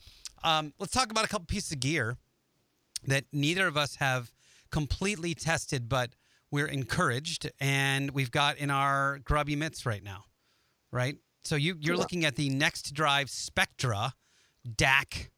Um, 0.44 0.74
let's 0.80 0.92
talk 0.92 1.12
about 1.12 1.24
a 1.24 1.28
couple 1.28 1.46
pieces 1.46 1.72
of 1.72 1.80
gear 1.80 2.18
that 3.06 3.26
neither 3.32 3.68
of 3.68 3.78
us 3.78 3.98
have 3.98 4.32
completely 4.72 5.36
tested, 5.36 5.88
but 5.88 6.14
we're 6.50 6.66
encouraged 6.66 7.50
and 7.60 8.10
we've 8.12 8.32
got 8.32 8.58
in 8.58 8.72
our 8.72 9.20
grubby 9.20 9.56
mitts 9.56 9.86
right 9.86 10.04
now, 10.04 10.24
right? 10.92 11.18
So 11.44 11.56
you, 11.56 11.78
you're 11.80 11.94
Yeah. 11.94 12.00
looking 12.00 12.26
at 12.26 12.36
the 12.38 12.50
NEXDrive 12.50 13.30
Spectra 13.30 14.14
DAC 14.76 15.30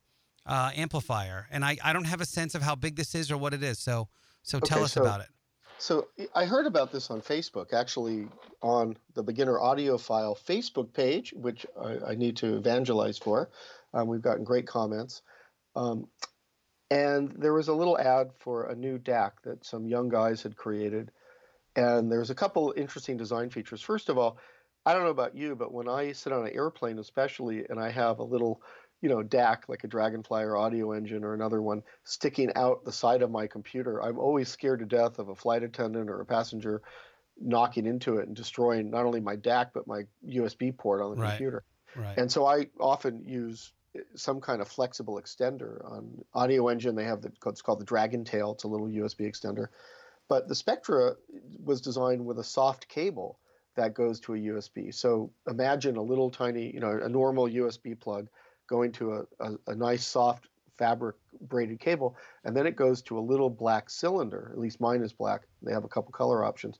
uh, 0.45 0.71
amplifier, 0.75 1.47
and 1.51 1.63
I, 1.63 1.77
I 1.83 1.93
don't 1.93 2.05
have 2.05 2.21
a 2.21 2.25
sense 2.25 2.55
of 2.55 2.61
how 2.61 2.75
big 2.75 2.95
this 2.95 3.13
is 3.15 3.31
or 3.31 3.37
what 3.37 3.53
it 3.53 3.63
is. 3.63 3.79
So 3.79 4.07
so 4.43 4.59
tell 4.59 4.79
Okay, 4.79 4.85
us 4.85 4.93
so- 4.93 5.01
about 5.01 5.21
it. 5.21 5.27
So 5.81 6.09
I 6.35 6.43
heard 6.43 6.65
about 6.65 6.91
this 6.91 7.09
on 7.09 7.21
Facebook, 7.21 7.71
actually 7.71 8.27
on 8.61 8.97
the 9.13 9.23
Beginner 9.23 9.57
Audiophile 9.57 10.37
Facebook 10.37 10.91
page, 10.91 11.31
which 11.33 11.65
I, 11.81 12.11
I 12.11 12.15
need 12.15 12.35
to 12.37 12.57
evangelize 12.57 13.17
for. 13.17 13.49
Um, 13.93 14.09
we've 14.09 14.21
gotten 14.21 14.43
great 14.43 14.67
comments. 14.67 15.21
Um, 15.77 16.07
and 16.91 17.31
there 17.37 17.53
was 17.53 17.69
a 17.69 17.73
little 17.73 17.97
ad 17.97 18.31
for 18.39 18.65
a 18.65 18.75
new 18.75 18.97
DAC 18.97 19.31
that 19.45 19.63
some 19.65 19.87
young 19.87 20.09
guys 20.09 20.43
had 20.43 20.57
created. 20.57 21.11
And 21.77 22.11
there's 22.11 22.29
a 22.29 22.35
couple 22.35 22.73
interesting 22.75 23.15
design 23.15 23.49
features. 23.49 23.81
First 23.81 24.09
of 24.09 24.17
all, 24.17 24.37
I 24.85 24.93
don't 24.93 25.03
know 25.03 25.11
about 25.11 25.33
you, 25.33 25.55
but 25.55 25.71
when 25.73 25.87
I 25.87 26.11
sit 26.11 26.33
on 26.33 26.45
an 26.45 26.53
airplane, 26.53 26.99
especially, 26.99 27.65
and 27.69 27.79
I 27.79 27.89
have 27.91 28.19
a 28.19 28.23
little, 28.23 28.61
you 29.01 29.09
know, 29.09 29.23
DAC 29.23 29.63
like 29.67 29.83
a 29.83 29.87
Dragonfly 29.87 30.43
or 30.43 30.57
Audio 30.57 30.91
Engine 30.91 31.23
or 31.23 31.33
another 31.33 31.61
one 31.61 31.83
sticking 32.03 32.51
out 32.55 32.83
the 32.83 32.91
side 32.91 33.21
of 33.21 33.31
my 33.31 33.47
computer, 33.47 34.01
I'm 34.03 34.19
always 34.19 34.49
scared 34.49 34.79
to 34.79 34.85
death 34.85 35.19
of 35.19 35.29
a 35.29 35.35
flight 35.35 35.63
attendant 35.63 36.09
or 36.09 36.21
a 36.21 36.25
passenger 36.25 36.81
knocking 37.39 37.85
into 37.85 38.17
it 38.17 38.27
and 38.27 38.35
destroying 38.35 38.89
not 38.89 39.05
only 39.05 39.21
my 39.21 39.35
DAC 39.37 39.71
but 39.73 39.87
my 39.87 40.03
USB 40.27 40.71
port 40.71 41.01
on 41.01 41.11
the 41.11 41.21
Right. 41.21 41.31
computer. 41.31 41.63
Right. 41.95 42.17
And 42.17 42.31
so 42.31 42.45
I 42.45 42.67
often 42.79 43.25
use 43.25 43.73
eh, 43.95 44.01
some 44.15 44.41
kind 44.41 44.61
of 44.61 44.67
flexible 44.67 45.19
extender. 45.21 45.89
On 45.89 46.23
Audio 46.33 46.67
Engine, 46.67 46.95
they 46.95 47.05
have 47.05 47.21
the, 47.21 47.31
what's 47.43 47.61
called 47.61 47.79
the 47.79 47.85
Dragon 47.85 48.25
Tail. 48.25 48.51
It's 48.51 48.65
a 48.65 48.67
little 48.67 48.87
USB 48.87 49.25
extender. 49.25 49.67
But 50.27 50.47
the 50.47 50.55
Spectra 50.55 51.15
was 51.63 51.81
designed 51.81 52.25
with 52.25 52.39
a 52.39 52.43
soft 52.43 52.87
cable 52.87 53.39
that 53.75 53.93
goes 53.93 54.19
to 54.21 54.33
a 54.35 54.37
USB. 54.37 54.91
So 54.91 55.31
imagine 55.47 55.95
a 55.95 56.01
little 56.01 56.29
tiny, 56.29 56.71
you 56.73 56.79
know, 56.79 56.99
a 57.01 57.09
normal 57.09 57.47
USB 57.47 57.99
plug 57.99 58.29
going 58.69 58.91
to 58.93 59.13
a, 59.13 59.25
a, 59.39 59.57
a 59.67 59.75
nice 59.75 60.05
soft 60.05 60.47
fabric 60.77 61.17
braided 61.41 61.79
cable, 61.79 62.15
and 62.45 62.55
then 62.55 62.65
it 62.65 62.75
goes 62.75 63.01
to 63.01 63.17
a 63.17 63.21
little 63.21 63.49
black 63.49 63.89
cylinder. 63.89 64.49
At 64.53 64.59
least 64.59 64.79
mine 64.79 65.01
is 65.01 65.11
black. 65.11 65.41
They 65.61 65.73
have 65.73 65.83
a 65.83 65.89
couple 65.89 66.11
color 66.11 66.45
options, 66.45 66.79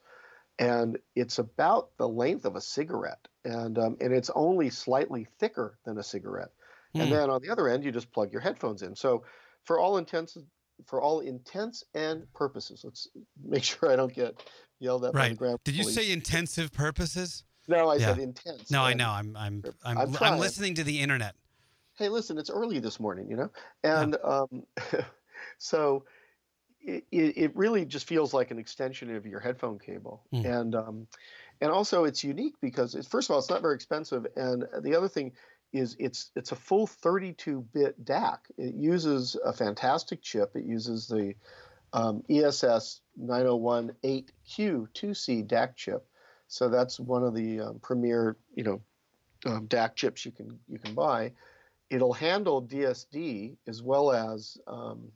and 0.58 0.97
it's 1.15 1.39
about 1.39 1.89
the 1.97 2.08
length 2.08 2.45
of 2.45 2.56
a 2.56 2.62
cigarette, 2.62 3.28
and 3.43 3.78
um, 3.78 3.97
and 3.99 4.13
it's 4.13 4.30
only 4.36 4.69
slightly 4.69 5.28
thicker 5.39 5.78
than 5.86 5.97
a 5.97 6.04
cigarette. 6.04 6.52
And 6.95 7.04
Hmm. 7.04 7.12
then 7.12 7.30
on 7.30 7.41
the 7.41 7.49
other 7.49 7.67
end, 7.67 7.84
you 7.84 7.91
just 7.91 8.12
plug 8.12 8.32
your 8.32 8.41
headphones 8.41 8.82
in. 8.82 8.95
So 8.95 9.23
for 9.65 9.80
all 9.80 9.97
intents 9.97 10.38
for 10.86 11.02
all 11.02 11.19
intents 11.19 11.84
and 11.93 12.32
purposes, 12.34 12.82
let's 12.84 13.08
make 13.43 13.63
sure 13.71 13.91
I 13.91 13.95
don't 13.95 14.13
get 14.13 14.49
yelled 14.80 15.06
at 15.06 15.13
by 15.13 15.23
the 15.23 15.28
Right. 15.30 15.38
ground. 15.38 15.60
Did 15.63 15.75
you 15.75 15.83
police. 15.83 15.96
say 15.96 16.12
intensive 16.12 16.71
purposes? 16.71 17.44
No, 17.67 17.90
I 17.90 18.00
Yeah. 18.00 18.08
said 18.08 18.19
intense. 18.19 18.71
No, 18.71 18.83
I 18.83 18.94
know. 18.94 19.10
I'm 19.10 19.35
I'm 19.35 19.63
I'm 19.85 19.98
I'm 20.00 20.15
I'm, 20.21 20.40
listening 20.40 20.73
to 20.75 20.83
the 20.83 21.00
internet. 21.02 21.35
Hey, 22.00 22.10
listen, 22.10 22.37
it's 22.37 22.50
early 22.50 22.79
this 22.79 23.00
morning, 23.00 23.29
you 23.29 23.35
know? 23.35 23.52
And 23.83 24.17
um, 24.23 24.63
so 25.58 26.06
it, 26.81 27.04
it 27.12 27.56
really 27.56 27.85
just 27.85 28.08
feels 28.08 28.33
like 28.33 28.52
an 28.52 28.58
extension 28.58 29.15
of 29.15 29.25
your 29.25 29.41
headphone 29.41 29.77
cable. 29.77 30.23
Hmm. 30.31 30.45
And 30.45 30.75
um, 30.75 31.08
and 31.62 31.69
also 31.69 32.06
it's 32.06 32.23
unique 32.23 32.56
because 32.62 32.95
it's 32.95 33.08
first 33.08 33.29
of 33.29 33.33
all, 33.33 33.39
it's 33.39 33.50
not 33.50 33.62
very 33.62 33.75
expensive. 33.75 34.25
And 34.35 34.65
the 34.81 34.95
other 34.95 35.10
thing 35.10 35.33
is 35.73 35.95
it's 36.00 36.31
it's 36.35 36.54
a 36.54 36.56
full 36.56 36.87
32-bit 36.87 38.06
DAC. 38.06 38.37
It 38.58 38.75
uses 38.75 39.37
a 39.45 39.54
fantastic 39.54 40.21
chip. 40.21 40.56
It 40.56 40.63
uses 40.63 41.08
the 41.08 41.35
um, 41.91 42.23
ESS 42.29 43.02
901 43.17 43.91
8Q 44.04 44.87
2C 44.93 45.47
DAC 45.47 45.75
chip. 45.75 46.06
So 46.47 46.69
that's 46.69 47.00
one 47.00 47.23
of 47.23 47.35
the 47.35 47.60
um, 47.60 47.79
premier, 47.79 48.37
you 48.56 48.63
know, 48.63 48.81
um, 49.45 49.67
DAC 49.67 49.95
chips 49.95 50.25
you 50.25 50.31
can 50.31 50.60
you 50.67 50.79
can 50.79 50.93
buy, 50.93 51.33
it'll 51.90 52.13
handle 52.13 52.62
DSD 52.62 53.58
as 53.67 53.81
well 53.81 54.12
as 54.12 54.58
um, 54.67 55.12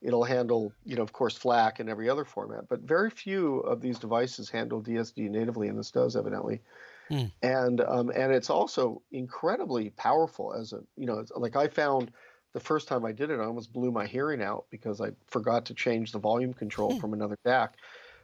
it'll 0.00 0.24
handle 0.24 0.72
you 0.84 0.96
know 0.96 1.02
of 1.02 1.12
course 1.12 1.36
FLAC 1.36 1.80
and 1.80 1.88
every 1.88 2.08
other 2.08 2.24
format. 2.24 2.68
But 2.68 2.80
very 2.80 3.10
few 3.10 3.58
of 3.60 3.80
these 3.80 3.98
devices 3.98 4.50
handle 4.50 4.82
DSD 4.82 5.30
natively, 5.30 5.68
and 5.68 5.78
this 5.78 5.90
does 5.90 6.16
evidently. 6.16 6.60
Hmm. 7.08 7.24
And 7.42 7.80
um, 7.80 8.10
and 8.14 8.32
it's 8.32 8.50
also 8.50 9.02
incredibly 9.12 9.90
powerful 9.90 10.52
as 10.52 10.72
a 10.72 10.80
you 10.96 11.06
know 11.06 11.18
it's, 11.18 11.32
like 11.34 11.56
I 11.56 11.68
found 11.68 12.12
the 12.52 12.60
first 12.60 12.88
time 12.88 13.04
I 13.04 13.12
did 13.12 13.30
it, 13.30 13.40
I 13.40 13.44
almost 13.44 13.72
blew 13.72 13.90
my 13.90 14.06
hearing 14.06 14.42
out 14.42 14.66
because 14.70 15.00
I 15.00 15.10
forgot 15.26 15.66
to 15.66 15.74
change 15.74 16.12
the 16.12 16.18
volume 16.18 16.54
control 16.54 16.98
from 16.98 17.12
another 17.12 17.38
DAC. 17.44 17.70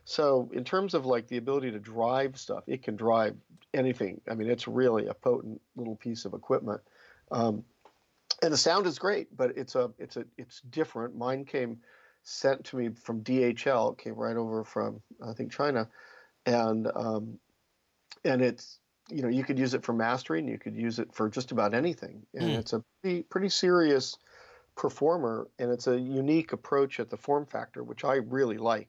So 0.05 0.51
in 0.53 0.65
terms 0.65 0.95
of 0.95 1.07
like 1.07 1.29
the 1.29 1.37
ability 1.37 1.71
to 1.73 1.79
drive 1.79 2.39
stuff, 2.39 2.65
it 2.67 2.83
can 2.83 2.97
drive 2.97 3.37
anything. 3.73 4.21
I 4.29 4.35
mean, 4.35 4.51
it's 4.51 4.69
really 4.69 5.07
a 5.07 5.15
potent 5.15 5.61
little 5.77 5.97
piece 5.97 6.25
of 6.25 6.35
equipment. 6.35 6.81
Um, 7.31 7.65
and 8.43 8.53
the 8.53 8.59
sound 8.59 8.87
is 8.87 8.99
great, 8.99 9.35
but 9.37 9.57
it's 9.57 9.75
a 9.75 9.91
it's 9.99 10.17
a 10.17 10.25
it's 10.37 10.61
different. 10.61 11.17
Mine 11.17 11.45
came 11.45 11.79
sent 12.23 12.65
to 12.65 12.77
me 12.77 12.91
from 12.91 13.23
DHL. 13.23 13.93
It 13.93 13.99
came 13.99 14.15
right 14.15 14.37
over 14.37 14.65
from 14.65 15.01
I 15.25 15.33
think 15.33 15.53
China, 15.53 15.89
and 16.47 16.91
um, 16.95 17.39
and 18.25 18.43
it's 18.43 18.81
you 19.11 19.23
know 19.23 19.29
you 19.29 19.45
could 19.45 19.59
use 19.59 19.75
it 19.75 19.85
for 19.85 19.93
mastering. 19.93 20.49
You 20.49 20.59
could 20.59 20.77
use 20.77 20.99
it 20.99 21.15
for 21.15 21.29
just 21.29 21.53
about 21.53 21.75
anything, 21.75 22.27
and 22.35 22.51
Hmm. 22.51 22.57
it's 22.57 22.73
a 22.73 22.85
pretty 23.03 23.23
pretty 23.23 23.49
serious 23.49 24.17
performer, 24.77 25.49
and 25.59 25.71
it's 25.71 25.87
a 25.87 25.99
unique 25.99 26.53
approach 26.53 26.99
at 27.01 27.11
the 27.11 27.17
form 27.17 27.47
factor, 27.47 27.83
which 27.85 28.05
I 28.05 28.17
really 28.17 28.59
like. 28.59 28.89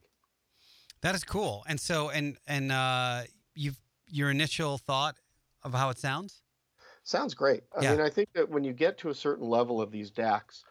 That 1.01 1.15
is 1.15 1.23
cool. 1.23 1.63
And 1.67 1.79
so, 1.79 2.09
and 2.09 2.38
and 2.47 2.71
uh, 2.71 3.23
you've 3.53 3.79
your 4.07 4.29
initial 4.29 4.77
thought 4.77 5.15
of 5.63 5.73
how 5.73 5.89
it 5.89 5.99
sounds. 5.99 6.41
Sounds 7.06 7.34
great. 7.36 7.64
I 7.76 7.84
Yeah. 7.84 7.86
mean, 7.86 8.01
I 8.01 8.10
think 8.10 8.30
that 8.34 8.49
when 8.49 8.64
you 8.64 8.74
get 8.74 8.97
to 8.99 9.10
a 9.10 9.16
certain 9.16 9.47
level 9.47 9.80
of 9.82 9.91
these 9.91 10.12
DACs, 10.12 10.64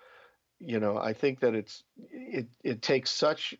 you 0.60 0.80
know, 0.80 0.98
I 0.98 1.12
think 1.14 1.40
that 1.40 1.54
it's 1.54 1.84
it 1.96 2.48
it 2.64 2.82
takes 2.82 3.10
such 3.10 3.54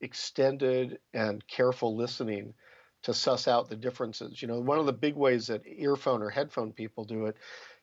extended 0.00 1.00
and 1.14 1.46
careful 1.48 1.96
listening 1.96 2.54
to 3.02 3.14
suss 3.14 3.48
out 3.48 3.68
the 3.68 3.76
differences. 3.76 4.42
You 4.42 4.48
know, 4.48 4.60
one 4.60 4.78
of 4.80 4.86
the 4.86 4.92
big 4.94 5.16
ways 5.16 5.48
that 5.48 5.66
earphone 5.66 6.22
or 6.22 6.30
headphone 6.30 6.72
people 6.72 7.04
do 7.04 7.26
it 7.26 7.36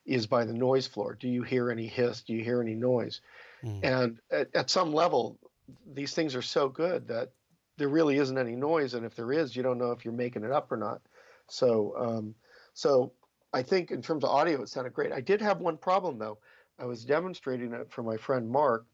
is 0.06 0.26
by 0.26 0.44
the 0.44 0.54
noise 0.54 0.86
floor. 0.88 1.14
Do 1.14 1.28
you 1.28 1.42
hear 1.44 1.70
any 1.70 1.88
hiss? 1.88 2.22
Do 2.22 2.34
you 2.34 2.44
hear 2.44 2.62
any 2.62 2.74
noise? 2.76 3.22
Mm. 3.62 3.82
And 3.82 4.20
at, 4.30 4.54
at 4.54 4.70
some 4.70 4.92
level, 4.92 5.38
these 5.86 6.14
things 6.14 6.34
are 6.34 6.42
so 6.42 6.68
good 6.68 7.08
that 7.08 7.32
there 7.78 7.88
really 7.88 8.16
isn't 8.18 8.38
any 8.38 8.56
noise, 8.56 8.94
and 8.94 9.04
if 9.06 9.14
there 9.16 9.32
is, 9.32 9.56
you 9.56 9.62
don't 9.62 9.78
know 9.78 9.92
if 9.92 10.04
you're 10.04 10.14
making 10.14 10.44
it 10.44 10.52
up 10.52 10.70
or 10.70 10.76
not. 10.76 11.02
So, 11.48 11.96
um, 11.96 12.34
so 12.74 13.14
I 13.52 13.62
think 13.62 13.90
in 13.90 14.02
terms 14.02 14.24
of 14.24 14.30
audio, 14.30 14.62
it 14.62 14.68
sounded 14.68 14.94
great. 14.94 15.12
I 15.12 15.20
did 15.20 15.40
have 15.40 15.60
one 15.60 15.78
problem 15.78 16.18
though. 16.18 16.38
I 16.78 16.86
was 16.86 17.04
demonstrating 17.04 17.72
it 17.72 17.90
for 17.90 18.02
my 18.02 18.16
friend 18.16 18.48
Mark, 18.50 18.86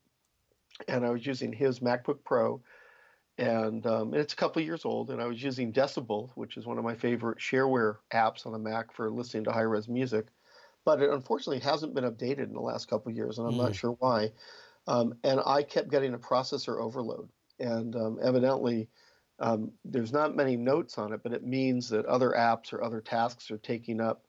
and 0.88 1.06
I 1.06 1.10
was 1.10 1.26
using 1.26 1.52
his 1.52 1.80
MacBook 1.80 2.24
Pro, 2.24 2.62
and, 3.38 3.86
um, 3.86 4.12
and 4.12 4.22
it's 4.22 4.32
a 4.34 4.36
couple 4.36 4.62
years 4.62 4.84
old, 4.84 5.10
and 5.10 5.22
I 5.22 5.26
was 5.26 5.42
using 5.42 5.72
Decibel, 5.72 6.30
which 6.36 6.56
is 6.56 6.66
one 6.66 6.78
of 6.78 6.84
my 6.84 6.94
favorite 6.94 7.38
shareware 7.38 7.98
apps 8.12 8.46
on 8.46 8.52
the 8.52 8.58
Mac 8.58 8.92
for 8.92 9.10
listening 9.10 9.44
to 9.44 9.52
high-res 9.52 9.88
music, 9.88 10.28
but 10.84 11.02
it 11.02 11.10
unfortunately 11.10 11.60
hasn't 11.60 11.94
been 11.94 12.04
updated 12.04 12.44
in 12.44 12.54
the 12.54 12.60
last 12.60 12.88
couple 12.88 13.12
years, 13.12 13.38
and 13.38 13.48
I'm 13.48 13.56
not 13.56 13.72
Mm. 13.72 13.74
sure 13.74 13.92
why. 13.92 14.32
Um, 14.86 15.18
and 15.24 15.40
I 15.44 15.64
kept 15.64 15.90
getting 15.90 16.14
a 16.14 16.18
processor 16.18 16.80
overload, 16.80 17.30
and 17.58 17.96
um, 17.96 18.18
evidently. 18.22 18.90
Um, 19.40 19.78
there's 19.84 20.12
not 20.12 20.36
many 20.36 20.56
notes 20.56 20.98
on 20.98 21.12
it, 21.12 21.22
but 21.22 21.32
it 21.32 21.44
means 21.44 21.90
that 21.90 22.06
other 22.06 22.30
apps 22.30 22.72
or 22.72 22.82
other 22.82 23.00
tasks 23.00 23.50
are 23.52 23.58
taking 23.58 24.00
up 24.00 24.27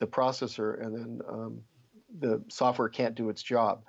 the 0.00 0.06
processor, 0.06 0.80
and 0.84 0.94
then 0.94 1.20
um, 1.28 1.60
the 2.18 2.42
software 2.48 2.88
can't 2.88 3.14
do 3.14 3.28
its 3.28 3.42
job. 3.42 3.84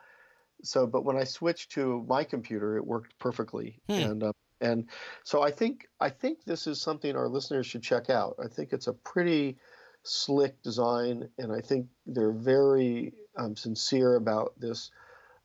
So, 0.63 0.87
but 0.87 1.03
when 1.03 1.17
I 1.17 1.23
switched 1.23 1.71
to 1.71 2.03
my 2.07 2.23
computer, 2.23 2.77
it 2.77 2.85
worked 2.85 3.17
perfectly, 3.19 3.79
Hmm. 3.89 3.99
and 4.01 4.23
uh, 4.23 4.31
and 4.61 4.89
so 5.23 5.41
I 5.41 5.51
think 5.51 5.87
I 5.99 6.09
think 6.09 6.43
this 6.43 6.67
is 6.67 6.81
something 6.81 7.15
our 7.15 7.27
listeners 7.27 7.65
should 7.67 7.83
check 7.83 8.09
out. 8.09 8.35
I 8.43 8.47
think 8.47 8.73
it's 8.73 8.87
a 8.87 8.93
pretty 8.93 9.57
slick 10.03 10.61
design, 10.63 11.29
and 11.37 11.51
I 11.51 11.61
think 11.61 11.87
they're 12.05 12.31
very 12.31 13.13
um, 13.37 13.55
sincere 13.55 14.15
about 14.15 14.53
this 14.59 14.91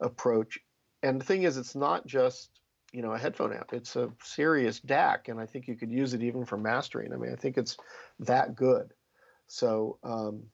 approach. 0.00 0.58
And 1.02 1.20
the 1.20 1.24
thing 1.24 1.42
is, 1.42 1.56
it's 1.56 1.74
not 1.74 2.06
just 2.06 2.50
you 2.92 3.02
know 3.02 3.12
a 3.12 3.18
headphone 3.18 3.52
app; 3.52 3.72
it's 3.72 3.96
a 3.96 4.10
serious 4.22 4.80
DAC, 4.80 5.28
and 5.28 5.40
I 5.40 5.46
think 5.46 5.66
you 5.66 5.76
could 5.76 5.90
use 5.90 6.14
it 6.14 6.22
even 6.22 6.44
for 6.44 6.56
mastering. 6.56 7.12
I 7.12 7.16
mean, 7.16 7.32
I 7.32 7.36
think 7.36 7.58
it's 7.58 7.76
that 8.20 8.54
good. 8.54 8.92
So, 9.50 9.98
um, 10.04 10.44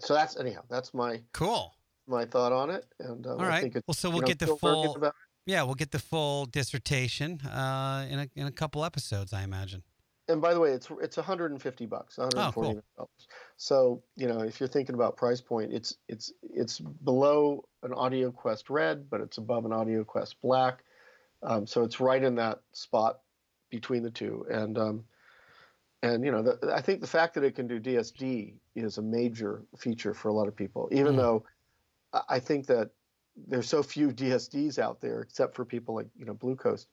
so 0.00 0.12
that's 0.12 0.36
anyhow. 0.38 0.62
That's 0.68 0.92
my 0.92 1.22
Cool. 1.32 1.72
my 2.08 2.24
thought 2.24 2.52
on 2.52 2.68
it, 2.68 2.84
and 2.98 3.24
um, 3.26 3.40
All 3.40 3.46
it's 3.48 3.86
Well, 3.86 3.94
so 3.94 4.10
we'll 4.10 4.20
know, 4.22 4.26
get 4.26 4.40
the 4.40 4.56
full. 4.56 4.96
Yeah, 5.46 5.62
we'll 5.62 5.76
get 5.76 5.92
the 5.92 6.00
full 6.00 6.44
dissertation 6.46 7.40
uh, 7.42 8.06
in 8.10 8.18
a 8.18 8.28
in 8.34 8.46
a 8.48 8.50
couple 8.50 8.84
episodes, 8.84 9.32
I 9.32 9.44
imagine. 9.44 9.84
and 10.28 10.42
by 10.42 10.52
the 10.52 10.58
way, 10.58 10.72
it's 10.72 10.88
it's 11.00 11.16
150 11.16 11.86
bucks, 11.86 12.18
Oh, 12.18 12.24
149 12.24 12.82
dollars. 12.96 13.08
So 13.56 14.02
you 14.16 14.26
know, 14.26 14.40
if 14.40 14.58
you're 14.58 14.68
thinking 14.68 14.96
about 14.96 15.16
price 15.16 15.40
point, 15.40 15.72
it's 15.72 15.96
it's 16.08 16.32
it's 16.42 16.80
below 16.80 17.64
an 17.84 17.92
AudioQuest 17.92 18.64
Red, 18.68 19.08
but 19.08 19.20
it's 19.20 19.38
above 19.38 19.64
an 19.64 19.70
AudioQuest 19.70 20.34
Black. 20.42 20.82
Um, 21.44 21.68
so 21.68 21.84
it's 21.84 22.00
right 22.00 22.22
in 22.22 22.34
that 22.34 22.62
spot 22.72 23.20
between 23.70 24.02
the 24.02 24.10
two, 24.10 24.44
and 24.50 24.76
um, 24.76 25.04
and 26.02 26.24
you 26.24 26.30
know, 26.30 26.42
the, 26.42 26.72
I 26.74 26.80
think 26.80 27.00
the 27.00 27.06
fact 27.06 27.34
that 27.34 27.44
it 27.44 27.54
can 27.54 27.66
do 27.66 27.80
DSD 27.80 28.54
is 28.74 28.98
a 28.98 29.02
major 29.02 29.64
feature 29.78 30.14
for 30.14 30.28
a 30.28 30.32
lot 30.32 30.48
of 30.48 30.54
people. 30.56 30.88
Even 30.92 31.14
Mm. 31.14 31.16
though 31.16 31.44
I 32.12 32.22
I 32.28 32.38
think 32.40 32.66
that 32.66 32.90
there's 33.46 33.68
so 33.68 33.82
few 33.82 34.10
DSDs 34.10 34.78
out 34.78 35.00
there, 35.00 35.20
except 35.20 35.54
for 35.54 35.64
people 35.64 35.94
like 35.94 36.08
you 36.16 36.24
know 36.24 36.34
Blue 36.34 36.56
Coast. 36.56 36.88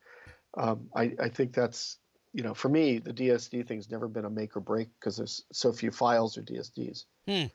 Um, 0.58 0.89
I, 0.95 1.14
I 1.20 1.30
think 1.30 1.53
that's 1.53 1.97
you 2.34 2.43
know 2.43 2.53
for 2.53 2.70
me 2.70 2.99
the 2.99 3.14
DSD 3.14 3.68
thing's 3.68 3.89
never 3.89 4.08
been 4.08 4.26
a 4.26 4.30
make 4.30 4.56
or 4.56 4.62
break 4.62 4.89
because 4.99 5.18
there's 5.18 5.43
so 5.51 5.72
few 5.72 5.91
files 5.91 6.38
or 6.38 6.41
DSDs. 6.41 7.06
Hmm. 7.28 7.45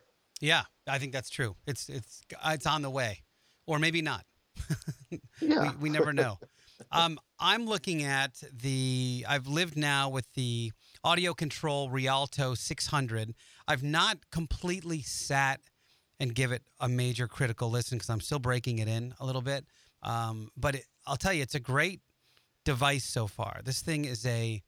Yeah, 0.41 0.63
I 0.89 0.99
think 0.99 1.13
that's 1.13 1.31
true. 1.31 1.57
It's 1.67 1.89
it's 1.89 2.23
it's 2.47 2.67
on 2.67 2.83
the 2.83 2.91
way, 2.91 3.23
or 3.67 3.79
maybe 3.79 4.03
not. 4.03 4.25
Yeah, 5.41 5.63
we, 5.63 5.69
we 5.77 5.91
never 5.91 6.13
know. 6.13 6.39
um, 6.93 7.19
I'm 7.39 7.65
looking 7.65 8.03
at 8.05 8.43
the. 8.53 9.25
I've 9.29 9.47
lived 9.47 9.77
now 9.77 10.11
with 10.11 10.27
the 10.35 10.73
AudioControl 11.05 11.91
Rialto 11.91 12.55
600. 12.55 13.35
I've 13.67 13.83
not 13.83 14.19
completely 14.31 15.03
sat 15.03 15.61
and 16.19 16.35
give 16.35 16.53
it 16.53 16.63
a 16.79 16.89
major 16.89 17.27
critical 17.27 17.71
listen 17.71 17.99
because 17.99 18.11
I'm 18.11 18.21
still 18.21 18.39
breaking 18.39 18.79
it 18.79 18.89
in 18.89 19.15
a 19.19 19.27
little 19.27 19.43
bit. 19.43 19.65
Um, 20.03 20.51
but 20.57 20.75
it, 20.77 20.85
I'll 21.07 21.17
tell 21.17 21.33
you, 21.33 21.43
it's 21.43 21.55
a 21.55 21.61
great 21.61 22.01
device 22.65 23.05
so 23.05 23.27
far. 23.27 23.61
This 23.65 23.81
thing 23.81 24.05
is 24.05 24.27
a 24.27 24.63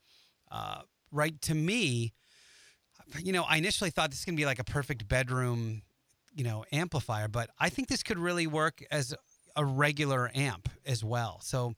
uh, 0.51 0.83
right 1.11 1.41
to 1.43 1.55
me. 1.55 2.13
You 3.19 3.33
know, 3.33 3.45
I 3.45 3.59
initially 3.59 3.91
thought 3.91 4.11
this 4.11 4.21
is 4.21 4.25
gonna 4.25 4.37
be 4.37 4.47
like 4.47 4.59
a 4.59 4.65
perfect 4.65 5.07
bedroom, 5.07 5.83
you 6.35 6.45
know, 6.45 6.65
amplifier, 6.73 7.29
but 7.29 7.51
I 7.59 7.69
think 7.69 7.89
this 7.89 8.03
could 8.03 8.19
really 8.19 8.47
work 8.47 8.83
as 8.91 9.15
a 9.55 9.65
regular 9.65 10.31
amp 10.35 10.71
as 10.87 11.05
well. 11.05 11.41
So, 11.43 11.75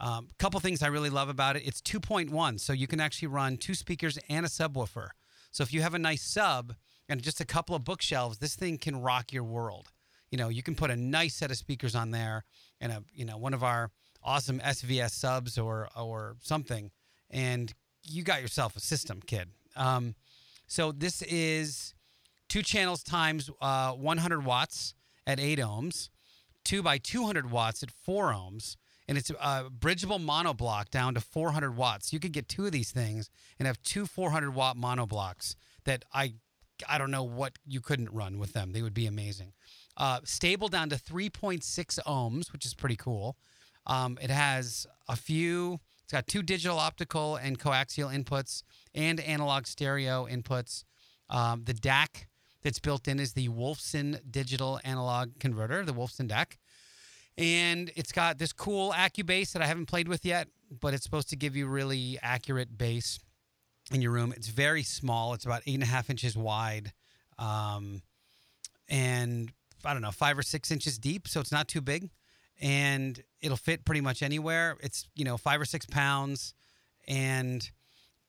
a 0.00 0.06
um, 0.06 0.28
couple 0.38 0.60
things 0.60 0.82
I 0.82 0.88
really 0.88 1.10
love 1.10 1.28
about 1.28 1.56
it. 1.56 1.66
It's 1.66 1.80
2.1, 1.80 2.60
so 2.60 2.72
you 2.72 2.86
can 2.86 3.00
actually 3.00 3.28
run 3.28 3.56
two 3.56 3.74
speakers 3.74 4.18
and 4.28 4.46
a 4.46 4.48
subwoofer. 4.48 5.08
So 5.50 5.62
if 5.62 5.72
you 5.72 5.82
have 5.82 5.94
a 5.94 5.98
nice 5.98 6.22
sub 6.22 6.74
and 7.08 7.22
just 7.22 7.40
a 7.40 7.44
couple 7.44 7.74
of 7.74 7.84
bookshelves, 7.84 8.38
this 8.38 8.54
thing 8.54 8.78
can 8.78 9.00
rock 9.00 9.32
your 9.32 9.44
world. 9.44 9.90
You 10.30 10.38
know, 10.38 10.50
you 10.50 10.62
can 10.62 10.74
put 10.74 10.90
a 10.90 10.96
nice 10.96 11.34
set 11.34 11.50
of 11.50 11.56
speakers 11.56 11.94
on 11.94 12.10
there 12.10 12.44
and 12.80 12.92
a 12.92 13.02
you 13.12 13.24
know 13.24 13.38
one 13.38 13.54
of 13.54 13.64
our 13.64 13.90
awesome 14.22 14.60
SVS 14.60 15.10
subs 15.10 15.58
or 15.58 15.88
or 15.96 16.36
something, 16.42 16.90
and 17.30 17.72
you 18.04 18.22
got 18.22 18.42
yourself 18.42 18.76
a 18.76 18.80
system, 18.80 19.20
kid. 19.26 19.48
Um, 19.74 20.14
so 20.66 20.92
this 20.92 21.22
is 21.22 21.94
two 22.48 22.62
channels 22.62 23.02
times 23.02 23.50
uh, 23.60 23.92
100 23.92 24.44
watts 24.44 24.94
at 25.26 25.40
8 25.40 25.58
ohms, 25.58 26.10
two 26.64 26.82
by 26.82 26.98
200 26.98 27.50
watts 27.50 27.82
at 27.82 27.90
4 27.90 28.32
ohms, 28.32 28.76
and 29.08 29.16
it's 29.16 29.30
a 29.30 29.70
bridgeable 29.70 30.18
monoblock 30.18 30.90
down 30.90 31.14
to 31.14 31.20
400 31.20 31.74
watts. 31.76 32.12
You 32.12 32.20
could 32.20 32.32
get 32.32 32.48
two 32.48 32.66
of 32.66 32.72
these 32.72 32.90
things 32.90 33.30
and 33.58 33.66
have 33.66 33.82
two 33.82 34.06
400 34.06 34.54
watt 34.54 34.76
monoblocks 34.76 35.54
that 35.84 36.04
I 36.12 36.34
I 36.88 36.98
don't 36.98 37.10
know 37.10 37.24
what 37.24 37.54
you 37.66 37.80
couldn't 37.80 38.12
run 38.12 38.38
with 38.38 38.52
them. 38.52 38.70
They 38.72 38.82
would 38.82 38.94
be 38.94 39.06
amazing. 39.06 39.52
Uh, 39.96 40.20
stable 40.22 40.68
down 40.68 40.88
to 40.90 40.96
3.6 40.96 41.60
ohms, 42.06 42.52
which 42.52 42.64
is 42.64 42.72
pretty 42.72 42.94
cool. 42.94 43.36
Um, 43.84 44.16
it 44.22 44.30
has 44.30 44.86
a 45.08 45.16
few. 45.16 45.80
It's 46.04 46.12
got 46.12 46.28
two 46.28 46.42
digital 46.42 46.78
optical 46.78 47.34
and 47.34 47.58
coaxial 47.58 48.14
inputs 48.14 48.62
and 48.94 49.18
analog 49.18 49.66
stereo 49.66 50.28
inputs. 50.30 50.84
Um, 51.28 51.64
the 51.64 51.74
DAC 51.74 52.26
that's 52.62 52.78
built 52.78 53.08
in 53.08 53.18
is 53.18 53.32
the 53.32 53.48
Wolfson 53.48 54.20
digital 54.30 54.80
analog 54.84 55.38
converter, 55.40 55.84
the 55.84 55.94
Wolfson 55.94 56.28
DAC. 56.28 56.58
And 57.38 57.90
it's 57.96 58.12
got 58.12 58.38
this 58.38 58.52
cool 58.52 58.92
AccuBass 58.92 59.52
that 59.52 59.62
I 59.62 59.66
haven't 59.66 59.86
played 59.86 60.08
with 60.08 60.24
yet, 60.26 60.48
but 60.80 60.92
it's 60.92 61.04
supposed 61.04 61.30
to 61.30 61.36
give 61.36 61.56
you 61.56 61.68
really 61.68 62.18
accurate 62.20 62.76
bass 62.76 63.20
in 63.92 64.02
your 64.02 64.10
room. 64.10 64.34
It's 64.36 64.48
very 64.48 64.82
small. 64.82 65.32
It's 65.34 65.46
about 65.46 65.62
eight 65.66 65.74
and 65.74 65.84
a 65.84 65.86
half 65.86 66.10
inches 66.10 66.36
wide. 66.36 66.92
um, 67.38 68.02
and 68.88 69.52
I 69.84 69.92
don't 69.92 70.02
know, 70.02 70.10
five 70.10 70.38
or 70.38 70.42
six 70.42 70.70
inches 70.70 70.98
deep, 70.98 71.28
so 71.28 71.40
it's 71.40 71.52
not 71.52 71.68
too 71.68 71.80
big, 71.80 72.10
and 72.60 73.22
it'll 73.40 73.56
fit 73.56 73.84
pretty 73.84 74.00
much 74.00 74.22
anywhere. 74.22 74.76
It's 74.80 75.06
you 75.14 75.24
know 75.24 75.36
five 75.36 75.60
or 75.60 75.64
six 75.64 75.86
pounds, 75.86 76.54
and 77.06 77.70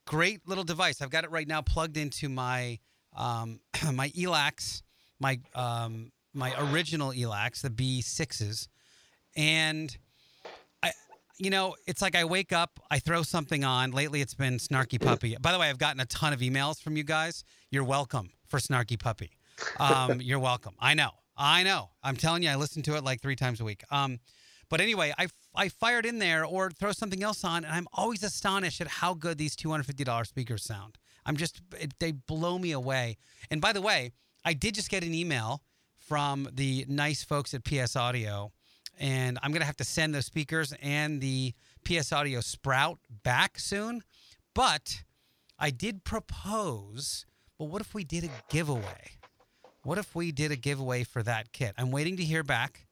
great 0.06 0.48
little 0.48 0.64
device. 0.64 1.02
I've 1.02 1.10
got 1.10 1.24
it 1.24 1.32
right 1.32 1.48
now 1.48 1.62
plugged 1.62 1.98
into 1.98 2.30
my 2.30 2.80
um, 3.16 3.60
my 3.94 4.10
Elacs, 4.10 4.84
my 5.20 5.40
um, 5.56 6.12
my 6.34 6.54
original 6.72 7.12
Elacs, 7.12 7.62
the 7.62 7.70
B6s, 7.70 8.68
and 9.36 9.96
I, 10.84 10.92
you 11.38 11.50
know, 11.50 11.76
it's 11.88 12.02
like 12.02 12.16
I 12.16 12.26
wake 12.26 12.52
up, 12.52 12.80
I 12.90 13.00
throw 13.00 13.24
something 13.24 13.64
on. 13.64 13.92
Lately, 13.92 14.22
it's 14.22 14.34
been 14.34 14.58
Snarky 14.58 15.02
Puppy. 15.02 15.36
By 15.42 15.52
the 15.52 15.60
way, 15.60 15.70
I've 15.70 15.78
gotten 15.78 16.00
a 16.00 16.06
ton 16.06 16.34
of 16.34 16.40
emails 16.40 16.82
from 16.82 16.98
you 16.98 17.04
guys. 17.04 17.44
You're 17.72 17.84
welcome 17.84 18.32
for 18.48 18.60
Snarky 18.60 19.00
Puppy. 19.00 19.32
Um, 19.80 20.22
you're 20.22 20.40
welcome. 20.40 20.76
I 20.80 20.94
know. 20.94 21.12
I 21.38 21.64
know. 21.64 21.90
I'm 22.04 22.18
telling 22.18 22.44
you, 22.44 22.50
I 22.50 22.56
listen 22.56 22.82
to 22.84 22.96
it 22.96 23.04
like 23.04 23.22
three 23.22 23.36
times 23.36 23.62
a 23.62 23.64
week. 23.64 23.84
Um, 23.92 24.20
but 24.70 24.82
anyway, 24.82 25.14
I, 25.18 25.28
I 25.56 25.70
fired 25.70 26.06
in 26.06 26.20
there 26.20 26.46
or 26.46 26.70
throw 26.70 26.92
something 26.92 27.24
else 27.24 27.44
on, 27.44 27.64
and 27.64 27.74
I'm 27.74 27.88
always 27.94 28.24
astonished 28.24 28.82
at 28.82 28.88
how 28.88 29.14
good 29.14 29.38
these 29.38 29.56
$250 29.56 30.28
speakers 30.28 30.64
sound. 30.64 30.98
I'm 31.26 31.38
just, 31.38 31.62
it, 31.80 31.94
they 32.00 32.12
blow 32.12 32.60
me 32.60 32.72
away. 32.72 33.18
And 33.50 33.62
by 33.62 33.74
the 33.74 33.82
way, 33.82 34.12
I 34.46 34.54
did 34.54 34.76
just 34.76 34.90
get 34.90 35.04
an 35.04 35.14
email 35.14 35.64
from 35.98 36.48
the 36.52 36.86
nice 36.88 37.24
folks 37.24 37.54
at 37.54 37.64
PS 37.64 37.96
Audio, 37.96 38.52
and 39.00 39.40
I'm 39.42 39.52
going 39.52 39.62
to 39.62 39.66
have 39.66 39.78
to 39.78 39.84
send 39.84 40.14
those 40.14 40.26
speakers 40.26 40.74
and 40.82 41.22
the 41.22 41.54
PS 41.86 42.12
Audio 42.12 42.42
Sprout 42.42 43.00
back 43.24 43.58
soon. 43.58 44.02
But 44.54 45.04
I 45.58 45.70
did 45.70 46.04
propose, 46.04 47.26
well, 47.58 47.70
what 47.70 47.82
if 47.82 47.94
we 47.94 48.04
did 48.04 48.26
a 48.26 48.30
giveaway? 48.50 49.12
What 49.84 49.98
if 49.98 50.14
we 50.14 50.32
did 50.32 50.52
a 50.52 50.58
giveaway 50.58 51.04
for 51.04 51.24
that 51.24 51.54
kit? 51.54 51.74
I'm 51.78 51.92
waiting 51.92 52.18
to 52.18 52.24
hear 52.24 52.44
back 52.44 52.86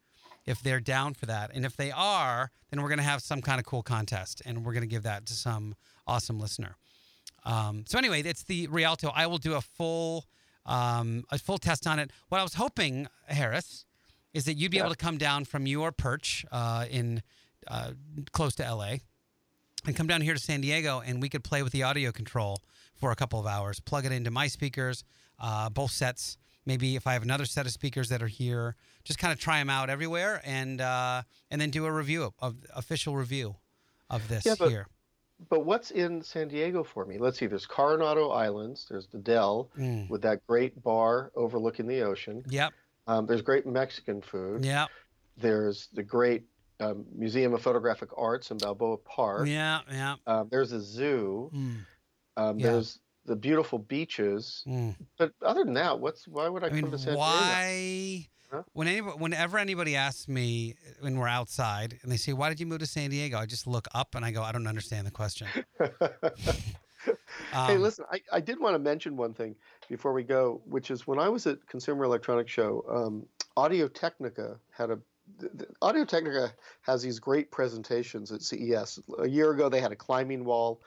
if 0.46 0.62
they're 0.62 0.80
down 0.80 1.14
for 1.14 1.26
that. 1.26 1.52
And 1.54 1.66
if 1.66 1.76
they 1.76 1.92
are, 1.92 2.52
then 2.70 2.82
we're 2.82 2.88
going 2.88 3.00
to 3.00 3.04
have 3.04 3.22
some 3.22 3.42
kind 3.42 3.60
of 3.60 3.66
cool 3.66 3.84
contest 3.84 4.42
and 4.46 4.66
we're 4.66 4.74
going 4.74 4.82
to 4.82 4.88
give 4.88 5.04
that 5.04 5.26
to 5.26 5.34
some 5.34 5.76
awesome 6.08 6.40
listener. 6.40 6.78
Um, 7.44 7.84
so 7.86 7.98
anyway, 7.98 8.22
it's 8.22 8.44
the 8.44 8.68
Rialto. 8.68 9.12
I 9.14 9.28
will 9.28 9.38
do 9.38 9.56
a 9.56 9.62
full 9.62 10.26
um, 10.66 11.24
a 11.32 11.40
full 11.40 11.58
test 11.58 11.88
on 11.88 11.98
it. 11.98 12.12
What 12.28 12.40
I 12.40 12.44
was 12.44 12.56
hoping, 12.56 13.08
Harris, 13.28 13.86
is 14.38 14.46
that 14.46 14.54
you'd 14.54 14.70
be 14.72 14.78
Yeah. 14.78 14.84
able 14.84 14.92
to 14.94 14.98
come 14.98 15.18
down 15.18 15.46
from 15.46 15.66
your 15.66 15.92
perch 15.92 16.46
uh, 16.52 16.86
in 16.90 17.24
uh, 17.68 17.92
close 18.32 18.54
to 18.56 18.64
LA 18.64 18.98
and 19.86 19.96
come 19.96 20.06
down 20.08 20.22
here 20.22 20.34
to 20.36 20.40
San 20.40 20.62
Diego 20.62 21.02
and 21.06 21.22
we 21.22 21.28
could 21.28 21.44
play 21.44 21.64
with 21.64 21.74
the 21.74 21.82
AudioControl 21.82 22.58
for 22.96 23.12
a 23.12 23.16
couple 23.16 23.40
of 23.40 23.48
hours, 23.48 23.80
plug 23.80 24.06
it 24.06 24.12
into 24.12 24.30
my 24.32 24.48
speakers, 24.48 25.04
uh, 25.40 25.70
both 25.70 25.92
sets. 25.92 26.38
Maybe 26.68 26.96
if 26.96 27.08
I 27.08 27.14
have 27.14 27.24
another 27.24 27.46
set 27.46 27.66
of 27.66 27.72
speakers 27.72 28.10
that 28.10 28.22
are 28.22 28.28
here, 28.28 28.76
just 29.04 29.18
kind 29.20 29.34
of 29.34 29.40
try 29.40 29.58
them 29.60 29.70
out 29.70 29.90
everywhere 29.90 30.42
and 30.46 30.82
uh, 30.82 31.24
and 31.50 31.60
then 31.60 31.70
do 31.72 31.86
a 31.86 31.92
review 31.92 32.24
of, 32.24 32.34
of 32.40 32.56
official 32.76 33.16
review 33.16 33.56
of 34.10 34.28
this 34.28 34.46
Yeah, 34.46 34.56
but- 34.60 34.70
here. 34.70 34.88
But 35.50 35.66
what's 35.66 35.92
in 35.92 36.24
San 36.24 36.48
Diego 36.48 36.84
for 36.84 37.06
me? 37.06 37.20
Let's 37.20 37.38
see. 37.38 37.46
There's 37.46 37.68
Coronado 37.68 38.30
Islands. 38.32 38.88
There's 38.90 39.06
the 39.06 39.20
Del 39.20 39.70
Mm. 39.78 40.10
with 40.10 40.24
that 40.24 40.40
great 40.48 40.82
bar 40.82 41.32
overlooking 41.36 41.86
the 41.88 42.02
ocean. 42.02 42.44
Yep. 42.50 42.74
Um, 43.08 43.26
there's 43.26 43.42
great 43.42 43.66
Mexican 43.66 44.22
food. 44.22 44.66
Yep. 44.66 44.90
There's 45.38 45.88
the 45.94 46.04
great 46.04 46.44
um, 46.80 47.06
Museum 47.16 47.54
of 47.54 47.62
Photographic 47.62 48.10
Arts 48.18 48.52
in 48.52 48.58
Balboa 48.58 48.98
Park. 48.98 49.48
Yeah. 49.48 49.82
Yeah. 49.92 50.16
Um, 50.26 50.48
there's 50.52 50.72
a 50.72 50.82
zoo. 50.82 51.50
Mm. 51.54 51.76
Um, 52.38 52.60
Yeah. 52.60 52.72
There's 52.72 53.00
the 53.26 53.36
beautiful 53.36 53.80
beaches. 53.80 54.64
Mm. 54.68 54.96
But 55.18 55.34
other 55.42 55.64
than 55.64 55.74
that, 55.76 56.00
what's 56.00 56.28
why 56.28 56.50
would 56.50 56.64
I, 56.64 56.68
I 56.68 56.70
mean, 56.72 56.84
come 56.84 56.92
to 56.92 56.98
San 56.98 57.16
why? 57.16 58.28
Huh? 58.52 58.64
When 58.72 58.88
anybody, 58.88 59.18
whenever 59.18 59.58
anybody 59.58 59.98
asks 59.98 60.30
me 60.30 60.76
when 61.02 61.18
we're 61.18 61.28
outside 61.28 62.00
and 62.02 62.12
they 62.12 62.16
say, 62.16 62.32
"Why 62.32 62.48
did 62.48 62.62
you 62.62 62.66
move 62.66 62.80
to 62.80 62.86
San 62.86 63.10
Diego?" 63.10 63.38
I 63.38 63.46
just 63.46 63.68
look 63.68 63.88
up 63.94 64.16
and 64.16 64.24
I 64.24 64.32
go, 64.32 64.42
"I 64.42 64.54
don't 64.54 64.68
understand 64.68 65.06
the 65.06 65.12
question." 65.12 65.48
Diego? 67.08 67.20
hey, 67.68 67.76
Um, 67.76 67.82
listen, 67.82 68.06
I, 68.12 68.22
I 68.32 68.40
did 68.40 68.60
want 68.60 68.76
to 68.76 68.80
mention 68.80 69.18
one 69.18 69.34
thing 69.34 69.56
before 69.90 70.14
we 70.14 70.24
go, 70.24 70.62
which 70.66 70.92
is 70.92 71.08
when 71.08 71.20
I 71.20 71.30
was 71.30 71.48
at 71.48 71.66
Consumer 71.68 72.06
Electronics 72.06 72.52
Show, 72.52 72.86
um, 72.90 73.26
Audio 73.56 73.88
Technica 73.88 74.60
had 74.72 74.92
a 74.92 75.00
Audio 75.82 76.06
Technica 76.06 76.54
has 76.84 77.02
these 77.02 77.20
great 77.20 77.52
presentations 77.52 78.32
at 78.32 78.42
CES. 78.42 79.00
A 79.20 79.28
year 79.28 79.52
ago, 79.52 79.68
they 79.68 79.82
had 79.82 79.92
a 79.92 79.96
climbing 79.96 80.46
wall. 80.46 80.82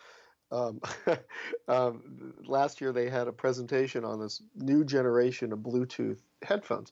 Um, 0.51 0.81
um, 1.68 2.33
last 2.47 2.81
year, 2.81 2.93
they 2.93 3.11
had 3.11 3.29
a 3.29 3.33
presentation 3.33 4.03
on 4.03 4.18
this 4.18 4.41
new 4.57 4.83
generation 4.85 5.53
of 5.53 5.59
Bluetooth 5.59 6.21
headphones, 6.43 6.91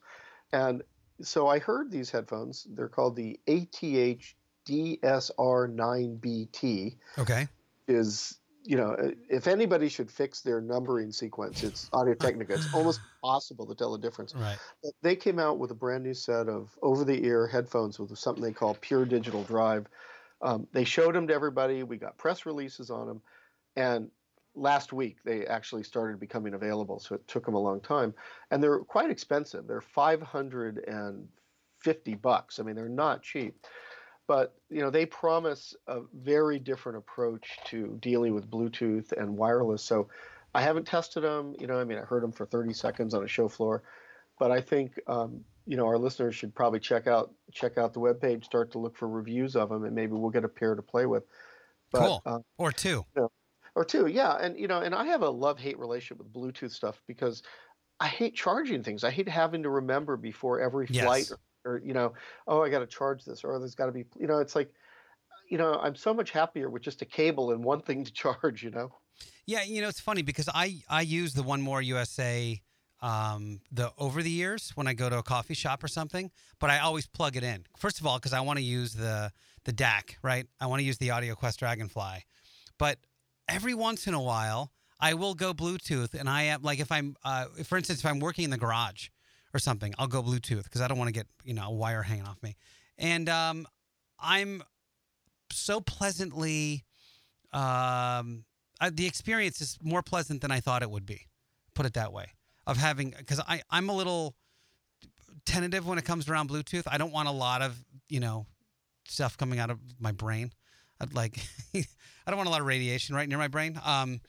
and 0.53 0.83
so 1.23 1.49
I 1.49 1.59
heard 1.59 1.91
these 1.91 2.11
headphones. 2.11 2.67
They're 2.71 2.89
called 2.89 3.17
the 3.17 3.41
ATH 3.47 4.35
DSR9BT 4.69 6.97
Okay. 7.19 7.49
is 7.89 8.39
you 8.65 8.77
know 8.77 8.97
if 9.31 9.47
anybody 9.47 9.89
should 9.89 10.11
fix 10.11 10.41
their 10.41 10.61
numbering 10.61 11.13
sequence 11.13 11.63
it's 11.63 11.89
audio 11.93 12.15
technica. 12.21 12.55
It's 12.55 12.75
almost 12.75 13.01
impossible 13.23 13.67
to 13.67 13.75
tell 13.75 13.93
the 13.93 13.99
difference. 13.99 14.35
Right. 14.35 14.59
But 14.83 14.93
they 15.03 15.17
came 15.17 15.39
out 15.39 15.59
with 15.59 15.71
a 15.71 15.75
brand 15.75 16.05
new 16.05 16.15
set 16.15 16.49
of 16.49 16.77
over-the-ear 16.83 17.47
headphones 17.47 17.99
with 17.99 18.17
something 18.19 18.43
they 18.43 18.53
call 18.53 18.77
pure 18.81 19.05
digital 19.05 19.45
drive. 19.45 19.87
Um, 20.43 20.67
they 20.73 20.85
showed 20.85 21.15
them 21.15 21.27
to 21.29 21.35
everybody. 21.35 21.83
We 21.83 21.97
got 21.97 22.19
press 22.19 22.47
releases 22.47 22.91
on 22.91 23.07
them 23.07 23.23
and 23.77 24.11
last 24.55 24.93
week 24.93 25.19
they 25.25 25.47
actually 25.47 25.85
started 25.85 26.19
becoming 26.19 26.55
available 26.55 26.99
so 26.99 27.15
it 27.15 27.29
took 27.29 27.45
them 27.45 27.55
a 27.55 27.61
long 27.61 27.81
time. 27.81 28.15
And 28.51 28.63
they're 28.63 28.81
quite 28.81 29.11
expensive. 29.11 29.67
They're 29.67 29.81
550 29.81 32.15
bucks. 32.17 32.59
I 32.59 32.63
mean 32.63 32.77
they're 32.77 32.89
not 32.89 33.23
cheap 33.23 33.67
but 34.29 34.55
you 34.71 34.81
know 34.81 34.91
they 34.91 35.05
promise 35.07 35.75
a 35.89 36.03
very 36.15 36.61
different 36.61 36.99
approach 36.99 37.59
to 37.65 37.97
dealing 38.01 38.35
with 38.35 38.49
bluetooth 38.49 39.11
and 39.13 39.37
wireless 39.37 39.83
so 39.83 40.09
i 40.55 40.63
haven't 40.63 40.87
tested 40.87 41.25
them 41.25 41.57
you 41.59 41.67
know 41.67 41.81
i 41.81 41.85
mean 41.85 41.99
i 41.99 42.03
heard 42.03 42.23
them 42.23 42.31
for 42.31 42.47
30 42.47 42.73
seconds 42.73 43.15
on 43.15 43.25
a 43.25 43.29
show 43.29 43.49
floor 43.49 43.83
but 44.39 44.53
i 44.53 44.61
think 44.61 45.01
um, 45.09 45.45
you 45.67 45.77
know 45.77 45.87
our 45.87 45.99
listeners 45.99 46.37
should 46.37 46.55
probably 46.55 46.79
check 46.79 47.09
out 47.09 47.35
check 47.53 47.77
out 47.79 47.93
the 47.93 48.01
webpage 48.01 48.45
start 48.45 48.71
to 48.71 48.79
look 48.79 48.97
for 48.97 49.09
reviews 49.09 49.57
of 49.57 49.69
them 49.71 49.83
and 49.85 49.95
maybe 49.97 50.13
we'll 50.13 50.31
get 50.31 50.45
a 50.45 50.49
pair 50.49 50.75
to 50.77 50.83
play 50.83 51.07
with 51.07 51.25
but, 51.91 52.01
Cool. 52.07 52.23
uh, 52.27 52.39
Or 52.59 52.71
two. 52.71 53.05
or 53.75 53.85
two 53.85 54.07
yeah 54.07 54.35
and 54.35 54.59
you 54.59 54.69
know 54.69 54.81
and 54.81 54.95
i 54.95 55.05
have 55.07 55.23
a 55.23 55.31
love 55.31 55.59
hate 55.59 55.79
relationship 55.79 56.19
with 56.19 56.33
bluetooth 56.33 56.71
stuff 56.73 57.03
because 57.07 57.43
i 58.01 58.07
hate 58.07 58.35
charging 58.35 58.83
things 58.83 59.05
i 59.05 59.11
hate 59.11 59.29
having 59.29 59.63
to 59.63 59.71
remember 59.71 60.17
before 60.17 60.61
every 60.61 60.87
Yes. 60.89 61.05
flight 61.05 61.31
or, 61.31 61.39
or 61.65 61.81
you 61.85 61.93
know 61.93 62.13
oh 62.47 62.63
i 62.63 62.69
got 62.69 62.81
to 62.81 62.87
charge 62.87 63.25
this 63.25 63.45
or 63.45 63.59
there's 63.59 63.75
got 63.75 63.87
to 63.87 63.93
be 63.93 64.05
you 64.19 64.27
know 64.27 64.39
it's 64.39 64.55
like 64.55 64.73
you 65.51 65.59
know 65.59 65.75
i'm 65.83 65.95
so 65.95 66.13
much 66.15 66.31
happier 66.31 66.71
with 66.71 66.83
just 66.83 67.03
a 67.03 67.05
cable 67.05 67.53
and 67.53 67.65
one 67.65 67.81
thing 67.81 68.05
to 68.05 68.13
charge 68.25 68.63
you 68.63 68.71
know 68.71 68.93
Yeah, 69.47 69.63
you 69.63 69.81
know 69.81 69.89
it's 69.89 70.01
funny 70.01 70.23
because 70.23 70.49
I 70.53 70.83
I 70.89 71.03
use 71.03 71.35
the 71.35 71.43
One 71.43 71.61
More 71.63 71.83
USA 71.83 72.61
um, 73.01 73.61
the 73.71 73.93
over 73.99 74.23
the 74.23 74.31
years 74.31 74.73
when 74.75 74.87
I 74.87 74.95
go 74.95 75.09
to 75.09 75.19
a 75.19 75.23
coffee 75.23 75.55
shop 75.55 75.85
or 75.85 75.89
something, 75.89 76.31
but 76.59 76.71
I 76.71 76.81
always 76.81 77.07
plug 77.07 77.37
it 77.37 77.45
in. 77.45 77.65
First 77.77 78.01
of 78.01 78.07
all, 78.07 78.19
because 78.19 78.33
I 78.33 78.41
want 78.41 78.59
to 78.59 78.65
use 78.65 78.95
the 78.95 79.33
the 79.65 79.73
DAC, 79.73 80.17
right? 80.23 80.47
I 80.61 80.67
want 80.67 80.81
to 80.81 80.85
use 80.85 80.99
the 80.99 81.09
AudioQuest 81.09 81.57
Dragonfly, 81.59 82.25
but 82.79 82.99
every 83.49 83.75
once 83.75 84.07
in 84.07 84.15
a 84.15 84.23
while 84.23 84.73
I 85.01 85.15
will 85.15 85.35
go 85.35 85.55
Bluetooth, 85.55 86.15
and 86.15 86.29
I 86.29 86.43
am 86.45 86.63
like 86.63 86.81
if 86.81 86.91
I'm 86.91 87.17
uh, 87.25 87.47
for 87.65 87.79
instance 87.79 88.01
if 88.01 88.07
I'm 88.07 88.21
working 88.21 88.45
in 88.45 88.51
the 88.51 88.59
garage 88.59 89.09
or 89.55 89.59
something, 89.59 89.95
I'll 89.99 90.07
go 90.07 90.23
Bluetooth 90.23 90.65
because 90.65 90.81
I 90.81 90.89
don't 90.89 90.99
want 90.99 91.09
to 91.09 91.15
get 91.15 91.27
you 91.45 91.55
know 91.55 91.69
a 91.69 91.73
wire 91.73 92.03
hanging 92.03 92.27
off 92.27 92.43
me, 92.43 92.57
and 92.97 93.29
um, 93.29 93.67
I'm 94.19 94.63
so 95.51 95.81
pleasantly 95.81 96.85
um, 97.53 98.45
I, 98.81 98.91
the 98.91 99.07
experience 99.07 99.61
is 99.61 99.79
more 99.83 100.03
pleasant 100.03 100.43
than 100.43 100.51
I 100.51 100.61
thought 100.61 100.83
it 100.83 100.91
would 100.91 101.07
be. 101.07 101.27
Put 101.75 101.87
it 101.87 101.95
that 101.95 102.13
way. 102.13 102.27
Of 102.67 102.77
having 102.77 103.15
because 103.17 103.41
I 103.41 103.63
I'm 103.71 103.89
a 103.89 103.95
little 103.95 104.37
tentative 105.47 105.87
when 105.87 105.97
it 105.97 106.05
comes 106.05 106.29
around 106.29 106.51
Bluetooth. 106.51 106.83
I 106.87 106.99
don't 106.99 107.13
want 107.13 107.29
a 107.29 107.33
lot 107.33 107.63
of 107.63 107.83
you 108.11 108.21
know 108.21 108.47
stuff 109.07 109.39
coming 109.39 109.59
out 109.59 109.71
of 109.71 109.79
my 109.99 110.13
brain. 110.13 110.53
I'd 111.01 111.15
like 111.15 111.39
I 111.75 111.87
don't 112.27 112.37
want 112.37 112.49
a 112.49 112.53
lot 112.53 112.61
of 112.61 112.67
radiation 112.67 113.15
right 113.15 113.27
near 113.27 113.39
my 113.39 113.49
brain. 113.49 113.81
Um, 113.83 114.21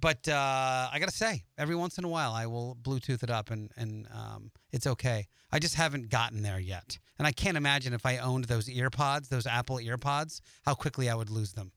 but 0.00 0.28
uh, 0.28 0.88
I 0.92 0.98
gotta 0.98 1.12
say, 1.12 1.44
every 1.56 1.74
once 1.76 1.98
in 1.98 2.04
a 2.04 2.08
while, 2.08 2.32
I 2.32 2.46
will 2.46 2.76
Bluetooth 2.82 3.22
it 3.22 3.30
up, 3.30 3.50
and 3.50 3.70
and 3.76 4.06
um, 4.14 4.50
it's 4.72 4.86
okay. 4.86 5.26
I 5.50 5.58
just 5.58 5.74
haven't 5.74 6.10
gotten 6.10 6.42
there 6.42 6.60
yet, 6.60 6.98
and 7.18 7.26
I 7.26 7.32
can't 7.32 7.56
imagine 7.56 7.92
if 7.94 8.04
I 8.06 8.18
owned 8.18 8.44
those 8.44 8.68
AirPods, 8.68 9.28
those 9.28 9.46
Apple 9.46 9.76
AirPods, 9.76 10.40
how 10.64 10.74
quickly 10.74 11.08
I 11.08 11.14
would 11.14 11.30
lose 11.30 11.52
them. 11.52 11.72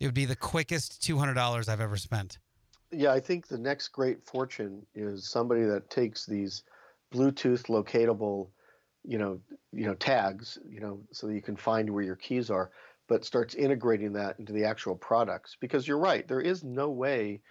It 0.00 0.06
would 0.06 0.14
be 0.14 0.24
the 0.26 0.36
quickest 0.36 1.02
two 1.02 1.18
hundred 1.18 1.34
dollars 1.34 1.68
I've 1.68 1.80
ever 1.80 1.96
spent. 1.96 2.38
yeah 2.92 3.12
i 3.12 3.20
think 3.20 3.46
the 3.48 3.58
next 3.58 3.88
great 3.88 4.24
fortune 4.24 4.86
is 4.94 5.28
somebody 5.28 5.64
that 5.64 5.90
takes 5.90 6.24
these 6.26 6.62
bluetooth 7.12 7.64
locatable 7.66 8.48
you 9.04 9.18
know 9.18 9.40
you 9.72 9.86
know 9.86 9.94
tags 9.94 10.58
you 10.68 10.80
know 10.80 11.00
so 11.12 11.26
that 11.26 11.34
you 11.34 11.42
can 11.42 11.56
find 11.56 11.90
where 11.90 12.04
your 12.04 12.16
keys 12.16 12.50
are 12.50 12.70
but 13.08 13.24
starts 13.24 13.54
integrating 13.54 14.12
that 14.14 14.38
into 14.38 14.52
the 14.52 14.64
actual 14.64 14.96
products 14.96 15.56
because 15.60 15.86
you're 15.86 15.98
right 15.98 16.28
there 16.28 16.40
is 16.40 16.64
no 16.64 16.90
way 16.90 17.42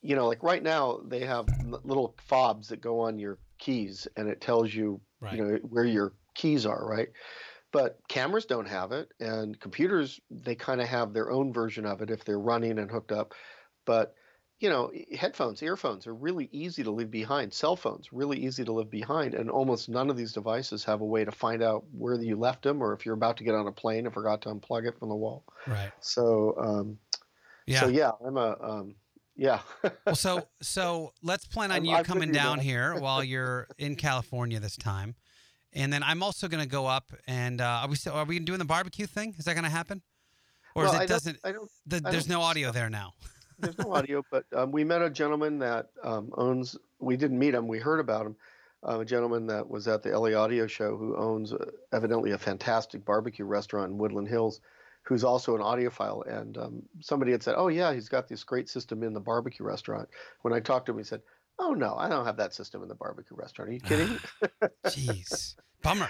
you 0.00 0.14
know, 0.14 0.26
like 0.26 0.42
right 0.42 0.62
now 0.62 0.98
they 0.98 1.20
have 1.24 1.50
little 1.60 2.14
fobs 2.18 2.68
that 2.68 2.80
go 2.80 3.00
on 3.00 3.18
your 3.18 3.40
keys, 3.58 4.06
and 4.16 4.28
it 4.28 4.40
tells 4.40 4.72
you, 4.72 5.00
Right. 5.20 5.34
you 5.36 5.44
know, 5.44 5.56
where 5.58 5.84
your 5.84 6.14
keys 6.34 6.64
are, 6.66 6.86
right? 6.86 7.08
But 7.72 8.00
cameras 8.08 8.46
don't 8.46 8.68
have 8.68 8.92
it, 8.92 9.12
and 9.20 9.60
computers 9.60 10.20
they 10.30 10.54
kind 10.54 10.80
of 10.80 10.88
have 10.88 11.12
their 11.12 11.30
own 11.30 11.52
version 11.52 11.84
of 11.86 12.00
it 12.02 12.10
if 12.10 12.24
they're 12.24 12.38
running 12.40 12.78
and 12.78 12.90
hooked 12.90 13.12
up. 13.12 13.34
But 13.84 14.14
you 14.60 14.68
know, 14.68 14.90
headphones, 15.16 15.62
earphones 15.62 16.06
are 16.06 16.14
really 16.14 16.48
easy 16.50 16.82
to 16.82 16.90
leave 16.90 17.10
behind. 17.10 17.52
Cell 17.52 17.76
phones 17.76 18.12
really 18.12 18.38
easy 18.44 18.64
to 18.64 18.72
leave 18.72 18.90
behind, 18.90 19.34
and 19.34 19.48
almost 19.50 19.88
none 19.88 20.10
of 20.10 20.16
these 20.16 20.32
devices 20.32 20.82
have 20.84 21.00
a 21.00 21.04
way 21.04 21.24
to 21.24 21.30
find 21.30 21.62
out 21.62 21.84
where 21.92 22.14
you 22.20 22.36
left 22.36 22.62
them, 22.64 22.82
or 22.82 22.92
if 22.92 23.06
you're 23.06 23.14
about 23.14 23.36
to 23.36 23.44
get 23.44 23.54
on 23.54 23.66
a 23.68 23.72
plane 23.72 24.04
and 24.06 24.12
forgot 24.14 24.42
to 24.42 24.48
unplug 24.48 24.86
it 24.88 24.98
from 24.98 25.08
the 25.10 25.14
wall. 25.14 25.44
Right. 25.66 25.92
So, 26.00 26.56
um, 26.58 26.98
Yeah. 27.66 27.80
so 27.80 27.88
yeah, 27.88 28.10
I'm 28.24 28.36
a 28.36 28.56
um, 28.60 28.94
yeah. 29.36 29.60
well, 30.04 30.14
so 30.16 30.48
so 30.60 31.12
let's 31.22 31.46
plan 31.46 31.70
on 31.70 31.76
I'm- 31.76 31.84
you 31.84 31.94
I'm 31.94 32.04
coming 32.04 32.32
down 32.32 32.58
here 32.58 32.94
while 33.00 33.22
you're 33.22 33.68
in 33.78 33.94
California 33.94 34.58
this 34.58 34.76
time, 34.76 35.14
and 35.72 35.92
then 35.92 36.02
I'm 36.02 36.20
also 36.22 36.48
going 36.48 36.62
to 36.64 36.68
go 36.68 36.86
up 36.86 37.12
and 37.28 37.60
uh, 37.60 37.82
are 37.82 37.88
we 37.88 37.94
still, 37.94 38.14
are 38.14 38.24
we 38.24 38.40
doing 38.40 38.58
the 38.58 38.64
barbecue 38.64 39.06
thing? 39.06 39.34
Is 39.38 39.44
that 39.44 39.54
going 39.54 39.62
to 39.62 39.70
happen, 39.70 40.02
or 40.74 40.82
Well, 40.82 40.92
is 40.94 40.98
I 40.98 41.04
it 41.04 41.06
don't- 41.06 41.14
doesn't? 41.14 41.38
I 41.44 41.52
don't. 41.52 41.70
The, 41.86 42.02
I 42.04 42.10
there's 42.10 42.26
don't 42.26 42.38
no 42.40 42.42
audio 42.42 42.72
there 42.72 42.90
now. 42.90 43.12
There's 43.58 43.78
no 43.78 43.92
audio, 43.92 44.22
but 44.30 44.44
um, 44.54 44.70
we 44.72 44.84
met 44.84 45.02
a 45.02 45.10
gentleman 45.10 45.58
that 45.60 45.90
um, 46.02 46.30
owns. 46.36 46.76
We 47.00 47.16
didn't 47.16 47.38
meet 47.38 47.54
him. 47.54 47.68
We 47.68 47.78
heard 47.78 48.00
about 48.00 48.26
him. 48.26 48.36
Uh, 48.86 49.00
a 49.00 49.04
gentleman 49.04 49.48
that 49.48 49.68
was 49.68 49.88
at 49.88 50.04
the 50.04 50.16
LA 50.16 50.40
Audio 50.40 50.68
Show 50.68 50.96
who 50.96 51.16
owns 51.16 51.52
uh, 51.52 51.64
evidently 51.92 52.30
a 52.30 52.38
fantastic 52.38 53.04
barbecue 53.04 53.44
restaurant 53.44 53.90
in 53.90 53.98
Woodland 53.98 54.28
Hills, 54.28 54.60
who's 55.02 55.24
also 55.24 55.56
an 55.56 55.62
audiophile. 55.62 56.24
And 56.32 56.56
um, 56.56 56.82
somebody 57.00 57.32
had 57.32 57.42
said, 57.42 57.56
"Oh 57.56 57.68
yeah, 57.68 57.92
he's 57.92 58.08
got 58.08 58.28
this 58.28 58.44
great 58.44 58.68
system 58.68 59.02
in 59.02 59.12
the 59.14 59.20
barbecue 59.20 59.66
restaurant." 59.66 60.08
When 60.42 60.54
I 60.54 60.60
talked 60.60 60.86
to 60.86 60.92
him, 60.92 60.98
he 60.98 61.04
said, 61.04 61.22
"Oh 61.58 61.74
no, 61.74 61.96
I 61.96 62.08
don't 62.08 62.24
have 62.24 62.36
that 62.36 62.54
system 62.54 62.82
in 62.82 62.88
the 62.88 62.94
barbecue 62.94 63.36
restaurant. 63.36 63.70
Are 63.70 63.74
you 63.74 63.80
kidding?" 63.80 64.18
Jeez, 64.86 65.56
bummer. 65.82 66.08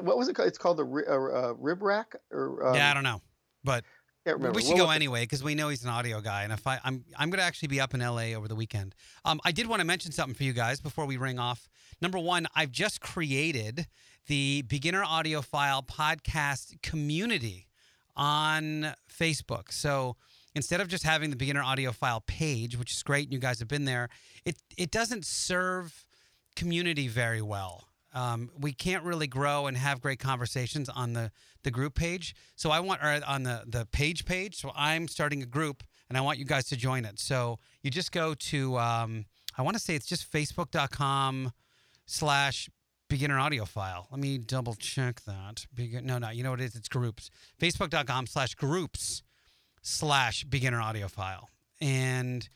what 0.00 0.18
was 0.18 0.28
it 0.28 0.34
called? 0.34 0.48
It's 0.48 0.58
called 0.58 0.76
the 0.76 0.84
ri- 0.84 1.06
uh, 1.08 1.14
uh, 1.14 1.54
rib 1.56 1.82
rack, 1.82 2.14
or 2.30 2.66
um, 2.66 2.74
yeah, 2.74 2.90
I 2.90 2.94
don't 2.94 3.04
know, 3.04 3.22
but 3.64 3.84
can't 4.24 4.36
remember. 4.36 4.56
we 4.56 4.62
should 4.62 4.74
We'll 4.74 4.86
go 4.86 4.90
anyway 4.90 5.22
because 5.22 5.42
we 5.42 5.54
know 5.54 5.68
he's 5.68 5.84
an 5.84 5.90
audio 5.90 6.20
guy, 6.20 6.44
and 6.44 6.52
if 6.52 6.66
I, 6.66 6.78
I'm 6.84 7.04
I'm 7.18 7.30
going 7.30 7.38
to 7.38 7.44
actually 7.44 7.68
be 7.68 7.80
up 7.80 7.94
in 7.94 8.00
LA 8.00 8.34
over 8.36 8.48
the 8.48 8.54
weekend. 8.54 8.94
Um, 9.24 9.40
I 9.44 9.52
did 9.52 9.66
want 9.66 9.80
to 9.80 9.84
mention 9.86 10.12
something 10.12 10.34
for 10.34 10.44
you 10.44 10.52
guys 10.52 10.80
before 10.80 11.06
we 11.06 11.16
ring 11.16 11.38
off. 11.38 11.68
Number 12.00 12.18
one, 12.18 12.46
I've 12.54 12.72
just 12.72 13.00
created 13.00 13.86
the 14.26 14.62
Beginner 14.62 15.02
Audiophile 15.02 15.86
podcast 15.86 16.80
community 16.82 17.66
on 18.16 18.94
Facebook. 19.10 19.72
So 19.72 20.16
instead 20.54 20.80
of 20.80 20.88
just 20.88 21.04
having 21.04 21.30
the 21.30 21.36
Beginner 21.36 21.62
Audiophile 21.62 22.24
page, 22.26 22.78
which 22.78 22.92
is 22.92 23.02
great, 23.02 23.24
and 23.24 23.32
you 23.32 23.38
guys 23.38 23.58
have 23.58 23.68
been 23.68 23.84
there, 23.84 24.08
it 24.44 24.56
it 24.76 24.90
doesn't 24.90 25.24
serve 25.24 26.04
community 26.54 27.08
very 27.08 27.42
well. 27.42 27.88
Um, 28.14 28.50
we 28.58 28.72
can't 28.72 29.04
really 29.04 29.26
grow 29.26 29.66
and 29.66 29.76
have 29.76 30.00
great 30.00 30.18
conversations 30.18 30.88
on 30.88 31.14
the, 31.14 31.30
the 31.62 31.70
group 31.70 31.94
page. 31.94 32.34
So 32.56 32.70
I 32.70 32.80
want, 32.80 33.02
or 33.02 33.20
on 33.26 33.42
the, 33.42 33.62
the 33.66 33.86
page 33.86 34.24
page. 34.24 34.56
So 34.56 34.70
I'm 34.76 35.08
starting 35.08 35.42
a 35.42 35.46
group 35.46 35.82
and 36.08 36.18
I 36.18 36.20
want 36.20 36.38
you 36.38 36.44
guys 36.44 36.66
to 36.66 36.76
join 36.76 37.04
it. 37.04 37.18
So 37.18 37.58
you 37.82 37.90
just 37.90 38.12
go 38.12 38.34
to, 38.34 38.78
um, 38.78 39.24
I 39.56 39.62
want 39.62 39.76
to 39.76 39.82
say 39.82 39.94
it's 39.94 40.06
just 40.06 40.30
facebook.com 40.30 41.52
slash 42.06 42.68
beginner 43.08 43.38
audiophile. 43.38 44.06
Let 44.10 44.20
me 44.20 44.38
double 44.38 44.74
check 44.74 45.22
that. 45.22 45.66
Begin, 45.74 46.06
no, 46.06 46.18
no, 46.18 46.30
you 46.30 46.42
know 46.42 46.50
what 46.50 46.60
it 46.60 46.64
is? 46.64 46.76
It's 46.76 46.88
groups. 46.88 47.30
Facebook.com 47.60 48.26
slash 48.26 48.54
groups 48.54 49.22
slash 49.82 50.44
beginner 50.44 50.80
audiophile. 50.80 51.44
And 51.80 52.48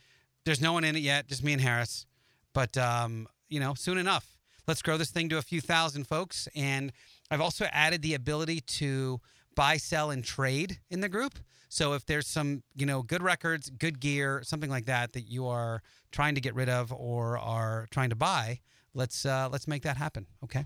there's 0.44 0.60
no 0.60 0.72
one 0.72 0.84
in 0.84 0.96
it 0.96 1.00
yet, 1.00 1.28
just 1.28 1.42
me 1.42 1.52
and 1.52 1.60
Harris. 1.60 2.06
But, 2.52 2.76
um, 2.78 3.26
you 3.48 3.60
know, 3.60 3.74
soon 3.74 3.98
enough. 3.98 4.35
Let's 4.66 4.82
grow 4.82 4.96
this 4.96 5.10
thing 5.10 5.28
to 5.30 5.38
a 5.38 5.42
few 5.42 5.60
thousand 5.60 6.06
folks. 6.06 6.48
And 6.54 6.92
I've 7.30 7.40
also 7.40 7.66
added 7.72 8.02
the 8.02 8.14
ability 8.14 8.60
to 8.60 9.20
buy, 9.54 9.76
sell, 9.76 10.10
and 10.10 10.24
trade 10.24 10.78
in 10.90 11.00
the 11.00 11.08
group. 11.08 11.38
So 11.68 11.94
if 11.94 12.06
there's 12.06 12.26
some, 12.26 12.62
you 12.74 12.86
know, 12.86 13.02
good 13.02 13.22
records, 13.22 13.70
good 13.70 14.00
gear, 14.00 14.42
something 14.44 14.70
like 14.70 14.86
that 14.86 15.12
that 15.12 15.22
you 15.22 15.46
are 15.46 15.82
trying 16.12 16.34
to 16.34 16.40
get 16.40 16.54
rid 16.54 16.68
of 16.68 16.92
or 16.92 17.38
are 17.38 17.86
trying 17.90 18.10
to 18.10 18.16
buy, 18.16 18.60
let's 18.94 19.26
uh, 19.26 19.48
let's 19.50 19.66
make 19.66 19.82
that 19.82 19.96
happen. 19.96 20.26
Okay. 20.44 20.64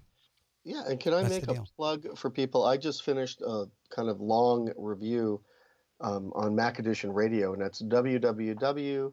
Yeah, 0.64 0.82
and 0.86 1.00
can 1.00 1.14
I 1.14 1.22
That's 1.22 1.46
make 1.46 1.58
a 1.58 1.64
plug 1.76 2.18
for 2.18 2.30
people? 2.30 2.66
I 2.66 2.76
just 2.76 3.02
finished 3.02 3.40
a 3.40 3.64
kind 3.88 4.10
of 4.10 4.20
long 4.20 4.70
review 4.76 5.40
um, 6.00 6.32
on 6.34 6.54
Mac 6.54 6.78
Edition 6.78 7.12
Radio, 7.12 7.54
and 7.54 7.62
that's 7.62 7.82
www. 7.82 9.12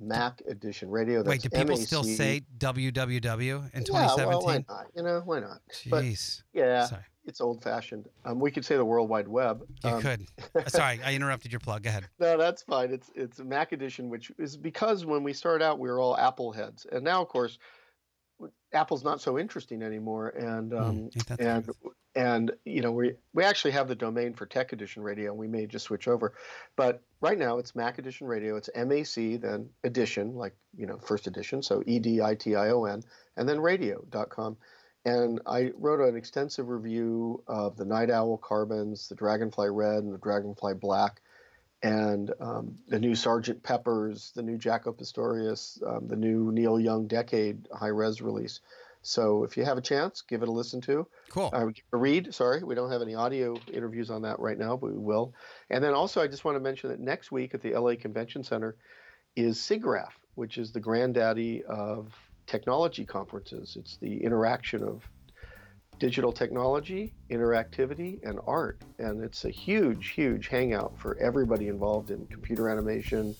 Mac 0.00 0.42
Edition 0.48 0.90
Radio. 0.90 1.22
That's 1.22 1.28
Wait, 1.28 1.42
do 1.42 1.48
people 1.50 1.76
still 1.76 2.04
say 2.04 2.42
www 2.58 3.74
in 3.74 3.84
2017? 3.84 4.18
Yeah, 4.18 4.26
well, 4.26 4.42
why 4.42 4.64
not? 4.68 4.86
You 4.94 5.02
know, 5.02 5.22
why 5.24 5.40
not? 5.40 5.58
But 5.88 6.04
Jeez. 6.04 6.42
yeah, 6.52 6.86
Sorry. 6.86 7.02
it's 7.26 7.40
old-fashioned. 7.40 8.06
Um, 8.24 8.38
we 8.40 8.50
could 8.50 8.64
say 8.64 8.76
the 8.76 8.84
World 8.84 9.08
Wide 9.08 9.28
Web. 9.28 9.62
You 9.84 9.90
Um, 9.90 10.00
could. 10.02 10.26
Uh, 10.54 10.68
Sorry, 10.68 11.00
I 11.04 11.14
interrupted 11.14 11.52
your 11.52 11.60
plug. 11.60 11.82
Go 11.82 11.90
ahead. 11.90 12.08
No, 12.18 12.38
that's 12.38 12.62
fine. 12.62 12.92
It's 12.92 13.10
it's 13.14 13.40
Mac 13.40 13.72
Edition, 13.72 14.08
which 14.08 14.32
is 14.38 14.56
because 14.56 15.04
when 15.04 15.22
we 15.22 15.32
started 15.32 15.64
out, 15.64 15.78
we 15.78 15.88
were 15.90 16.00
all 16.00 16.16
Apple 16.16 16.50
heads, 16.52 16.86
and 16.92 17.04
now, 17.04 17.20
of 17.22 17.28
course, 17.28 17.58
Apple's 18.72 19.04
not 19.04 19.20
so 19.20 19.38
interesting 19.38 19.82
anymore. 19.82 20.28
And 20.30 20.72
Hmm, 20.78 20.78
um, 20.78 21.10
the 21.28 21.36
and 21.38 21.64
truth? 21.64 21.76
and 22.14 22.50
you 22.64 22.80
know 22.80 22.92
we 22.92 23.14
we 23.34 23.44
actually 23.44 23.72
have 23.72 23.88
the 23.88 23.94
domain 23.94 24.34
for 24.34 24.46
Tech 24.46 24.72
Edition 24.72 25.02
Radio. 25.02 25.32
We 25.34 25.48
may 25.48 25.66
just 25.66 25.84
switch 25.86 26.08
over, 26.08 26.34
but 26.76 27.02
right 27.20 27.38
now 27.38 27.58
it's 27.58 27.74
Mac 27.74 27.98
Edition 27.98 28.26
Radio. 28.26 28.56
It's 28.56 28.70
MAC, 28.74 29.40
then 29.40 29.68
Edition, 29.84 30.34
like 30.34 30.56
you 30.76 30.86
know 30.86 30.98
first 30.98 31.26
edition, 31.26 31.62
so 31.62 31.82
E 31.86 31.98
D 31.98 32.20
I 32.22 32.34
T 32.34 32.54
I 32.54 32.70
O 32.70 32.84
N, 32.84 33.02
and 33.36 33.48
then 33.48 33.60
Radio.com. 33.60 34.56
And 35.04 35.40
I 35.46 35.70
wrote 35.78 36.00
an 36.00 36.16
extensive 36.16 36.68
review 36.68 37.44
of 37.46 37.76
the 37.76 37.84
Night 37.84 38.10
Owl 38.10 38.38
Carbons, 38.38 39.08
the 39.08 39.14
Dragonfly 39.14 39.70
Red, 39.70 40.02
and 40.02 40.12
the 40.12 40.18
Dragonfly 40.18 40.74
Black, 40.74 41.22
and 41.86 42.32
um, 42.40 42.76
the 42.88 42.98
new 42.98 43.14
Sergeant 43.14 43.62
Peppers, 43.62 44.32
the 44.34 44.42
new 44.42 44.58
Jaco 44.58 44.96
Pastorius, 44.96 45.80
um, 45.86 46.08
the 46.08 46.16
new 46.16 46.50
Neil 46.50 46.80
Young 46.80 47.06
Decade 47.06 47.68
high 47.72 47.88
res 47.88 48.20
release. 48.20 48.60
So 49.02 49.44
if 49.44 49.56
you 49.56 49.64
have 49.64 49.78
a 49.78 49.82
chance, 49.82 50.22
give 50.22 50.42
it 50.42 50.48
a 50.48 50.52
listen 50.52 50.80
to. 50.82 51.06
Cool. 51.30 51.50
Uh, 51.52 51.68
a 51.92 51.96
read. 51.96 52.34
Sorry, 52.34 52.64
we 52.64 52.74
don't 52.74 52.90
have 52.90 53.02
any 53.02 53.14
audio 53.14 53.56
interviews 53.72 54.10
on 54.10 54.22
that 54.22 54.40
right 54.40 54.58
now, 54.58 54.76
but 54.76 54.90
we 54.90 54.98
will. 54.98 55.32
And 55.70 55.82
then 55.82 55.94
also, 55.94 56.20
I 56.20 56.26
just 56.26 56.44
want 56.44 56.56
to 56.56 56.60
mention 56.60 56.90
that 56.90 56.98
next 56.98 57.30
week 57.30 57.54
at 57.54 57.62
the 57.62 57.74
LA 57.74 57.94
Convention 57.94 58.42
Center 58.42 58.74
is 59.36 59.58
SIGGRAPH, 59.58 60.10
which 60.34 60.58
is 60.58 60.72
the 60.72 60.80
granddaddy 60.80 61.62
of 61.68 62.12
technology 62.48 63.04
conferences. 63.04 63.76
It's 63.78 63.96
the 63.98 64.24
interaction 64.24 64.82
of 64.82 65.08
digital 65.98 66.32
technology, 66.32 67.14
interactivity, 67.30 68.22
and 68.28 68.38
art. 68.46 68.80
And 68.98 69.22
it's 69.22 69.44
a 69.44 69.50
huge, 69.50 70.10
huge 70.10 70.48
hangout 70.48 70.98
for 70.98 71.16
everybody 71.18 71.68
involved 71.68 72.10
in 72.10 72.26
computer 72.26 72.68
animation, 72.68 73.34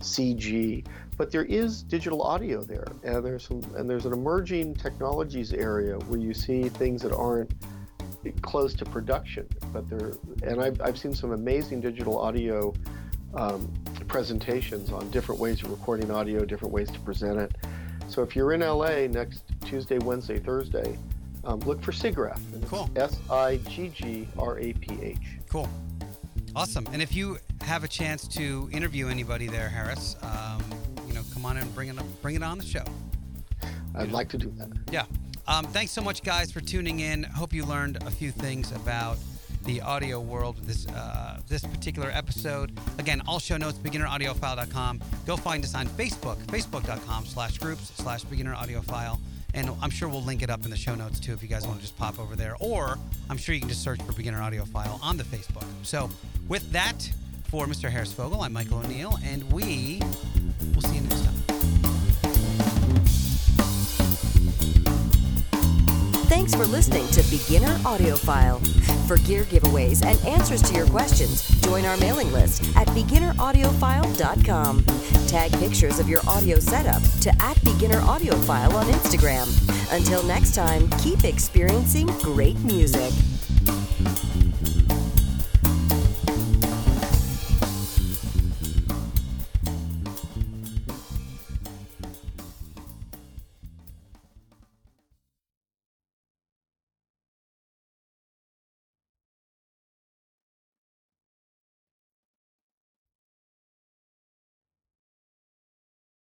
CG. 0.00 0.84
But 1.16 1.30
there 1.30 1.44
is 1.44 1.82
digital 1.82 2.22
audio 2.22 2.62
there, 2.62 2.86
and 3.04 3.24
there's 3.24 3.46
some, 3.46 3.62
and 3.76 3.88
there's 3.88 4.06
an 4.06 4.12
emerging 4.12 4.74
technologies 4.74 5.52
area 5.52 5.96
where 5.98 6.18
you 6.18 6.34
see 6.34 6.68
things 6.68 7.02
that 7.02 7.12
aren't 7.12 7.52
close 8.40 8.74
to 8.74 8.84
production, 8.84 9.46
but 9.72 9.88
they're. 9.88 10.12
And 10.42 10.60
I've 10.60 10.80
I've 10.80 10.98
seen 10.98 11.14
some 11.14 11.32
amazing 11.32 11.80
digital 11.80 12.18
audio. 12.18 12.74
Um, 13.34 13.72
presentations 14.12 14.92
on 14.92 15.10
different 15.10 15.40
ways 15.40 15.62
of 15.62 15.70
recording 15.70 16.10
audio, 16.10 16.44
different 16.44 16.72
ways 16.74 16.90
to 16.90 17.00
present 17.00 17.38
it. 17.38 17.56
So 18.08 18.22
if 18.22 18.36
you're 18.36 18.52
in 18.52 18.60
LA 18.60 19.06
next 19.06 19.44
Tuesday, 19.64 19.98
Wednesday, 19.98 20.38
Thursday, 20.38 20.98
um, 21.44 21.60
look 21.60 21.82
for 21.82 21.92
SIGGRAPH. 21.92 22.68
Cool. 22.68 22.90
S-I-G-G-R-A-P-H. 22.96 23.96
Cool. 25.48 25.68
Awesome. 26.54 26.86
And 26.92 27.00
if 27.00 27.14
you 27.14 27.38
have 27.62 27.82
a 27.84 27.88
chance 27.88 28.28
to 28.28 28.68
interview 28.72 29.08
anybody 29.08 29.48
there, 29.48 29.68
Harris, 29.68 30.16
um, 30.22 30.62
you 31.06 31.14
know, 31.14 31.22
come 31.32 31.46
on 31.46 31.56
and 31.56 31.74
bring 31.74 31.88
it 31.88 31.98
up, 31.98 32.04
bring 32.20 32.34
it 32.36 32.42
on 32.42 32.58
the 32.58 32.64
show. 32.64 32.84
I'd 33.94 34.12
like 34.12 34.28
to 34.30 34.38
do 34.38 34.52
that. 34.58 34.68
Yeah. 34.90 35.04
Um, 35.46 35.66
thanks 35.66 35.92
so 35.92 36.02
much, 36.02 36.22
guys, 36.22 36.52
for 36.52 36.60
tuning 36.60 37.00
in. 37.00 37.24
Hope 37.24 37.52
you 37.52 37.64
learned 37.64 38.02
a 38.04 38.10
few 38.10 38.30
things 38.30 38.70
about 38.72 39.18
the 39.64 39.80
audio 39.80 40.20
world 40.20 40.56
with 40.56 40.66
this 40.66 40.86
uh, 40.88 41.40
this 41.48 41.62
particular 41.64 42.10
episode. 42.10 42.78
Again, 42.98 43.22
all 43.26 43.38
show 43.38 43.56
notes, 43.56 43.78
beginneraudiophile.com. 43.78 45.00
Go 45.26 45.36
find 45.36 45.64
us 45.64 45.74
on 45.74 45.86
Facebook, 45.88 46.36
facebook.com 46.46 47.26
slash 47.26 47.58
groups 47.58 47.92
slash 47.96 48.24
beginneraudiophile. 48.24 49.18
And 49.54 49.70
I'm 49.82 49.90
sure 49.90 50.08
we'll 50.08 50.22
link 50.22 50.42
it 50.42 50.50
up 50.50 50.64
in 50.64 50.70
the 50.70 50.76
show 50.76 50.94
notes 50.94 51.20
too 51.20 51.32
if 51.32 51.42
you 51.42 51.48
guys 51.48 51.66
want 51.66 51.78
to 51.78 51.82
just 51.82 51.96
pop 51.98 52.18
over 52.18 52.34
there. 52.36 52.56
Or 52.60 52.98
I'm 53.28 53.36
sure 53.36 53.54
you 53.54 53.60
can 53.60 53.68
just 53.68 53.82
search 53.82 54.02
for 54.02 54.12
Beginner 54.12 54.38
Audiophile 54.38 55.02
on 55.02 55.16
the 55.16 55.24
Facebook. 55.24 55.66
So 55.82 56.10
with 56.48 56.70
that, 56.72 57.10
for 57.44 57.66
Mr. 57.66 57.90
Harris 57.90 58.12
Fogel, 58.12 58.40
I'm 58.40 58.54
Michael 58.54 58.78
O'Neill, 58.78 59.18
and 59.24 59.50
we 59.52 60.00
Thanks 66.32 66.54
for 66.54 66.64
listening 66.64 67.06
to 67.08 67.22
Beginner 67.24 67.76
Audiophile. 67.80 68.58
For 69.06 69.18
gear 69.18 69.44
giveaways 69.44 70.02
and 70.02 70.18
answers 70.26 70.62
to 70.62 70.72
your 70.74 70.86
questions, 70.86 71.46
join 71.60 71.84
our 71.84 71.98
mailing 71.98 72.32
list 72.32 72.74
at 72.74 72.88
beginneraudiophile.com. 72.88 74.82
Tag 75.26 75.52
pictures 75.60 75.98
of 75.98 76.08
your 76.08 76.22
audio 76.26 76.58
setup 76.58 77.02
to 77.20 77.28
at 77.42 77.58
beginneraudiophile 77.58 78.72
on 78.72 78.86
Instagram. 78.86 79.46
Until 79.94 80.22
next 80.22 80.54
time, 80.54 80.88
keep 81.02 81.24
experiencing 81.24 82.06
great 82.22 82.58
music. 82.60 83.12